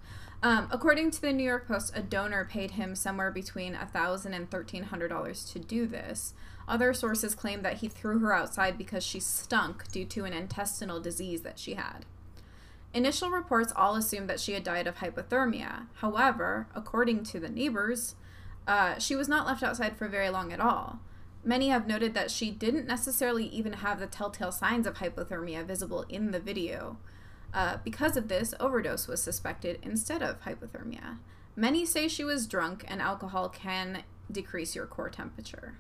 Um, 0.45 0.69
according 0.71 1.11
to 1.13 1.23
the 1.23 1.33
New 1.33 1.43
York 1.43 1.67
Post, 1.67 1.97
a 1.97 2.03
donor 2.03 2.45
paid 2.45 2.73
him 2.73 2.95
somewhere 2.95 3.31
between 3.31 3.73
$1,000 3.73 4.27
and 4.27 4.51
$1,300 4.51 5.53
to 5.53 5.59
do 5.59 5.87
this. 5.87 6.35
Other 6.69 6.93
sources 6.93 7.35
claim 7.35 7.63
that 7.63 7.79
he 7.79 7.89
threw 7.89 8.19
her 8.19 8.35
outside 8.35 8.77
because 8.77 9.03
she 9.03 9.21
stunk 9.21 9.91
due 9.91 10.05
to 10.05 10.27
an 10.27 10.35
intestinal 10.35 11.01
disease 11.01 11.41
that 11.41 11.59
she 11.59 11.75
had. 11.75 12.05
Initial 12.93 13.31
reports 13.31 13.73
all 13.75 13.97
assumed 13.97 14.29
that 14.29 14.39
she 14.39 14.53
had 14.53 14.65
died 14.65 14.87
of 14.87 14.97
hypothermia. 14.97 15.87
However, 15.95 16.67
according 16.75 17.25
to 17.25 17.41
the 17.41 17.49
neighbors, 17.49 18.15
uh, 18.69 18.99
she 18.99 19.17
was 19.17 19.29
not 19.29 19.47
left 19.47 19.63
outside 19.63 19.97
for 19.97 20.09
very 20.09 20.29
long 20.29 20.53
at 20.53 20.61
all. 20.61 20.99
Many 21.43 21.71
have 21.71 21.87
noted 21.87 22.13
that 22.13 22.31
she 22.31 22.51
didn't 22.51 22.87
necessarily 22.87 23.47
even 23.47 23.73
have 23.75 23.99
the 23.99 24.07
telltale 24.07 24.53
signs 24.53 24.87
of 24.87 24.97
hypothermia 24.97 25.65
visible 25.65 26.05
in 26.11 26.33
the 26.33 26.39
video. 26.39 26.99
Uh, 27.55 27.79
because 27.85 28.17
of 28.17 28.27
this, 28.27 28.53
overdose 28.59 29.07
was 29.07 29.23
suspected 29.23 29.79
instead 29.81 30.23
of 30.23 30.43
hypothermia. 30.43 31.19
Many 31.55 31.87
say 31.87 32.09
she 32.09 32.25
was 32.25 32.49
drunk, 32.49 32.85
and 32.89 33.01
alcohol 33.01 33.49
can 33.49 34.03
decrease 34.31 34.75
your 34.75 34.87
core 34.87 35.09
temperature. 35.09 35.77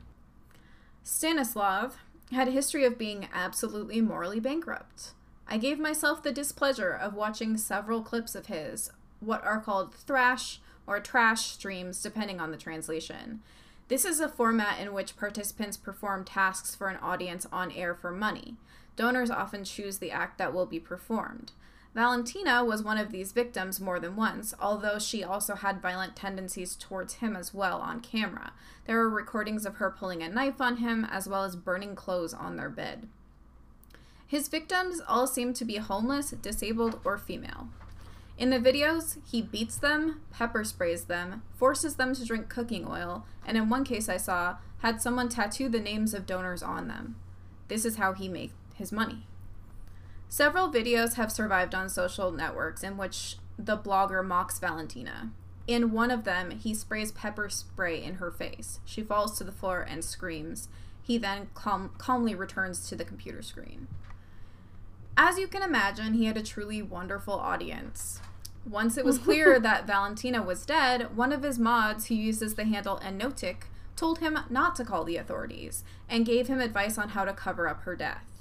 Stanislav 1.02 1.96
had 2.30 2.46
a 2.46 2.52
history 2.52 2.84
of 2.84 2.96
being 2.96 3.28
absolutely 3.34 4.00
morally 4.00 4.38
bankrupt. 4.38 5.10
I 5.48 5.58
gave 5.58 5.80
myself 5.80 6.22
the 6.22 6.32
displeasure 6.32 6.92
of 6.92 7.12
watching 7.12 7.56
several 7.56 8.02
clips 8.02 8.36
of 8.36 8.46
his, 8.46 8.90
what 9.18 9.44
are 9.44 9.60
called 9.60 9.94
thrash 9.94 10.60
or 10.86 11.00
trash 11.00 11.46
streams, 11.50 12.00
depending 12.00 12.40
on 12.40 12.52
the 12.52 12.56
translation. 12.56 13.40
This 13.88 14.04
is 14.04 14.20
a 14.20 14.28
format 14.28 14.78
in 14.80 14.94
which 14.94 15.16
participants 15.16 15.76
perform 15.76 16.24
tasks 16.24 16.74
for 16.74 16.88
an 16.88 16.98
audience 17.02 17.46
on 17.52 17.72
air 17.72 17.94
for 17.94 18.12
money. 18.12 18.54
Donors 18.96 19.30
often 19.30 19.64
choose 19.64 19.98
the 19.98 20.12
act 20.12 20.38
that 20.38 20.54
will 20.54 20.66
be 20.66 20.80
performed. 20.80 21.52
Valentina 21.94 22.64
was 22.64 22.82
one 22.82 22.98
of 22.98 23.12
these 23.12 23.30
victims 23.30 23.80
more 23.80 24.00
than 24.00 24.16
once, 24.16 24.52
although 24.60 24.98
she 24.98 25.22
also 25.22 25.54
had 25.54 25.80
violent 25.80 26.16
tendencies 26.16 26.74
towards 26.74 27.14
him 27.14 27.36
as 27.36 27.54
well 27.54 27.80
on 27.80 28.00
camera. 28.00 28.52
There 28.86 28.98
are 28.98 29.08
recordings 29.08 29.64
of 29.64 29.76
her 29.76 29.90
pulling 29.90 30.20
a 30.20 30.28
knife 30.28 30.60
on 30.60 30.78
him, 30.78 31.04
as 31.04 31.28
well 31.28 31.44
as 31.44 31.54
burning 31.54 31.94
clothes 31.94 32.34
on 32.34 32.56
their 32.56 32.68
bed. 32.68 33.08
His 34.26 34.48
victims 34.48 35.00
all 35.06 35.28
seem 35.28 35.54
to 35.54 35.64
be 35.64 35.76
homeless, 35.76 36.30
disabled, 36.30 36.98
or 37.04 37.16
female. 37.16 37.68
In 38.36 38.50
the 38.50 38.58
videos, 38.58 39.18
he 39.24 39.40
beats 39.40 39.76
them, 39.76 40.22
pepper 40.32 40.64
sprays 40.64 41.04
them, 41.04 41.42
forces 41.54 41.94
them 41.94 42.16
to 42.16 42.24
drink 42.24 42.48
cooking 42.48 42.84
oil, 42.88 43.24
and 43.46 43.56
in 43.56 43.68
one 43.68 43.84
case 43.84 44.08
I 44.08 44.16
saw, 44.16 44.56
had 44.78 45.00
someone 45.00 45.28
tattoo 45.28 45.68
the 45.68 45.78
names 45.78 46.12
of 46.12 46.26
donors 46.26 46.62
on 46.62 46.88
them. 46.88 47.14
This 47.68 47.84
is 47.84 47.96
how 47.96 48.12
he 48.12 48.28
made 48.28 48.50
his 48.74 48.90
money. 48.90 49.28
Several 50.34 50.68
videos 50.68 51.14
have 51.14 51.30
survived 51.30 51.76
on 51.76 51.88
social 51.88 52.32
networks 52.32 52.82
in 52.82 52.96
which 52.96 53.36
the 53.56 53.78
blogger 53.78 54.26
mocks 54.26 54.58
Valentina. 54.58 55.30
In 55.68 55.92
one 55.92 56.10
of 56.10 56.24
them, 56.24 56.50
he 56.50 56.74
sprays 56.74 57.12
pepper 57.12 57.48
spray 57.48 58.02
in 58.02 58.14
her 58.14 58.32
face. 58.32 58.80
She 58.84 59.04
falls 59.04 59.38
to 59.38 59.44
the 59.44 59.52
floor 59.52 59.86
and 59.88 60.04
screams. 60.04 60.66
He 61.00 61.18
then 61.18 61.50
calm- 61.54 61.92
calmly 61.98 62.34
returns 62.34 62.88
to 62.88 62.96
the 62.96 63.04
computer 63.04 63.42
screen. 63.42 63.86
As 65.16 65.38
you 65.38 65.46
can 65.46 65.62
imagine, 65.62 66.14
he 66.14 66.24
had 66.24 66.36
a 66.36 66.42
truly 66.42 66.82
wonderful 66.82 67.34
audience. 67.34 68.18
Once 68.68 68.96
it 68.98 69.04
was 69.04 69.18
clear 69.18 69.60
that 69.60 69.86
Valentina 69.86 70.42
was 70.42 70.66
dead, 70.66 71.16
one 71.16 71.30
of 71.30 71.44
his 71.44 71.60
mods, 71.60 72.06
who 72.06 72.16
uses 72.16 72.56
the 72.56 72.64
handle 72.64 72.98
Enotic, 73.04 73.68
told 73.94 74.18
him 74.18 74.40
not 74.50 74.74
to 74.74 74.84
call 74.84 75.04
the 75.04 75.16
authorities 75.16 75.84
and 76.08 76.26
gave 76.26 76.48
him 76.48 76.60
advice 76.60 76.98
on 76.98 77.10
how 77.10 77.24
to 77.24 77.32
cover 77.32 77.68
up 77.68 77.82
her 77.82 77.94
death. 77.94 78.33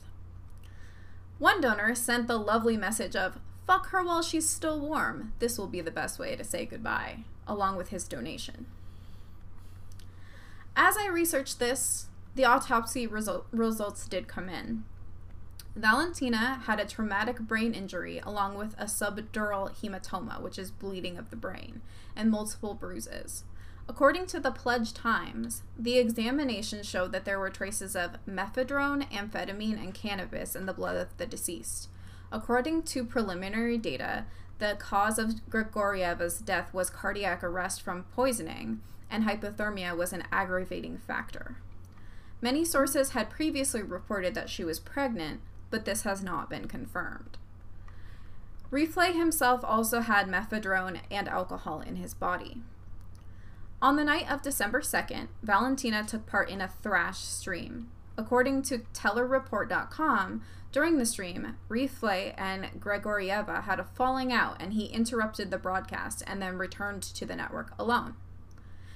One 1.39 1.61
donor 1.61 1.95
sent 1.95 2.27
the 2.27 2.37
lovely 2.37 2.77
message 2.77 3.15
of, 3.15 3.39
fuck 3.65 3.87
her 3.89 4.03
while 4.03 4.21
she's 4.21 4.47
still 4.47 4.79
warm. 4.79 5.33
This 5.39 5.57
will 5.57 5.67
be 5.67 5.81
the 5.81 5.91
best 5.91 6.19
way 6.19 6.35
to 6.35 6.43
say 6.43 6.65
goodbye, 6.65 7.25
along 7.47 7.77
with 7.77 7.89
his 7.89 8.07
donation. 8.07 8.65
As 10.75 10.97
I 10.97 11.07
researched 11.07 11.59
this, 11.59 12.07
the 12.35 12.45
autopsy 12.45 13.05
result- 13.05 13.45
results 13.51 14.07
did 14.07 14.27
come 14.27 14.49
in. 14.49 14.85
Valentina 15.75 16.61
had 16.65 16.79
a 16.79 16.85
traumatic 16.85 17.39
brain 17.39 17.73
injury 17.73 18.19
along 18.19 18.55
with 18.55 18.75
a 18.77 18.85
subdural 18.85 19.71
hematoma, 19.71 20.39
which 20.39 20.59
is 20.59 20.71
bleeding 20.71 21.17
of 21.17 21.29
the 21.29 21.35
brain, 21.35 21.81
and 22.15 22.29
multiple 22.29 22.75
bruises. 22.75 23.43
According 23.87 24.27
to 24.27 24.39
the 24.39 24.51
Pledge 24.51 24.93
Times, 24.93 25.63
the 25.77 25.97
examination 25.97 26.83
showed 26.83 27.11
that 27.11 27.25
there 27.25 27.39
were 27.39 27.49
traces 27.49 27.95
of 27.95 28.17
methadone, 28.25 29.09
amphetamine, 29.11 29.81
and 29.81 29.93
cannabis 29.93 30.55
in 30.55 30.65
the 30.65 30.73
blood 30.73 30.95
of 30.95 31.15
the 31.17 31.25
deceased. 31.25 31.89
According 32.31 32.83
to 32.83 33.03
preliminary 33.03 33.77
data, 33.77 34.25
the 34.59 34.75
cause 34.79 35.19
of 35.19 35.49
Grigorieva's 35.49 36.39
death 36.39 36.73
was 36.73 36.89
cardiac 36.89 37.43
arrest 37.43 37.81
from 37.81 38.05
poisoning, 38.15 38.81
and 39.09 39.25
hypothermia 39.25 39.95
was 39.97 40.13
an 40.13 40.23
aggravating 40.31 40.97
factor. 40.97 41.57
Many 42.41 42.63
sources 42.63 43.09
had 43.09 43.29
previously 43.29 43.83
reported 43.83 44.33
that 44.35 44.49
she 44.49 44.63
was 44.63 44.79
pregnant, 44.79 45.41
but 45.69 45.85
this 45.85 46.03
has 46.03 46.23
not 46.23 46.49
been 46.49 46.67
confirmed. 46.67 47.37
Reeflay 48.71 49.13
himself 49.13 49.63
also 49.63 49.99
had 49.99 50.27
methadone 50.27 51.01
and 51.11 51.27
alcohol 51.27 51.81
in 51.81 51.97
his 51.97 52.13
body. 52.13 52.61
On 53.83 53.97
the 53.97 54.05
night 54.05 54.31
of 54.31 54.41
December 54.41 54.79
2nd, 54.79 55.27
Valentina 55.41 56.05
took 56.05 56.25
part 56.25 56.49
in 56.49 56.61
a 56.61 56.69
thrash 56.69 57.19
stream. 57.19 57.89
According 58.17 58.61
to 58.61 58.77
tellerreport.com, 58.93 60.41
during 60.71 60.97
the 60.97 61.05
stream, 61.05 61.57
Reeflay 61.67 62.33
and 62.37 62.79
Grigorieva 62.79 63.63
had 63.63 63.81
a 63.81 63.83
falling 63.83 64.31
out 64.31 64.61
and 64.61 64.71
he 64.71 64.85
interrupted 64.85 65.51
the 65.51 65.57
broadcast 65.57 66.23
and 66.25 66.41
then 66.41 66.57
returned 66.57 67.03
to 67.03 67.25
the 67.25 67.35
network 67.35 67.73
alone. 67.77 68.15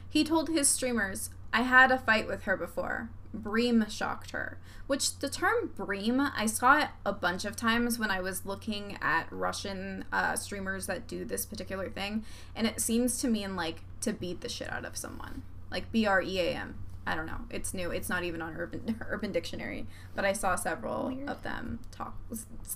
He 0.10 0.24
told 0.24 0.48
his 0.48 0.70
streamers, 0.70 1.32
I 1.52 1.64
had 1.64 1.92
a 1.92 1.98
fight 1.98 2.26
with 2.26 2.44
her 2.44 2.56
before. 2.56 3.10
Bream 3.34 3.86
shocked 3.90 4.32
her. 4.32 4.58
Which 4.88 5.20
the 5.20 5.30
term 5.30 5.74
bream, 5.76 6.22
I 6.22 6.46
saw 6.46 6.80
it 6.80 6.88
a 7.06 7.12
bunch 7.12 7.44
of 7.44 7.58
times 7.58 8.00
when 8.00 8.10
I 8.10 8.22
was 8.22 8.46
looking 8.46 8.98
at 9.02 9.28
Russian 9.32 10.06
uh, 10.14 10.38
streamers 10.38 10.88
that 10.88 11.10
do 11.10 11.26
this 11.26 11.46
particular 11.46 11.90
thing, 11.90 12.24
and 12.56 12.66
it 12.66 12.80
seems 12.80 13.20
to 13.20 13.28
mean 13.28 13.58
like 13.58 13.82
to 14.02 14.14
beat 14.14 14.41
the 14.41 14.50
shit 14.50 14.72
out 14.72 14.86
of 14.86 14.95
someone, 14.98 15.43
like 15.72 15.91
B 15.91 16.06
R 16.06 16.22
E 16.22 16.39
A 16.39 16.52
M. 16.56 16.76
I 17.06 17.16
don't 17.16 17.26
know. 17.26 17.41
It's 17.50 17.74
new. 17.74 17.89
It's 17.91 18.10
not 18.10 18.24
even 18.24 18.41
on 18.41 18.56
Urban 18.58 19.00
Urban 19.10 19.32
Dictionary, 19.32 19.88
but 20.16 20.26
I 20.26 20.34
saw 20.34 20.56
several 20.56 21.08
Weird. 21.08 21.30
of 21.30 21.43
them 21.43 21.80
talk 21.91 22.16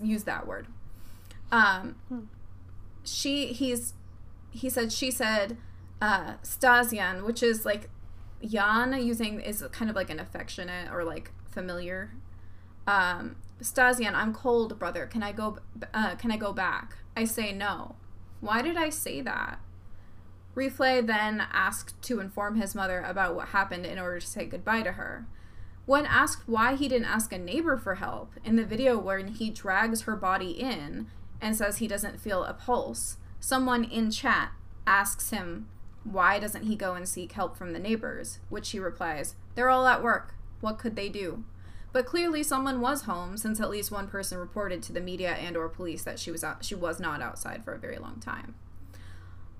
use 0.01 0.23
that 0.23 0.47
word. 0.47 0.67
Um, 1.51 1.95
Hmm. 2.07 2.19
she 3.03 3.47
he's 3.47 3.93
he 4.51 4.69
said 4.69 4.91
she 4.91 5.11
said 5.11 5.57
uh, 6.01 6.35
Stasian, 6.43 7.25
which 7.25 7.43
is 7.43 7.65
like 7.65 7.89
Jan 8.43 8.93
using 9.05 9.39
is 9.41 9.63
kind 9.71 9.89
of 9.89 9.95
like 9.95 10.09
an 10.09 10.19
affectionate 10.19 10.91
or 10.91 11.03
like 11.03 11.31
familiar. 11.49 12.11
Um, 12.87 13.35
Stasian, 13.61 14.13
I'm 14.15 14.33
cold, 14.33 14.79
brother. 14.79 15.05
Can 15.05 15.21
I 15.23 15.31
go? 15.33 15.57
Uh, 15.93 16.15
can 16.15 16.31
I 16.31 16.37
go 16.37 16.51
back? 16.53 16.95
I 17.15 17.25
say 17.25 17.51
no. 17.51 17.95
Why 18.39 18.61
did 18.61 18.77
I 18.77 18.89
say 18.89 19.21
that? 19.21 19.59
Reeflay 20.55 21.05
then 21.05 21.45
asked 21.51 22.01
to 22.03 22.19
inform 22.19 22.55
his 22.55 22.75
mother 22.75 23.01
about 23.01 23.35
what 23.35 23.49
happened 23.49 23.85
in 23.85 23.97
order 23.97 24.19
to 24.19 24.27
say 24.27 24.45
goodbye 24.45 24.81
to 24.81 24.93
her. 24.93 25.25
When 25.85 26.05
asked 26.05 26.47
why 26.47 26.75
he 26.75 26.87
didn't 26.87 27.07
ask 27.07 27.31
a 27.31 27.37
neighbor 27.37 27.77
for 27.77 27.95
help, 27.95 28.33
in 28.43 28.55
the 28.55 28.65
video 28.65 28.97
when 28.97 29.29
he 29.29 29.49
drags 29.49 30.01
her 30.01 30.15
body 30.15 30.51
in 30.51 31.07
and 31.39 31.55
says 31.55 31.77
he 31.77 31.87
doesn't 31.87 32.21
feel 32.21 32.43
a 32.43 32.53
pulse, 32.53 33.17
someone 33.39 33.83
in 33.83 34.11
chat 34.11 34.51
asks 34.85 35.29
him 35.31 35.67
why 36.03 36.39
doesn't 36.39 36.63
he 36.63 36.75
go 36.75 36.95
and 36.95 37.07
seek 37.07 37.33
help 37.33 37.55
from 37.55 37.73
the 37.73 37.79
neighbors, 37.79 38.39
which 38.49 38.71
he 38.71 38.79
replies, 38.79 39.35
They're 39.55 39.69
all 39.69 39.87
at 39.87 40.03
work. 40.03 40.33
What 40.59 40.79
could 40.79 40.95
they 40.95 41.09
do? 41.09 41.43
But 41.93 42.05
clearly 42.05 42.43
someone 42.43 42.81
was 42.81 43.03
home 43.03 43.37
since 43.37 43.59
at 43.59 43.69
least 43.69 43.91
one 43.91 44.07
person 44.07 44.37
reported 44.37 44.81
to 44.83 44.93
the 44.93 45.01
media 45.01 45.33
and 45.33 45.57
or 45.57 45.67
police 45.69 46.03
that 46.03 46.19
she 46.19 46.31
was 46.31 46.43
out, 46.43 46.63
she 46.63 46.75
was 46.75 46.99
not 46.99 47.21
outside 47.21 47.63
for 47.63 47.73
a 47.73 47.79
very 47.79 47.97
long 47.97 48.19
time. 48.19 48.55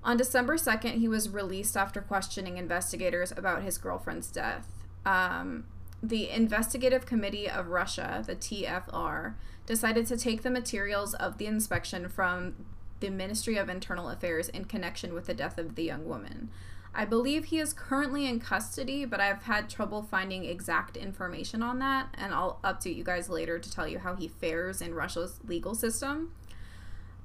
On 0.04 0.16
December 0.16 0.56
2nd, 0.56 0.98
he 0.98 1.08
was 1.08 1.28
released 1.28 1.76
after 1.76 2.00
questioning 2.00 2.56
investigators 2.56 3.32
about 3.36 3.62
his 3.62 3.78
girlfriend's 3.78 4.30
death. 4.30 4.68
Um, 5.06 5.64
the 6.02 6.28
Investigative 6.30 7.06
Committee 7.06 7.48
of 7.48 7.68
Russia, 7.68 8.24
the 8.26 8.34
TFR, 8.34 9.34
decided 9.66 10.06
to 10.06 10.16
take 10.16 10.42
the 10.42 10.50
materials 10.50 11.14
of 11.14 11.38
the 11.38 11.46
inspection 11.46 12.08
from 12.08 12.66
the 12.98 13.10
Ministry 13.10 13.56
of 13.56 13.68
Internal 13.68 14.08
Affairs 14.08 14.48
in 14.48 14.64
connection 14.64 15.14
with 15.14 15.26
the 15.26 15.34
death 15.34 15.58
of 15.58 15.76
the 15.76 15.84
young 15.84 16.04
woman. 16.04 16.50
I 16.94 17.04
believe 17.04 17.46
he 17.46 17.58
is 17.58 17.72
currently 17.72 18.26
in 18.26 18.38
custody, 18.38 19.04
but 19.04 19.20
I've 19.20 19.44
had 19.44 19.70
trouble 19.70 20.02
finding 20.02 20.44
exact 20.44 20.96
information 20.96 21.62
on 21.62 21.78
that, 21.78 22.08
and 22.14 22.34
I'll 22.34 22.58
update 22.62 22.96
you 22.96 23.04
guys 23.04 23.30
later 23.30 23.58
to 23.58 23.70
tell 23.70 23.88
you 23.88 24.00
how 24.00 24.14
he 24.14 24.28
fares 24.28 24.82
in 24.82 24.94
Russia's 24.94 25.38
legal 25.46 25.74
system. 25.74 26.32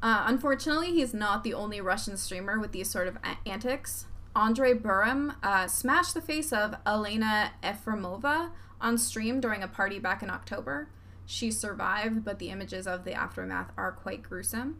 Uh, 0.01 0.25
unfortunately, 0.27 0.91
he's 0.91 1.13
not 1.13 1.43
the 1.43 1.53
only 1.53 1.81
Russian 1.81 2.17
streamer 2.17 2.59
with 2.59 2.71
these 2.71 2.89
sort 2.89 3.07
of 3.07 3.17
a- 3.17 3.49
antics. 3.49 4.05
Andre 4.35 4.73
Burim 4.73 5.35
uh, 5.41 5.67
smashed 5.67 6.13
the 6.13 6.21
face 6.21 6.53
of 6.53 6.75
Elena 6.85 7.53
Efremova 7.63 8.51
on 8.79 8.97
stream 8.97 9.41
during 9.41 9.63
a 9.63 9.67
party 9.67 9.97
back 9.97 10.21
in 10.21 10.29
October. 10.29 10.89
She 11.25 11.49
survived, 11.49 12.23
but 12.23 12.37
the 12.37 12.49
images 12.49 12.85
of 12.85 13.03
the 13.03 13.13
aftermath 13.13 13.71
are 13.75 13.91
quite 13.91 14.21
gruesome. 14.21 14.77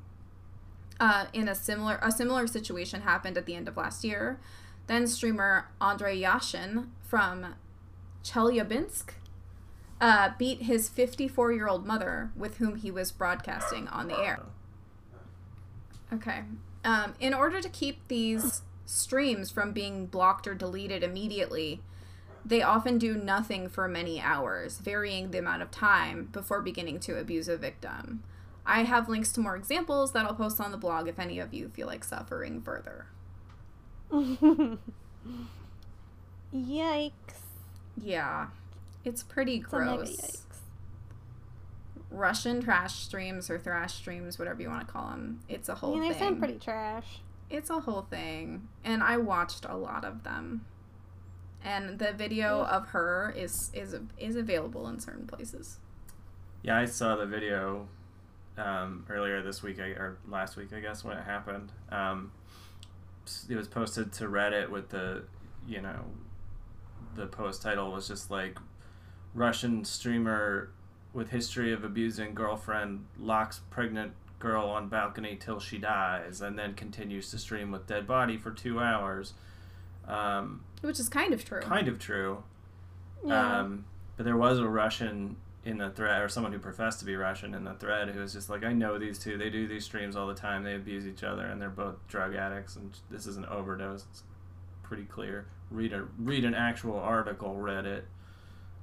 Uh, 1.00 1.26
in 1.34 1.48
a 1.48 1.54
similar 1.54 2.00
a 2.02 2.12
similar 2.12 2.48
situation 2.48 3.02
happened 3.02 3.38
at 3.38 3.46
the 3.46 3.56
end 3.56 3.68
of 3.68 3.78
last 3.78 4.04
year. 4.04 4.40
Then 4.88 5.06
streamer 5.08 5.70
Andrei 5.82 6.20
Yashin 6.20 6.88
from 7.02 7.56
Chelyabinsk 8.24 9.10
uh, 10.00 10.32
beat 10.38 10.64
his 10.64 10.90
54 10.90 11.52
year 11.52 11.68
old 11.68 11.86
mother 11.86 12.32
with 12.36 12.58
whom 12.58 12.78
he 12.78 12.92
was 12.92 13.12
broadcasting 13.12 13.88
on 13.90 14.08
the 14.08 14.18
air. 14.18 14.44
Okay. 16.14 16.42
Um, 16.84 17.14
in 17.20 17.34
order 17.34 17.62
to 17.62 17.70
keep 17.70 18.08
these 18.08 18.62
streams 18.86 19.52
from 19.52 19.74
being 19.74 20.06
blocked 20.06 20.48
or 20.48 20.56
deleted 20.56 21.04
immediately, 21.04 21.82
they 22.46 22.62
often 22.62 22.98
do 22.98 23.16
nothing 23.16 23.68
for 23.68 23.88
many 23.90 24.22
hours, 24.22 24.78
varying 24.78 25.32
the 25.32 25.40
amount 25.40 25.62
of 25.62 25.72
time 25.72 26.30
before 26.32 26.62
beginning 26.62 27.00
to 27.02 27.20
abuse 27.20 27.50
a 27.50 27.58
victim. 27.58 28.24
I 28.66 28.84
have 28.84 29.10
links 29.10 29.32
to 29.34 29.40
more 29.42 29.56
examples 29.56 30.12
that 30.14 30.26
I'll 30.26 30.34
post 30.34 30.60
on 30.60 30.72
the 30.72 30.78
blog 30.78 31.08
if 31.08 31.20
any 31.20 31.40
of 31.40 31.54
you 31.54 31.70
feel 31.70 31.88
like 31.88 32.04
suffering 32.04 32.62
further. 32.62 33.08
Yikes. 36.54 37.12
Yeah, 38.02 38.48
it's 39.04 39.24
pretty 39.24 39.58
It's 39.58 39.74
a 39.74 39.80
mega 39.80 39.98
gross. 39.98 40.44
Yikes. 42.12 42.18
Russian 42.18 42.62
trash 42.62 42.96
streams 42.96 43.50
or 43.50 43.58
thrash 43.60 43.96
streams, 43.96 44.38
whatever 44.40 44.62
you 44.62 44.70
want 44.70 44.86
to 44.88 44.92
call 44.92 45.10
them. 45.10 45.42
It's 45.48 45.70
a 45.70 45.76
whole 45.76 45.94
mean, 45.94 46.04
they 46.04 46.10
thing. 46.10 46.20
sound 46.20 46.40
pretty 46.40 46.60
trash. 46.60 47.20
It's 47.50 47.70
a 47.70 47.80
whole 47.80 48.02
thing, 48.02 48.68
and 48.84 49.02
I 49.02 49.18
watched 49.18 49.66
a 49.66 49.78
lot 49.78 50.04
of 50.04 50.24
them. 50.24 50.66
And 51.64 52.00
the 52.00 52.14
video 52.14 52.64
of 52.64 52.90
her 52.90 53.34
is 53.36 53.72
is 53.74 53.96
is 54.18 54.36
available 54.36 54.88
in 54.88 55.00
certain 55.00 55.28
places. 55.28 55.80
Yeah, 56.62 56.78
I 56.78 56.86
saw 56.86 57.16
the 57.16 57.26
video 57.26 57.88
um, 58.58 59.06
earlier 59.10 59.42
this 59.42 59.64
week 59.64 59.80
or 59.80 60.18
last 60.28 60.58
week, 60.58 60.74
I 60.74 60.80
guess, 60.80 61.04
when 61.04 61.18
it 61.18 61.24
happened. 61.24 61.72
Um, 61.92 62.32
it 63.50 63.56
was 63.56 63.68
posted 63.68 64.12
to 64.14 64.26
Reddit 64.26 64.70
with 64.70 64.90
the, 64.90 65.24
you 65.68 65.82
know, 65.82 66.06
the 67.16 67.28
post 67.28 67.62
title 67.62 67.92
was 67.92 68.08
just 68.08 68.32
like 68.32 68.58
Russian 69.34 69.86
streamer 69.86 70.72
with 71.18 71.32
history 71.32 71.74
of 71.74 71.84
abusing 71.84 72.36
girlfriend 72.36 73.04
locks 73.20 73.62
pregnant 73.72 74.12
girl 74.38 74.68
on 74.68 74.88
balcony 74.88 75.36
till 75.36 75.60
she 75.60 75.80
dies, 75.80 76.42
and 76.42 76.60
then 76.60 76.76
continues 76.76 77.32
to 77.32 77.40
stream 77.40 77.72
with 77.72 77.88
dead 77.88 78.06
body 78.06 78.38
for 78.38 78.52
two 78.52 78.80
hours. 78.80 79.34
Um, 80.08 80.64
Which 80.82 81.00
is 81.00 81.10
kind 81.10 81.34
of 81.34 81.44
true. 81.44 81.60
kind 81.62 81.88
of 81.88 81.98
true. 81.98 82.44
Yeah. 83.26 83.62
Um, 83.62 83.86
but 84.16 84.26
there 84.26 84.38
was 84.38 84.60
a 84.60 84.68
Russian 84.70 85.38
in 85.66 85.80
the 85.80 85.90
thread, 85.90 86.22
or 86.22 86.30
someone 86.30 86.54
who 86.54 86.60
professed 86.60 87.00
to 87.00 87.06
be 87.06 87.16
Russian 87.16 87.56
in 87.56 87.64
the 87.64 87.74
thread, 87.74 88.10
who 88.10 88.20
was 88.20 88.32
just 88.32 88.48
like, 88.48 88.64
I 88.64 88.72
know 88.72 89.00
these 89.00 89.18
two. 89.18 89.40
They 89.40 89.50
do 89.50 89.68
these 89.68 89.86
streams 89.86 90.16
all 90.16 90.28
the 90.28 90.36
time. 90.36 90.64
They 90.64 90.76
abuse 90.76 91.08
each 91.08 91.24
other, 91.24 91.48
and 91.48 91.60
they're 91.60 91.70
both 91.70 91.96
drug 92.08 92.36
addicts. 92.36 92.76
And 92.76 92.92
this 93.10 93.26
is 93.26 93.38
an 93.38 93.46
overdose. 93.46 94.06
It's 94.12 94.22
pretty 94.84 95.06
clear. 95.06 95.48
Read 95.72 95.94
a 95.94 96.06
read 96.20 96.46
an 96.46 96.54
actual 96.54 97.00
article. 97.00 97.56
Read 97.56 97.88
it. 97.88 98.06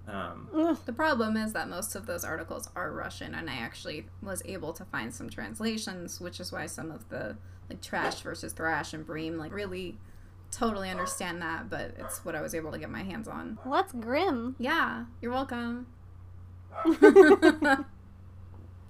Um, 0.07 0.79
The 0.85 0.93
problem 0.93 1.37
is 1.37 1.53
that 1.55 1.69
most 1.69 1.95
of 1.97 2.07
those 2.07 2.25
articles 2.25 2.69
are 2.77 2.93
Russian, 2.93 3.35
and 3.35 3.49
I 3.49 3.55
actually 3.55 4.07
was 4.23 4.43
able 4.45 4.73
to 4.75 4.85
find 4.85 5.15
some 5.15 5.31
translations, 5.31 6.21
which 6.21 6.41
is 6.41 6.53
why 6.53 6.67
some 6.67 6.91
of 6.91 7.09
the 7.09 7.37
like 7.71 7.81
trash 7.81 8.21
versus 8.21 8.53
thrash 8.53 8.93
and 8.93 9.07
bream 9.07 9.39
like 9.39 9.53
really 9.53 9.97
totally 10.51 10.91
understand 10.91 11.41
that, 11.43 11.71
but 11.71 11.95
it's 11.99 12.25
what 12.25 12.35
I 12.35 12.43
was 12.43 12.55
able 12.55 12.71
to 12.73 12.79
get 12.79 12.91
my 12.91 13.03
hands 13.03 13.27
on. 13.27 13.59
Well, 13.65 13.75
that's 13.75 13.93
grim. 13.93 14.55
Yeah, 14.59 15.07
you're 15.23 15.33
welcome. 15.33 15.87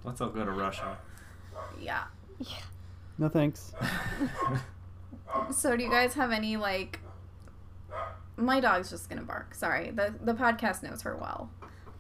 let's 0.04 0.20
all 0.20 0.30
go 0.30 0.44
to 0.44 0.50
Russia. 0.50 0.98
yeah. 1.80 2.04
No 3.18 3.28
thanks. 3.28 3.72
So 5.50 5.76
do 5.76 5.82
you 5.82 5.90
guys 5.90 6.14
have 6.14 6.30
any 6.30 6.56
like 6.56 7.00
my 8.36 8.60
dog's 8.60 8.90
just 8.90 9.08
gonna 9.08 9.22
bark. 9.22 9.54
Sorry. 9.54 9.90
The 9.90 10.14
the 10.20 10.34
podcast 10.34 10.82
knows 10.82 11.02
her 11.02 11.16
well. 11.16 11.50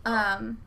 Um 0.04 0.58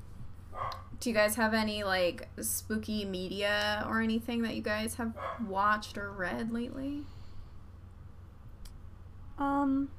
do 0.99 1.09
you 1.09 1.15
guys 1.15 1.35
have 1.35 1.53
any 1.53 1.83
like 1.83 2.27
spooky 2.41 3.05
media 3.05 3.85
or 3.87 4.01
anything 4.01 4.41
that 4.41 4.55
you 4.55 4.61
guys 4.61 4.95
have 4.95 5.13
watched 5.47 5.97
or 5.97 6.11
read 6.11 6.51
lately? 6.51 7.03
Um, 9.37 9.89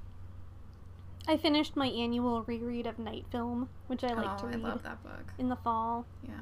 I 1.28 1.36
finished 1.36 1.76
my 1.76 1.86
annual 1.86 2.42
reread 2.42 2.86
of 2.86 2.98
Night 2.98 3.26
Film, 3.30 3.68
which 3.86 4.02
I 4.02 4.12
like 4.14 4.28
oh, 4.28 4.38
to 4.38 4.46
I 4.46 4.50
read 4.50 4.60
love 4.60 4.82
that 4.82 5.02
book. 5.02 5.32
in 5.38 5.48
the 5.48 5.56
fall. 5.56 6.04
Yeah. 6.24 6.32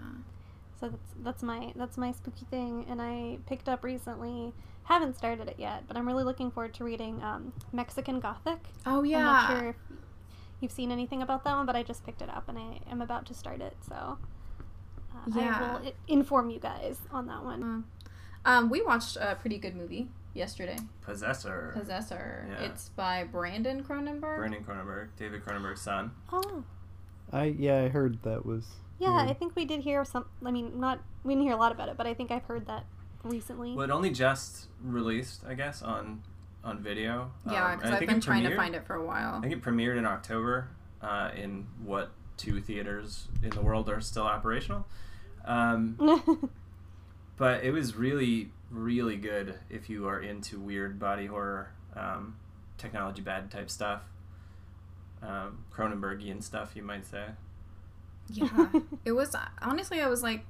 So 0.80 0.88
that's 0.88 1.14
that's 1.22 1.42
my 1.42 1.72
that's 1.76 1.98
my 1.98 2.12
spooky 2.12 2.46
thing, 2.50 2.86
and 2.88 3.00
I 3.02 3.38
picked 3.46 3.68
up 3.68 3.84
recently. 3.84 4.52
Haven't 4.86 5.16
started 5.16 5.48
it 5.48 5.56
yet, 5.58 5.84
but 5.88 5.96
I'm 5.96 6.06
really 6.06 6.24
looking 6.24 6.50
forward 6.50 6.72
to 6.74 6.84
reading 6.84 7.22
um, 7.22 7.52
Mexican 7.72 8.20
Gothic. 8.20 8.58
Oh 8.86 9.02
yeah. 9.02 9.18
I'm 9.18 9.22
yeah. 9.24 9.24
not 9.32 9.50
sure 9.58 9.68
if 9.70 9.76
you've 10.60 10.72
seen 10.72 10.90
anything 10.92 11.22
about 11.22 11.44
that 11.44 11.54
one, 11.56 11.66
but 11.66 11.74
I 11.76 11.82
just 11.82 12.04
picked 12.06 12.22
it 12.22 12.28
up 12.30 12.48
and 12.48 12.56
I 12.58 12.80
am 12.90 13.02
about 13.02 13.26
to 13.26 13.34
start 13.34 13.60
it. 13.60 13.76
So 13.88 13.94
uh, 15.14 15.30
Yeah. 15.34 15.58
I 15.58 15.80
will 15.84 15.92
inform 16.08 16.50
you 16.50 16.58
guys 16.60 16.98
on 17.10 17.26
that 17.26 17.44
one. 17.44 17.84
Um 18.44 18.70
we 18.70 18.80
watched 18.82 19.16
a 19.16 19.34
pretty 19.34 19.58
good 19.58 19.74
movie 19.74 20.08
yesterday. 20.34 20.76
Possessor. 21.02 21.72
Possessor. 21.76 22.46
Yeah. 22.48 22.66
It's 22.66 22.90
by 22.90 23.24
Brandon 23.24 23.82
Cronenberg. 23.82 24.38
Brandon 24.38 24.62
Cronenberg, 24.64 25.08
David 25.18 25.44
Cronenberg's 25.44 25.82
son. 25.82 26.12
Oh, 26.32 26.62
I 27.32 27.46
yeah, 27.46 27.82
I 27.82 27.88
heard 27.88 28.22
that 28.22 28.46
was. 28.46 28.66
yeah. 29.00 29.16
weird. 29.16 29.30
I 29.30 29.32
think 29.34 29.56
we 29.56 29.64
did 29.64 29.80
hear 29.80 30.04
some. 30.04 30.26
I 30.44 30.52
mean, 30.52 30.78
not 30.78 31.00
we 31.24 31.34
didn't 31.34 31.44
hear 31.44 31.54
a 31.54 31.58
lot 31.58 31.72
about 31.72 31.88
it, 31.88 31.96
but 31.96 32.06
I 32.06 32.14
think 32.14 32.30
I've 32.30 32.44
heard 32.44 32.66
that 32.68 32.84
recently. 33.28 33.74
Well, 33.74 33.84
it 33.84 33.90
only 33.90 34.10
just 34.10 34.66
released, 34.82 35.42
I 35.46 35.54
guess, 35.54 35.82
on 35.82 36.22
on 36.64 36.80
video. 36.82 37.30
Yeah, 37.48 37.64
Um, 37.72 37.76
because 37.76 37.90
I 37.90 37.94
I've 37.94 37.98
think 38.00 38.10
been 38.10 38.18
it 38.18 38.22
trying 38.22 38.42
to 38.44 38.56
find 38.56 38.74
it 38.74 38.84
for 38.86 38.94
a 38.94 39.04
while. 39.04 39.36
I 39.36 39.40
think 39.40 39.52
it 39.52 39.62
premiered 39.62 39.96
in 39.98 40.04
October 40.06 40.68
uh, 41.00 41.30
in 41.36 41.66
what 41.84 42.10
two 42.36 42.60
theaters 42.60 43.28
in 43.42 43.50
the 43.50 43.60
world 43.60 43.88
are 43.88 44.00
still 44.00 44.24
operational. 44.24 44.86
Um, 45.44 46.50
but 47.36 47.62
it 47.64 47.70
was 47.70 47.94
really, 47.94 48.50
really 48.70 49.16
good 49.16 49.54
if 49.70 49.88
you 49.88 50.08
are 50.08 50.20
into 50.20 50.58
weird 50.58 50.98
body 50.98 51.26
horror, 51.26 51.70
um, 51.94 52.36
technology 52.78 53.22
bad 53.22 53.50
type 53.50 53.70
stuff, 53.70 54.02
um, 55.22 55.64
Cronenbergian 55.72 56.42
stuff, 56.42 56.72
you 56.74 56.82
might 56.82 57.06
say. 57.06 57.24
Yeah. 58.28 58.70
it 59.04 59.12
was 59.12 59.36
honestly 59.62 60.00
I 60.00 60.08
was 60.08 60.20
like 60.20 60.44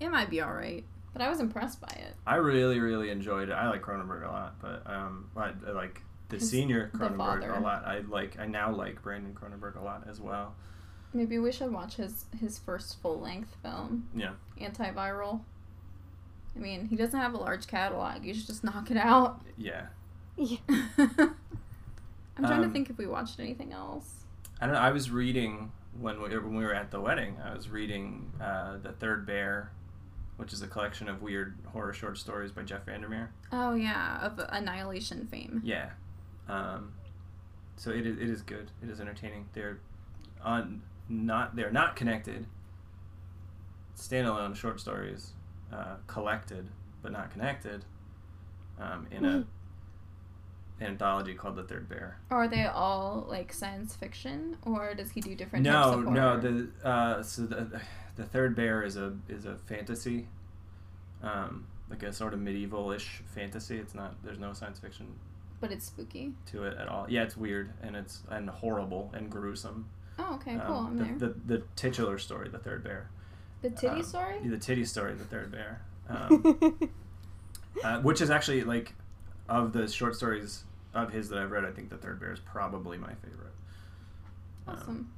it 0.00 0.08
might 0.08 0.30
be 0.30 0.40
all 0.40 0.54
right, 0.54 0.82
but 1.12 1.22
I 1.22 1.28
was 1.28 1.40
impressed 1.40 1.80
by 1.80 1.88
it. 1.98 2.14
I 2.26 2.36
really, 2.36 2.80
really 2.80 3.10
enjoyed 3.10 3.48
it. 3.48 3.52
I 3.52 3.68
like 3.68 3.82
Cronenberg 3.82 4.26
a 4.26 4.30
lot, 4.30 4.54
but 4.60 4.82
um, 4.86 5.30
I, 5.36 5.52
I 5.66 5.72
like 5.72 6.02
the 6.28 6.36
His- 6.36 6.50
senior 6.50 6.90
Cronenberg 6.94 7.56
a 7.56 7.60
lot. 7.60 7.84
I 7.86 8.00
like. 8.08 8.38
I 8.38 8.46
now 8.46 8.70
like 8.72 9.02
Brandon 9.02 9.34
Cronenberg 9.34 9.76
a 9.80 9.84
lot 9.84 10.06
as 10.08 10.20
well. 10.20 10.54
Maybe 11.12 11.38
we 11.40 11.50
should 11.50 11.72
watch 11.72 11.94
his 11.96 12.26
his 12.40 12.58
first 12.58 13.00
full 13.02 13.18
length 13.18 13.56
film. 13.62 14.08
Yeah. 14.14 14.32
Antiviral. 14.60 15.40
I 16.54 16.58
mean, 16.58 16.86
he 16.88 16.96
doesn't 16.96 17.18
have 17.18 17.34
a 17.34 17.38
large 17.38 17.66
catalog. 17.66 18.24
You 18.24 18.32
should 18.34 18.46
just 18.46 18.62
knock 18.64 18.90
it 18.90 18.96
out. 18.96 19.40
Yeah. 19.56 19.86
yeah. 20.36 20.56
I'm 20.68 22.44
trying 22.46 22.60
to 22.60 22.66
Um, 22.66 22.72
think 22.72 22.90
if 22.90 22.98
we 22.98 23.06
watched 23.06 23.38
anything 23.40 23.72
else. 23.72 24.24
I 24.60 24.66
don't 24.66 24.74
know. 24.74 24.80
I 24.80 24.90
was 24.92 25.10
reading 25.10 25.72
when 25.98 26.20
we, 26.22 26.28
when 26.38 26.56
we 26.56 26.64
were 26.64 26.74
at 26.74 26.90
the 26.90 27.00
wedding. 27.00 27.36
I 27.44 27.54
was 27.54 27.68
reading 27.68 28.30
uh, 28.40 28.78
the 28.82 28.92
Third 28.92 29.26
Bear, 29.26 29.70
which 30.40 30.54
is 30.54 30.62
a 30.62 30.66
collection 30.66 31.06
of 31.06 31.20
weird 31.20 31.54
horror 31.66 31.92
short 31.92 32.16
stories 32.16 32.50
by 32.50 32.62
Jeff 32.62 32.86
Vandermeer. 32.86 33.30
Oh 33.52 33.74
yeah, 33.74 34.24
of 34.24 34.40
Annihilation 34.48 35.26
fame. 35.26 35.60
Yeah. 35.62 35.90
Um, 36.48 36.94
so 37.76 37.90
it 37.90 38.06
is, 38.06 38.16
it 38.16 38.30
is 38.30 38.40
good. 38.40 38.70
It 38.82 38.88
is 38.88 39.00
entertaining. 39.00 39.50
They're 39.52 39.80
on 40.42 40.80
not 41.10 41.54
they're 41.54 41.70
not 41.70 41.94
connected. 41.94 42.46
Standalone 43.96 44.56
short 44.56 44.80
stories, 44.80 45.34
uh, 45.70 45.96
collected 46.06 46.70
but 47.02 47.12
not 47.12 47.30
connected, 47.30 47.84
um, 48.80 49.06
in 49.10 49.24
a 49.26 49.44
anthology 50.80 51.34
called 51.34 51.56
The 51.56 51.62
Third 51.62 51.88
Bear. 51.88 52.18
Are 52.30 52.48
they 52.48 52.66
all 52.66 53.26
like 53.28 53.52
science 53.52 53.94
fiction, 53.94 54.56
or 54.64 54.94
does 54.94 55.10
he 55.10 55.20
do 55.20 55.34
different 55.34 55.64
no, 55.64 55.72
types 55.72 55.86
of 55.96 56.04
horror? 56.04 56.14
no. 56.14 56.40
The 56.40 56.88
uh, 56.88 57.22
so 57.22 57.42
the 57.42 57.80
the 58.16 58.24
Third 58.24 58.54
Bear 58.54 58.82
is 58.82 58.96
a 58.96 59.14
is 59.28 59.46
a 59.46 59.56
fantasy, 59.56 60.28
um, 61.22 61.66
like 61.88 62.02
a 62.02 62.12
sort 62.12 62.34
of 62.34 62.40
medieval-ish 62.40 63.22
fantasy. 63.34 63.78
It's 63.78 63.94
not. 63.94 64.22
There's 64.22 64.38
no 64.38 64.52
science 64.52 64.78
fiction 64.78 65.06
but 65.60 65.70
it's 65.70 65.86
spooky. 65.86 66.32
to 66.46 66.64
it 66.64 66.76
at 66.78 66.88
all. 66.88 67.06
Yeah, 67.08 67.22
it's 67.22 67.36
weird 67.36 67.72
and 67.82 67.94
it's 67.94 68.22
and 68.30 68.48
horrible 68.48 69.10
and 69.14 69.30
gruesome. 69.30 69.88
Oh, 70.18 70.34
okay, 70.34 70.58
cool. 70.66 70.76
Um, 70.76 70.86
I'm 70.86 70.96
the, 71.18 71.26
there. 71.26 71.34
The, 71.46 71.56
the 71.58 71.62
titular 71.76 72.18
story, 72.18 72.48
the 72.48 72.58
third 72.58 72.82
bear. 72.82 73.10
The 73.62 73.70
titty 73.70 73.96
um, 73.96 74.02
story. 74.02 74.36
The 74.42 74.58
titty 74.58 74.86
story, 74.86 75.14
the 75.14 75.24
third 75.24 75.52
bear. 75.52 75.82
Um, 76.10 76.90
uh, 77.84 78.00
which 78.00 78.20
is 78.20 78.30
actually 78.30 78.64
like 78.64 78.94
of 79.48 79.72
the 79.72 79.86
short 79.86 80.16
stories 80.16 80.64
of 80.94 81.12
his 81.12 81.28
that 81.28 81.38
I've 81.38 81.50
read. 81.50 81.64
I 81.64 81.70
think 81.70 81.90
the 81.90 81.96
third 81.96 82.20
bear 82.20 82.32
is 82.32 82.40
probably 82.40 82.98
my 82.98 83.14
favorite. 83.14 83.54
Um, 84.66 84.76
Awesome. 84.76 85.10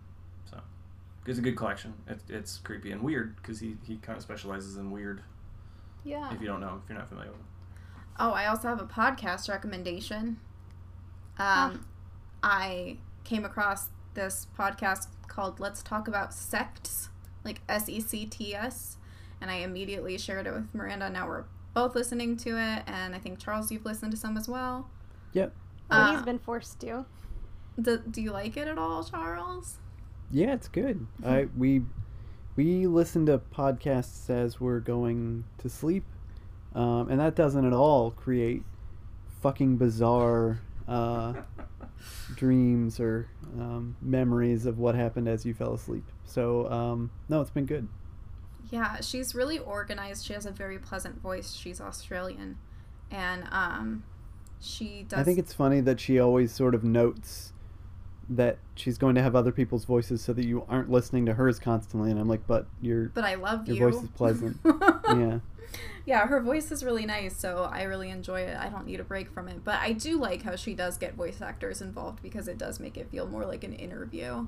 it's 1.26 1.38
a 1.38 1.42
good 1.42 1.56
collection. 1.56 1.94
It's, 2.08 2.24
it's 2.28 2.58
creepy 2.58 2.90
and 2.90 3.02
weird 3.02 3.36
because 3.36 3.60
he, 3.60 3.76
he 3.86 3.96
kind 3.96 4.16
of 4.16 4.22
specializes 4.22 4.76
in 4.76 4.90
weird. 4.90 5.22
Yeah. 6.04 6.32
If 6.34 6.40
you 6.40 6.46
don't 6.46 6.60
know, 6.60 6.80
if 6.82 6.88
you're 6.88 6.98
not 6.98 7.08
familiar 7.08 7.30
with 7.30 7.40
him. 7.40 7.46
Oh, 8.18 8.32
I 8.32 8.46
also 8.46 8.68
have 8.68 8.80
a 8.80 8.84
podcast 8.86 9.48
recommendation. 9.48 10.38
Um, 11.38 11.86
I 12.42 12.98
came 13.24 13.44
across 13.44 13.88
this 14.14 14.46
podcast 14.58 15.06
called 15.28 15.60
Let's 15.60 15.82
Talk 15.82 16.08
About 16.08 16.34
Sects, 16.34 17.08
like 17.44 17.62
S 17.68 17.88
E 17.88 18.00
C 18.00 18.26
T 18.26 18.54
S, 18.54 18.98
and 19.40 19.50
I 19.50 19.54
immediately 19.56 20.18
shared 20.18 20.46
it 20.46 20.52
with 20.52 20.74
Miranda. 20.74 21.08
Now 21.08 21.26
we're 21.26 21.44
both 21.72 21.94
listening 21.94 22.36
to 22.38 22.50
it, 22.50 22.82
and 22.86 23.14
I 23.14 23.18
think 23.18 23.38
Charles, 23.38 23.72
you've 23.72 23.84
listened 23.84 24.10
to 24.10 24.16
some 24.18 24.36
as 24.36 24.48
well. 24.48 24.90
Yep. 25.32 25.54
Oh, 25.90 26.10
he's 26.12 26.20
Uh, 26.20 26.24
been 26.24 26.38
forced 26.38 26.80
to. 26.80 27.04
do, 27.80 27.98
do 27.98 28.20
you 28.22 28.30
like 28.32 28.56
it 28.56 28.68
at 28.68 28.78
all, 28.78 29.02
Charles? 29.04 29.78
Yeah, 30.30 30.54
it's 30.54 30.68
good. 30.68 31.06
Mm-hmm. 31.22 31.28
I 31.28 31.48
we 31.56 31.82
we 32.56 32.86
listen 32.86 33.26
to 33.26 33.38
podcasts 33.38 34.28
as 34.30 34.60
we're 34.60 34.80
going 34.80 35.44
to 35.58 35.68
sleep, 35.68 36.04
um, 36.74 37.08
and 37.10 37.18
that 37.20 37.34
doesn't 37.34 37.64
at 37.66 37.72
all 37.72 38.10
create 38.10 38.62
fucking 39.40 39.76
bizarre 39.76 40.60
uh, 40.86 41.32
dreams 42.36 43.00
or 43.00 43.26
um, 43.58 43.96
memories 44.00 44.66
of 44.66 44.78
what 44.78 44.94
happened 44.94 45.28
as 45.28 45.44
you 45.46 45.54
fell 45.54 45.74
asleep. 45.74 46.04
So 46.24 46.70
um, 46.70 47.10
no, 47.28 47.40
it's 47.40 47.50
been 47.50 47.66
good. 47.66 47.88
Yeah, 48.70 49.00
she's 49.00 49.34
really 49.34 49.58
organized. 49.58 50.24
She 50.24 50.32
has 50.32 50.46
a 50.46 50.50
very 50.50 50.78
pleasant 50.78 51.20
voice. 51.20 51.52
She's 51.54 51.80
Australian, 51.80 52.56
and 53.10 53.44
um, 53.50 54.04
she 54.62 55.04
does. 55.08 55.18
I 55.18 55.24
think 55.24 55.38
it's 55.38 55.52
funny 55.52 55.80
that 55.80 56.00
she 56.00 56.18
always 56.18 56.52
sort 56.52 56.74
of 56.74 56.84
notes 56.84 57.52
that 58.28 58.58
she's 58.74 58.96
going 58.96 59.14
to 59.16 59.22
have 59.22 59.34
other 59.34 59.52
people's 59.52 59.84
voices 59.84 60.22
so 60.22 60.32
that 60.32 60.44
you 60.44 60.64
aren't 60.68 60.90
listening 60.90 61.26
to 61.26 61.34
hers 61.34 61.58
constantly. 61.58 62.10
And 62.10 62.18
I'm 62.18 62.28
like, 62.28 62.46
but 62.46 62.66
your 62.80 63.06
but 63.08 63.24
I 63.24 63.34
love 63.34 63.66
your 63.66 63.76
you. 63.76 63.90
voice 63.90 64.02
is 64.02 64.10
pleasant. 64.10 64.56
yeah. 64.64 65.38
Yeah, 66.04 66.26
her 66.26 66.40
voice 66.40 66.70
is 66.72 66.84
really 66.84 67.06
nice, 67.06 67.36
so 67.36 67.68
I 67.72 67.84
really 67.84 68.10
enjoy 68.10 68.40
it. 68.40 68.56
I 68.56 68.68
don't 68.68 68.86
need 68.86 69.00
a 69.00 69.04
break 69.04 69.30
from 69.32 69.48
it. 69.48 69.64
But 69.64 69.76
I 69.76 69.92
do 69.92 70.18
like 70.18 70.42
how 70.42 70.56
she 70.56 70.74
does 70.74 70.98
get 70.98 71.14
voice 71.14 71.40
actors 71.40 71.80
involved 71.80 72.22
because 72.22 72.48
it 72.48 72.58
does 72.58 72.80
make 72.80 72.96
it 72.96 73.10
feel 73.10 73.26
more 73.26 73.46
like 73.46 73.64
an 73.64 73.72
interview. 73.72 74.46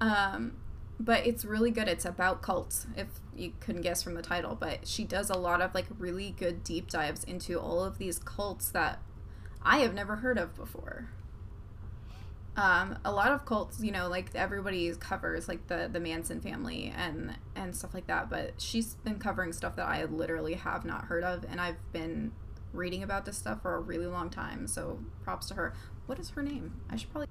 Um, 0.00 0.56
but 0.98 1.26
it's 1.26 1.44
really 1.44 1.70
good. 1.70 1.88
It's 1.88 2.04
about 2.04 2.42
cults, 2.42 2.86
if 2.96 3.06
you 3.36 3.52
couldn't 3.60 3.82
guess 3.82 4.02
from 4.02 4.14
the 4.14 4.22
title. 4.22 4.56
But 4.58 4.86
she 4.88 5.04
does 5.04 5.30
a 5.30 5.36
lot 5.36 5.60
of 5.60 5.74
like 5.74 5.86
really 5.98 6.34
good 6.38 6.64
deep 6.64 6.90
dives 6.90 7.22
into 7.24 7.60
all 7.60 7.84
of 7.84 7.98
these 7.98 8.18
cults 8.18 8.70
that 8.70 9.00
I 9.62 9.78
have 9.78 9.94
never 9.94 10.16
heard 10.16 10.38
of 10.38 10.56
before. 10.56 11.08
Um, 12.56 12.98
a 13.04 13.12
lot 13.12 13.30
of 13.30 13.44
cults, 13.44 13.80
you 13.80 13.92
know, 13.92 14.08
like 14.08 14.34
everybody 14.34 14.92
covers 14.98 15.46
like 15.46 15.68
the 15.68 15.88
the 15.92 16.00
Manson 16.00 16.40
family 16.40 16.92
and 16.96 17.36
and 17.54 17.76
stuff 17.76 17.94
like 17.94 18.08
that. 18.08 18.28
But 18.28 18.54
she's 18.60 18.94
been 18.94 19.18
covering 19.20 19.52
stuff 19.52 19.76
that 19.76 19.86
I 19.86 20.04
literally 20.04 20.54
have 20.54 20.84
not 20.84 21.04
heard 21.04 21.22
of, 21.22 21.44
and 21.48 21.60
I've 21.60 21.76
been 21.92 22.32
reading 22.72 23.02
about 23.02 23.24
this 23.26 23.38
stuff 23.38 23.62
for 23.62 23.76
a 23.76 23.80
really 23.80 24.06
long 24.06 24.28
time. 24.28 24.66
So 24.66 24.98
props 25.22 25.46
to 25.48 25.54
her. 25.54 25.72
What 26.06 26.18
is 26.18 26.30
her 26.30 26.42
name? 26.42 26.80
I 26.90 26.96
should 26.96 27.10
probably. 27.10 27.28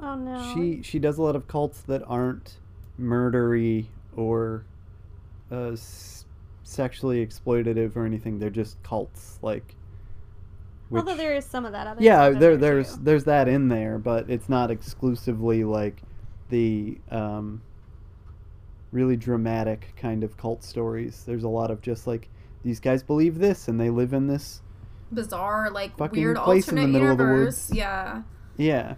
Oh 0.00 0.16
no. 0.16 0.52
She 0.52 0.82
she 0.82 0.98
does 0.98 1.18
a 1.18 1.22
lot 1.22 1.36
of 1.36 1.46
cults 1.46 1.82
that 1.82 2.02
aren't 2.08 2.56
murdery 3.00 3.86
or 4.16 4.64
uh, 5.52 5.72
s- 5.72 6.24
sexually 6.64 7.24
exploitative 7.24 7.94
or 7.94 8.04
anything. 8.04 8.40
They're 8.40 8.50
just 8.50 8.82
cults, 8.82 9.38
like. 9.42 9.76
Which, 10.92 11.00
Although 11.00 11.16
there 11.16 11.34
is 11.34 11.46
some 11.46 11.64
of 11.64 11.72
that 11.72 11.86
other. 11.86 12.02
yeah, 12.02 12.18
stuff 12.30 12.34
in 12.34 12.38
there 12.38 12.56
there 12.56 12.74
there's 12.74 12.94
too. 12.96 13.00
there's 13.02 13.24
that 13.24 13.48
in 13.48 13.68
there, 13.68 13.98
but 13.98 14.28
it's 14.28 14.48
not 14.48 14.70
exclusively 14.70 15.64
like 15.64 16.02
the 16.50 16.98
um, 17.10 17.62
really 18.90 19.16
dramatic 19.16 19.94
kind 19.96 20.22
of 20.22 20.36
cult 20.36 20.62
stories. 20.62 21.24
There's 21.26 21.44
a 21.44 21.48
lot 21.48 21.70
of 21.70 21.80
just 21.80 22.06
like 22.06 22.28
these 22.62 22.78
guys 22.78 23.02
believe 23.02 23.38
this 23.38 23.68
and 23.68 23.80
they 23.80 23.88
live 23.90 24.12
in 24.12 24.26
this. 24.26 24.60
bizarre 25.10 25.70
like 25.70 25.96
Fucking 25.96 26.22
weird 26.22 26.36
place 26.36 26.68
in 26.68 26.74
the 26.76 26.82
alternate 26.82 26.92
middle 26.92 27.10
of 27.12 27.18
the 27.18 27.24
woods. 27.24 27.70
Yeah. 27.72 28.22
Yeah, 28.58 28.96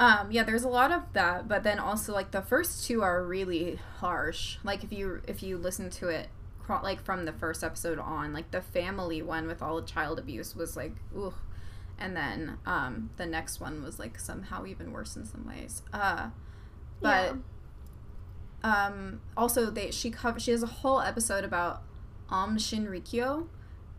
Um 0.00 0.32
yeah, 0.32 0.42
there's 0.42 0.64
a 0.64 0.68
lot 0.68 0.90
of 0.90 1.02
that, 1.12 1.46
but 1.46 1.62
then 1.62 1.78
also 1.78 2.12
like 2.12 2.32
the 2.32 2.42
first 2.42 2.84
two 2.86 3.02
are 3.02 3.22
really 3.24 3.78
harsh. 4.00 4.58
Like 4.64 4.82
if 4.82 4.92
you 4.92 5.22
if 5.28 5.40
you 5.42 5.56
listen 5.56 5.88
to 5.90 6.08
it 6.08 6.28
cro- 6.68 6.82
like 6.82 7.02
from 7.02 7.24
the 7.24 7.32
first 7.32 7.64
episode 7.64 7.98
on, 7.98 8.32
like 8.32 8.50
the 8.50 8.60
family 8.60 9.22
one 9.22 9.46
with 9.46 9.62
all 9.62 9.80
the 9.80 9.86
child 9.86 10.18
abuse 10.18 10.54
was 10.54 10.76
like 10.76 10.92
ooh. 11.16 11.34
And 11.98 12.14
then 12.16 12.58
um 12.66 13.10
the 13.16 13.26
next 13.26 13.58
one 13.60 13.82
was 13.82 13.98
like 13.98 14.18
somehow 14.20 14.64
even 14.66 14.92
worse 14.92 15.16
in 15.16 15.24
some 15.26 15.46
ways. 15.46 15.82
Uh 15.92 16.28
but 17.00 17.36
um 18.62 19.20
also 19.36 19.70
they 19.70 19.90
she 19.90 20.10
cover 20.10 20.38
she 20.40 20.50
has 20.50 20.62
a 20.62 20.66
whole 20.66 21.00
episode 21.00 21.44
about 21.44 21.82
Aum 22.30 22.56
Shinrikyo, 22.58 23.46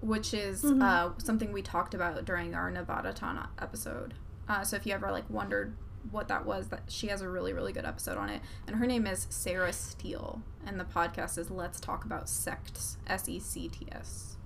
which 0.02 0.34
is 0.34 0.64
Mhm. 0.64 0.84
uh, 0.84 1.12
something 1.18 1.52
we 1.52 1.62
talked 1.62 1.94
about 1.94 2.24
during 2.26 2.54
our 2.54 2.70
Nevada 2.70 3.12
Tana 3.14 3.50
episode. 3.60 4.14
Uh, 4.48 4.64
so 4.64 4.76
if 4.76 4.86
you 4.86 4.94
ever 4.94 5.12
like 5.12 5.28
wondered 5.30 5.76
what 6.12 6.28
that 6.28 6.46
was, 6.46 6.68
that 6.70 6.84
she 6.88 7.08
has 7.08 7.22
a 7.22 7.30
really 7.30 7.54
really 7.54 7.74
good 7.74 7.86
episode 7.86 8.18
on 8.18 8.30
it, 8.30 8.42
and 8.68 8.76
her 8.78 8.88
name 8.88 9.06
is 9.08 9.28
Sarah 9.30 9.74
Steele, 9.74 10.42
and 10.66 10.80
the 10.80 10.86
podcast 10.86 11.38
is 11.38 11.52
Let's 11.52 11.80
Talk 11.80 12.06
About 12.06 12.30
Sects, 12.30 12.98
S 13.08 13.28
E 13.30 13.40
C 13.40 13.68
T 13.68 13.88
S. 13.92 14.38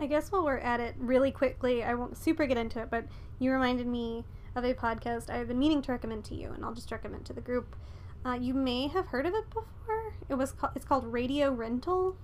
I 0.00 0.06
guess 0.06 0.30
while 0.30 0.44
we're 0.44 0.58
at 0.58 0.78
it, 0.80 0.94
really 0.98 1.32
quickly, 1.32 1.82
I 1.82 1.94
won't 1.94 2.16
super 2.16 2.46
get 2.46 2.56
into 2.56 2.80
it, 2.80 2.88
but 2.90 3.04
you 3.38 3.50
reminded 3.50 3.86
me 3.86 4.24
of 4.54 4.64
a 4.64 4.74
podcast 4.74 5.28
I've 5.28 5.48
been 5.48 5.58
meaning 5.58 5.82
to 5.82 5.92
recommend 5.92 6.24
to 6.26 6.34
you, 6.34 6.50
and 6.52 6.64
I'll 6.64 6.74
just 6.74 6.90
recommend 6.92 7.24
to 7.26 7.32
the 7.32 7.40
group. 7.40 7.76
Uh, 8.24 8.34
you 8.34 8.54
may 8.54 8.88
have 8.88 9.06
heard 9.06 9.26
of 9.26 9.34
it 9.34 9.48
before. 9.50 10.14
It 10.28 10.34
was 10.34 10.52
ca- 10.52 10.72
it's 10.74 10.84
called 10.84 11.04
Radio 11.12 11.52
Rental. 11.52 12.16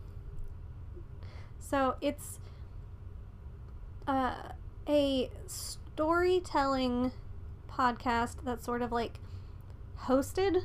So 1.59 1.97
it's 2.01 2.39
uh, 4.07 4.35
a 4.89 5.31
storytelling 5.47 7.13
podcast 7.77 8.37
that's 8.45 8.65
sort 8.65 8.83
of 8.83 8.93
like 8.93 9.19
hosted. 10.03 10.63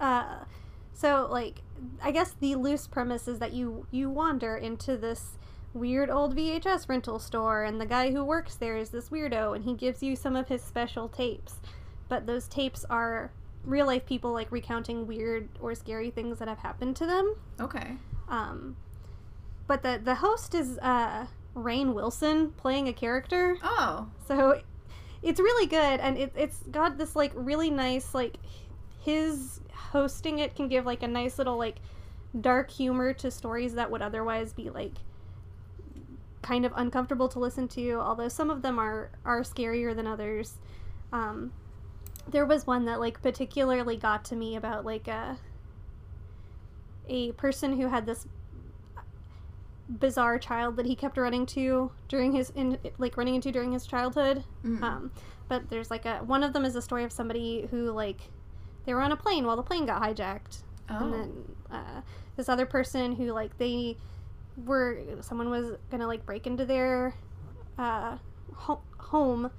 Uh, 0.00 0.44
so 0.92 1.26
like 1.30 1.62
I 2.02 2.10
guess 2.10 2.34
the 2.38 2.54
loose 2.54 2.86
premise 2.86 3.28
is 3.28 3.38
that 3.38 3.52
you 3.52 3.86
you 3.90 4.08
wander 4.10 4.56
into 4.56 4.96
this 4.96 5.38
weird 5.74 6.08
old 6.08 6.34
VHS 6.34 6.88
rental 6.88 7.18
store 7.18 7.64
and 7.64 7.80
the 7.80 7.86
guy 7.86 8.10
who 8.10 8.24
works 8.24 8.54
there 8.54 8.76
is 8.78 8.90
this 8.90 9.10
weirdo 9.10 9.54
and 9.54 9.64
he 9.64 9.74
gives 9.74 10.02
you 10.02 10.16
some 10.16 10.36
of 10.36 10.48
his 10.48 10.62
special 10.62 11.08
tapes. 11.08 11.56
But 12.08 12.26
those 12.26 12.48
tapes 12.48 12.84
are 12.88 13.30
real 13.64 13.86
life 13.86 14.06
people 14.06 14.32
like 14.32 14.50
recounting 14.52 15.06
weird 15.06 15.48
or 15.60 15.74
scary 15.74 16.10
things 16.10 16.38
that 16.38 16.48
have 16.48 16.58
happened 16.58 16.96
to 16.96 17.06
them. 17.06 17.34
Okay. 17.60 17.96
Um, 18.28 18.76
but 19.66 19.82
the 19.82 20.00
the 20.02 20.16
host 20.16 20.54
is 20.54 20.78
uh, 20.78 21.26
Rainn 21.54 21.92
Wilson 21.94 22.50
playing 22.50 22.88
a 22.88 22.92
character, 22.92 23.56
Oh, 23.62 24.08
so 24.26 24.60
it's 25.26 25.40
really 25.40 25.66
good, 25.66 25.98
and 26.00 26.16
it, 26.16 26.32
it's 26.36 26.62
got 26.70 26.98
this 26.98 27.16
like 27.16 27.32
really 27.34 27.68
nice 27.68 28.14
like 28.14 28.36
his 29.04 29.60
hosting 29.72 30.38
it 30.38 30.54
can 30.54 30.68
give 30.68 30.86
like 30.86 31.02
a 31.02 31.08
nice 31.08 31.36
little 31.36 31.58
like 31.58 31.76
dark 32.40 32.70
humor 32.70 33.12
to 33.12 33.30
stories 33.30 33.74
that 33.74 33.90
would 33.90 34.02
otherwise 34.02 34.52
be 34.52 34.70
like 34.70 34.92
kind 36.42 36.64
of 36.64 36.72
uncomfortable 36.76 37.28
to 37.28 37.40
listen 37.40 37.66
to 37.66 37.94
although 37.94 38.28
some 38.28 38.50
of 38.50 38.62
them 38.62 38.78
are 38.78 39.10
are 39.24 39.40
scarier 39.40 39.96
than 39.96 40.06
others. 40.06 40.58
Um 41.12 41.52
there 42.28 42.46
was 42.46 42.64
one 42.64 42.84
that 42.84 43.00
like 43.00 43.20
particularly 43.20 43.96
got 43.96 44.24
to 44.26 44.36
me 44.36 44.54
about 44.54 44.84
like 44.84 45.08
a 45.08 45.38
a 47.08 47.32
person 47.32 47.80
who 47.80 47.88
had 47.88 48.06
this 48.06 48.28
bizarre 49.88 50.38
child 50.38 50.76
that 50.76 50.86
he 50.86 50.96
kept 50.96 51.16
running 51.16 51.46
to 51.46 51.90
during 52.08 52.32
his 52.32 52.50
in 52.50 52.78
like 52.98 53.16
running 53.16 53.34
into 53.36 53.52
during 53.52 53.72
his 53.72 53.86
childhood. 53.86 54.44
Mm. 54.64 54.82
um, 54.82 55.12
but 55.48 55.68
there's 55.70 55.90
like 55.90 56.04
a 56.04 56.18
one 56.18 56.42
of 56.42 56.52
them 56.52 56.64
is 56.64 56.74
a 56.74 56.82
story 56.82 57.04
of 57.04 57.12
somebody 57.12 57.68
who 57.70 57.90
like 57.92 58.20
they 58.84 58.94
were 58.94 59.00
on 59.00 59.12
a 59.12 59.16
plane 59.16 59.46
while 59.46 59.56
the 59.56 59.62
plane 59.62 59.86
got 59.86 60.02
hijacked. 60.02 60.62
And 60.88 61.02
oh, 61.02 61.10
then 61.10 61.44
uh, 61.70 62.00
this 62.36 62.48
other 62.48 62.66
person 62.66 63.14
who 63.14 63.32
like 63.32 63.56
they 63.58 63.96
were 64.64 65.00
someone 65.20 65.50
was 65.50 65.76
gonna 65.90 66.06
like 66.06 66.24
break 66.24 66.46
into 66.46 66.64
their 66.64 67.14
uh, 67.78 68.16
ho- 68.54 68.82
home 68.98 69.50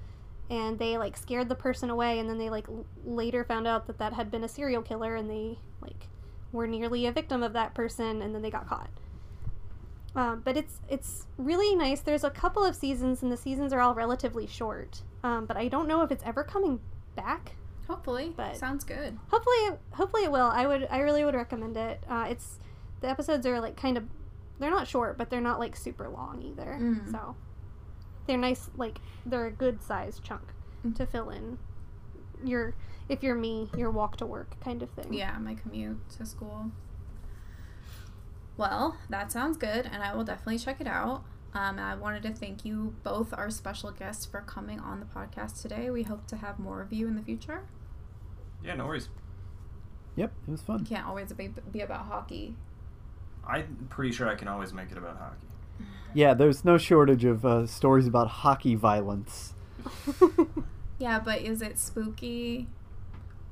and 0.50 0.78
they 0.78 0.96
like 0.96 1.16
scared 1.16 1.48
the 1.48 1.54
person 1.54 1.90
away. 1.90 2.18
And 2.18 2.28
then 2.28 2.38
they 2.38 2.50
like 2.50 2.68
l- 2.68 2.86
later 3.04 3.44
found 3.44 3.66
out 3.66 3.86
that 3.86 3.98
that 3.98 4.14
had 4.14 4.30
been 4.30 4.44
a 4.44 4.48
serial 4.48 4.82
killer 4.82 5.14
and 5.14 5.30
they 5.30 5.58
like 5.80 6.08
were 6.52 6.66
nearly 6.66 7.06
a 7.06 7.12
victim 7.12 7.42
of 7.42 7.52
that 7.52 7.74
person 7.74 8.22
and 8.22 8.34
then 8.34 8.42
they 8.42 8.50
got 8.50 8.66
caught 8.66 8.88
um, 10.18 10.42
but 10.44 10.56
it's 10.56 10.80
it's 10.88 11.26
really 11.38 11.74
nice 11.74 12.00
there's 12.00 12.24
a 12.24 12.30
couple 12.30 12.64
of 12.64 12.74
seasons 12.74 13.22
and 13.22 13.30
the 13.30 13.36
seasons 13.36 13.72
are 13.72 13.80
all 13.80 13.94
relatively 13.94 14.46
short 14.46 15.02
um, 15.24 15.46
but 15.46 15.56
i 15.56 15.68
don't 15.68 15.86
know 15.88 16.02
if 16.02 16.10
it's 16.10 16.24
ever 16.24 16.42
coming 16.44 16.80
back 17.16 17.52
hopefully. 17.86 18.32
but- 18.36 18.56
Sounds 18.56 18.84
good. 18.84 19.18
hopefully 19.30 19.78
hopefully 19.92 20.24
it 20.24 20.32
will 20.32 20.50
i 20.52 20.66
would 20.66 20.86
i 20.90 20.98
really 20.98 21.24
would 21.24 21.34
recommend 21.34 21.76
it 21.76 22.02
uh, 22.08 22.26
it's 22.28 22.58
the 23.00 23.08
episodes 23.08 23.46
are 23.46 23.60
like 23.60 23.76
kind 23.76 23.96
of 23.96 24.04
they're 24.58 24.70
not 24.78 24.88
short 24.88 25.16
but 25.16 25.30
they're 25.30 25.40
not 25.40 25.58
like 25.58 25.76
super 25.76 26.08
long 26.08 26.42
either 26.42 26.78
Mm. 26.80 27.10
so 27.10 27.36
they're 28.26 28.36
nice 28.36 28.68
like 28.76 28.98
they're 29.24 29.46
a 29.46 29.52
good 29.52 29.82
sized 29.82 30.22
chunk 30.22 30.42
Mm. 30.86 30.94
to 30.96 31.06
fill 31.06 31.30
in 31.30 31.58
your 32.44 32.74
if 33.08 33.22
you're 33.24 33.34
me 33.34 33.68
your 33.76 33.90
walk 33.90 34.16
to 34.18 34.26
work 34.26 34.54
kind 34.60 34.80
of 34.82 34.90
thing 34.90 35.12
Yeah, 35.12 35.36
my 35.38 35.54
commute 35.54 35.98
to 36.18 36.24
school. 36.26 36.70
Well, 38.58 38.96
that 39.08 39.32
sounds 39.32 39.56
good, 39.56 39.88
and 39.90 40.02
I 40.02 40.14
will 40.14 40.24
definitely 40.24 40.58
check 40.58 40.80
it 40.80 40.86
out. 40.86 41.22
Um, 41.54 41.78
I 41.78 41.94
wanted 41.94 42.22
to 42.24 42.32
thank 42.32 42.64
you 42.64 42.94
both, 43.04 43.32
our 43.32 43.48
special 43.50 43.90
guests, 43.92 44.26
for 44.26 44.40
coming 44.42 44.80
on 44.80 45.00
the 45.00 45.06
podcast 45.06 45.62
today. 45.62 45.88
We 45.90 46.02
hope 46.02 46.26
to 46.26 46.36
have 46.36 46.58
more 46.58 46.82
of 46.82 46.92
you 46.92 47.08
in 47.08 47.16
the 47.16 47.22
future. 47.22 47.62
Yeah, 48.62 48.74
no 48.74 48.86
worries. 48.86 49.08
yep, 50.16 50.32
it 50.46 50.50
was 50.50 50.60
fun. 50.60 50.84
Can't 50.84 51.06
always 51.06 51.32
be, 51.32 51.48
be 51.72 51.80
about 51.80 52.06
hockey. 52.06 52.56
I'm 53.46 53.86
pretty 53.88 54.12
sure 54.12 54.28
I 54.28 54.34
can 54.34 54.48
always 54.48 54.72
make 54.74 54.90
it 54.90 54.98
about 54.98 55.16
hockey. 55.16 55.46
Yeah, 56.14 56.32
there's 56.34 56.64
no 56.64 56.78
shortage 56.78 57.24
of 57.24 57.44
uh, 57.44 57.66
stories 57.66 58.06
about 58.06 58.28
hockey 58.28 58.74
violence. 58.74 59.54
Yeah, 60.98 61.20
but 61.20 61.42
is 61.42 61.62
it 61.62 61.78
spooky? 61.78 62.66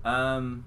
Um, 0.04 0.64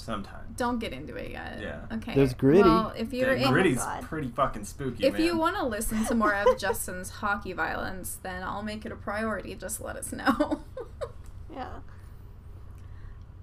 sometimes. 0.00 0.56
Don't 0.56 0.78
get 0.78 0.92
into 0.92 1.14
it 1.16 1.30
yet. 1.30 1.58
Yeah. 1.60 1.80
Okay. 1.92 2.14
There's 2.14 2.34
Gritty. 2.34 2.62
Well, 2.62 2.92
if 2.96 3.12
you're 3.12 3.34
Yeah, 3.34 3.46
in, 3.48 3.52
Gritty's 3.52 3.78
God. 3.78 4.02
pretty 4.04 4.28
fucking 4.28 4.64
spooky, 4.64 5.06
if 5.06 5.14
man. 5.14 5.22
you 5.22 5.38
want 5.38 5.56
to 5.56 5.64
listen 5.64 6.04
to 6.06 6.14
more 6.14 6.34
of 6.34 6.58
Justin's 6.58 7.10
hockey 7.10 7.52
violence, 7.52 8.18
then 8.22 8.42
I'll 8.42 8.62
make 8.62 8.84
it 8.84 8.92
a 8.92 8.96
priority. 8.96 9.54
Just 9.54 9.80
let 9.80 9.96
us 9.96 10.12
know. 10.12 10.62
yeah 11.52 11.80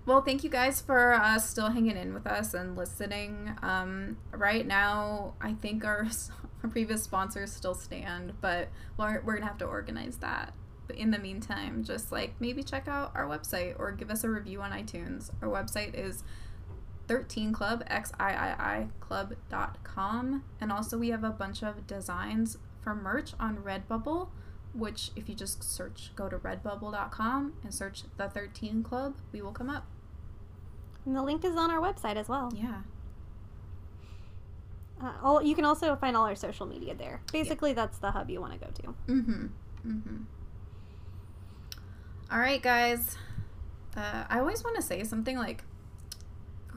Well, 0.06 0.22
thank 0.22 0.44
you 0.44 0.50
guys 0.50 0.80
for 0.82 1.14
uh, 1.14 1.38
still 1.40 1.70
hanging 1.70 1.98
in 1.98 2.14
with 2.14 2.26
us 2.26 2.54
and 2.54 2.76
listening. 2.78 3.56
Um, 3.62 4.18
right 4.32 4.66
now, 4.66 5.34
I 5.42 5.54
think 5.54 5.84
our, 5.84 6.08
our 6.64 6.70
previous 6.70 7.04
sponsors 7.04 7.52
still 7.52 7.74
stand, 7.76 8.34
but 8.40 8.70
we're, 8.98 9.22
we're 9.22 9.34
gonna 9.36 9.48
have 9.48 9.58
to 9.60 9.66
organize 9.66 10.18
that. 10.18 10.54
But 10.88 10.96
in 10.96 11.12
the 11.12 11.20
meantime, 11.20 11.84
just 11.84 12.14
like 12.14 12.36
maybe 12.40 12.64
check 12.64 12.88
out 12.88 13.12
our 13.14 13.26
website 13.26 13.78
or 13.78 13.92
give 13.92 14.10
us 14.10 14.24
a 14.24 14.30
review 14.30 14.62
on 14.62 14.72
iTunes. 14.72 15.30
Our 15.42 15.50
website 15.50 15.94
is 15.94 16.24
13club 17.08 17.84
x 17.88 18.12
i 18.20 18.32
i 18.34 18.50
i 18.60 18.88
club.com 19.00 20.44
and 20.60 20.72
also 20.72 20.98
we 20.98 21.10
have 21.10 21.24
a 21.24 21.30
bunch 21.30 21.64
of 21.64 21.88
designs 21.88 22.58
for 22.82 22.94
merch 22.96 23.32
on 23.40 23.58
redbubble 23.58 24.30
which 24.74 25.12
if 25.16 25.28
you 25.30 25.36
just 25.36 25.64
search 25.64 26.12
go 26.16 26.28
to 26.30 26.38
redbubble.com 26.38 27.54
and 27.64 27.74
search 27.74 28.04
the 28.18 28.28
13 28.30 28.84
club 28.84 29.16
we 29.32 29.42
will 29.42 29.52
come 29.54 29.70
up 29.70 29.86
And 31.06 31.16
the 31.16 31.24
link 31.24 31.46
is 31.46 31.56
on 31.56 31.72
our 31.72 31.80
website 31.82 32.18
as 32.18 32.28
well. 32.28 32.52
Yeah. 32.54 32.82
Uh, 35.02 35.14
all, 35.24 35.42
you 35.42 35.56
can 35.56 35.64
also 35.64 35.96
find 35.96 36.18
all 36.18 36.26
our 36.26 36.36
social 36.36 36.66
media 36.66 36.96
there. 36.96 37.22
Basically, 37.32 37.72
that's 37.74 38.00
the 38.00 38.12
hub 38.12 38.30
you 38.30 38.42
want 38.42 38.54
to 38.54 38.60
go 38.60 38.68
to. 38.74 38.82
Mm-hmm. 39.08 39.46
Mm-hmm. 39.88 40.18
All 42.32 42.40
right, 42.40 42.62
guys. 42.62 43.16
Uh, 43.96 44.26
I 44.30 44.40
always 44.40 44.64
want 44.64 44.76
to 44.76 44.82
say 44.82 45.04
something 45.04 45.38
like 45.38 45.64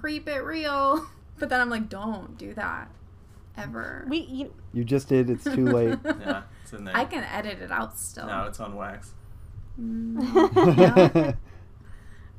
"creep 0.00 0.28
it 0.28 0.40
real," 0.40 1.06
but 1.38 1.48
then 1.48 1.60
I'm 1.60 1.70
like, 1.70 1.88
don't 1.88 2.36
do 2.38 2.54
that 2.54 2.88
ever. 3.56 4.04
We 4.08 4.18
you, 4.18 4.54
You 4.72 4.84
just 4.84 5.08
did. 5.08 5.28
It's 5.30 5.44
too 5.44 5.66
late. 5.66 5.98
Yeah, 6.04 6.42
it's 6.62 6.72
in 6.72 6.84
there. 6.84 6.96
I 6.96 7.04
can 7.04 7.24
edit 7.24 7.60
it 7.60 7.70
out 7.70 7.98
still. 7.98 8.26
No, 8.26 8.44
it's 8.44 8.60
on 8.60 8.74
wax. 8.76 9.12
Mm. 9.80 11.36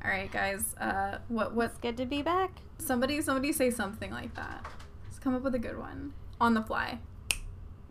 All 0.04 0.10
right, 0.10 0.30
guys. 0.32 0.74
Uh, 0.80 1.18
what 1.28 1.54
what? 1.54 1.70
it's 1.70 1.78
good 1.78 1.96
to 1.98 2.06
be 2.06 2.22
back. 2.22 2.50
Somebody 2.78 3.20
somebody 3.22 3.52
say 3.52 3.70
something 3.70 4.10
like 4.10 4.34
that. 4.34 4.66
Let's 5.04 5.18
come 5.18 5.34
up 5.34 5.42
with 5.42 5.54
a 5.54 5.58
good 5.58 5.78
one 5.78 6.12
on 6.40 6.54
the 6.54 6.62
fly. 6.62 6.98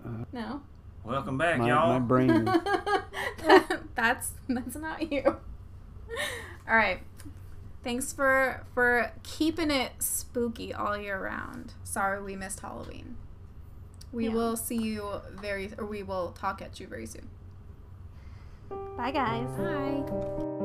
Uh, 0.06 0.26
No. 0.34 0.62
Welcome 1.04 1.38
back, 1.38 1.58
my, 1.58 1.68
y'all. 1.68 1.94
my 1.94 2.00
brain. 2.00 2.46
that's 3.96 4.34
that's 4.48 4.76
not 4.76 5.12
you. 5.12 5.24
All 6.70 6.76
right. 6.76 7.00
Thanks 7.84 8.14
for 8.14 8.64
for 8.74 9.12
keeping 9.24 9.72
it 9.72 9.92
spooky 10.00 10.74
all 10.74 10.96
year 10.98 11.20
round. 11.22 11.74
Sorry 11.84 12.22
we 12.22 12.36
missed 12.36 12.60
Halloween. 12.60 13.18
We 14.12 14.28
Yeah. 14.28 14.34
will 14.34 14.56
see 14.58 14.78
you 14.78 15.22
very 15.32 15.72
or 15.78 15.86
we 15.86 16.04
will 16.04 16.32
talk 16.34 16.62
at 16.62 16.80
you 16.80 16.88
very 16.88 17.06
soon. 17.08 17.30
Bye, 18.98 19.12
guys. 19.12 19.50
Bye. 19.58 20.58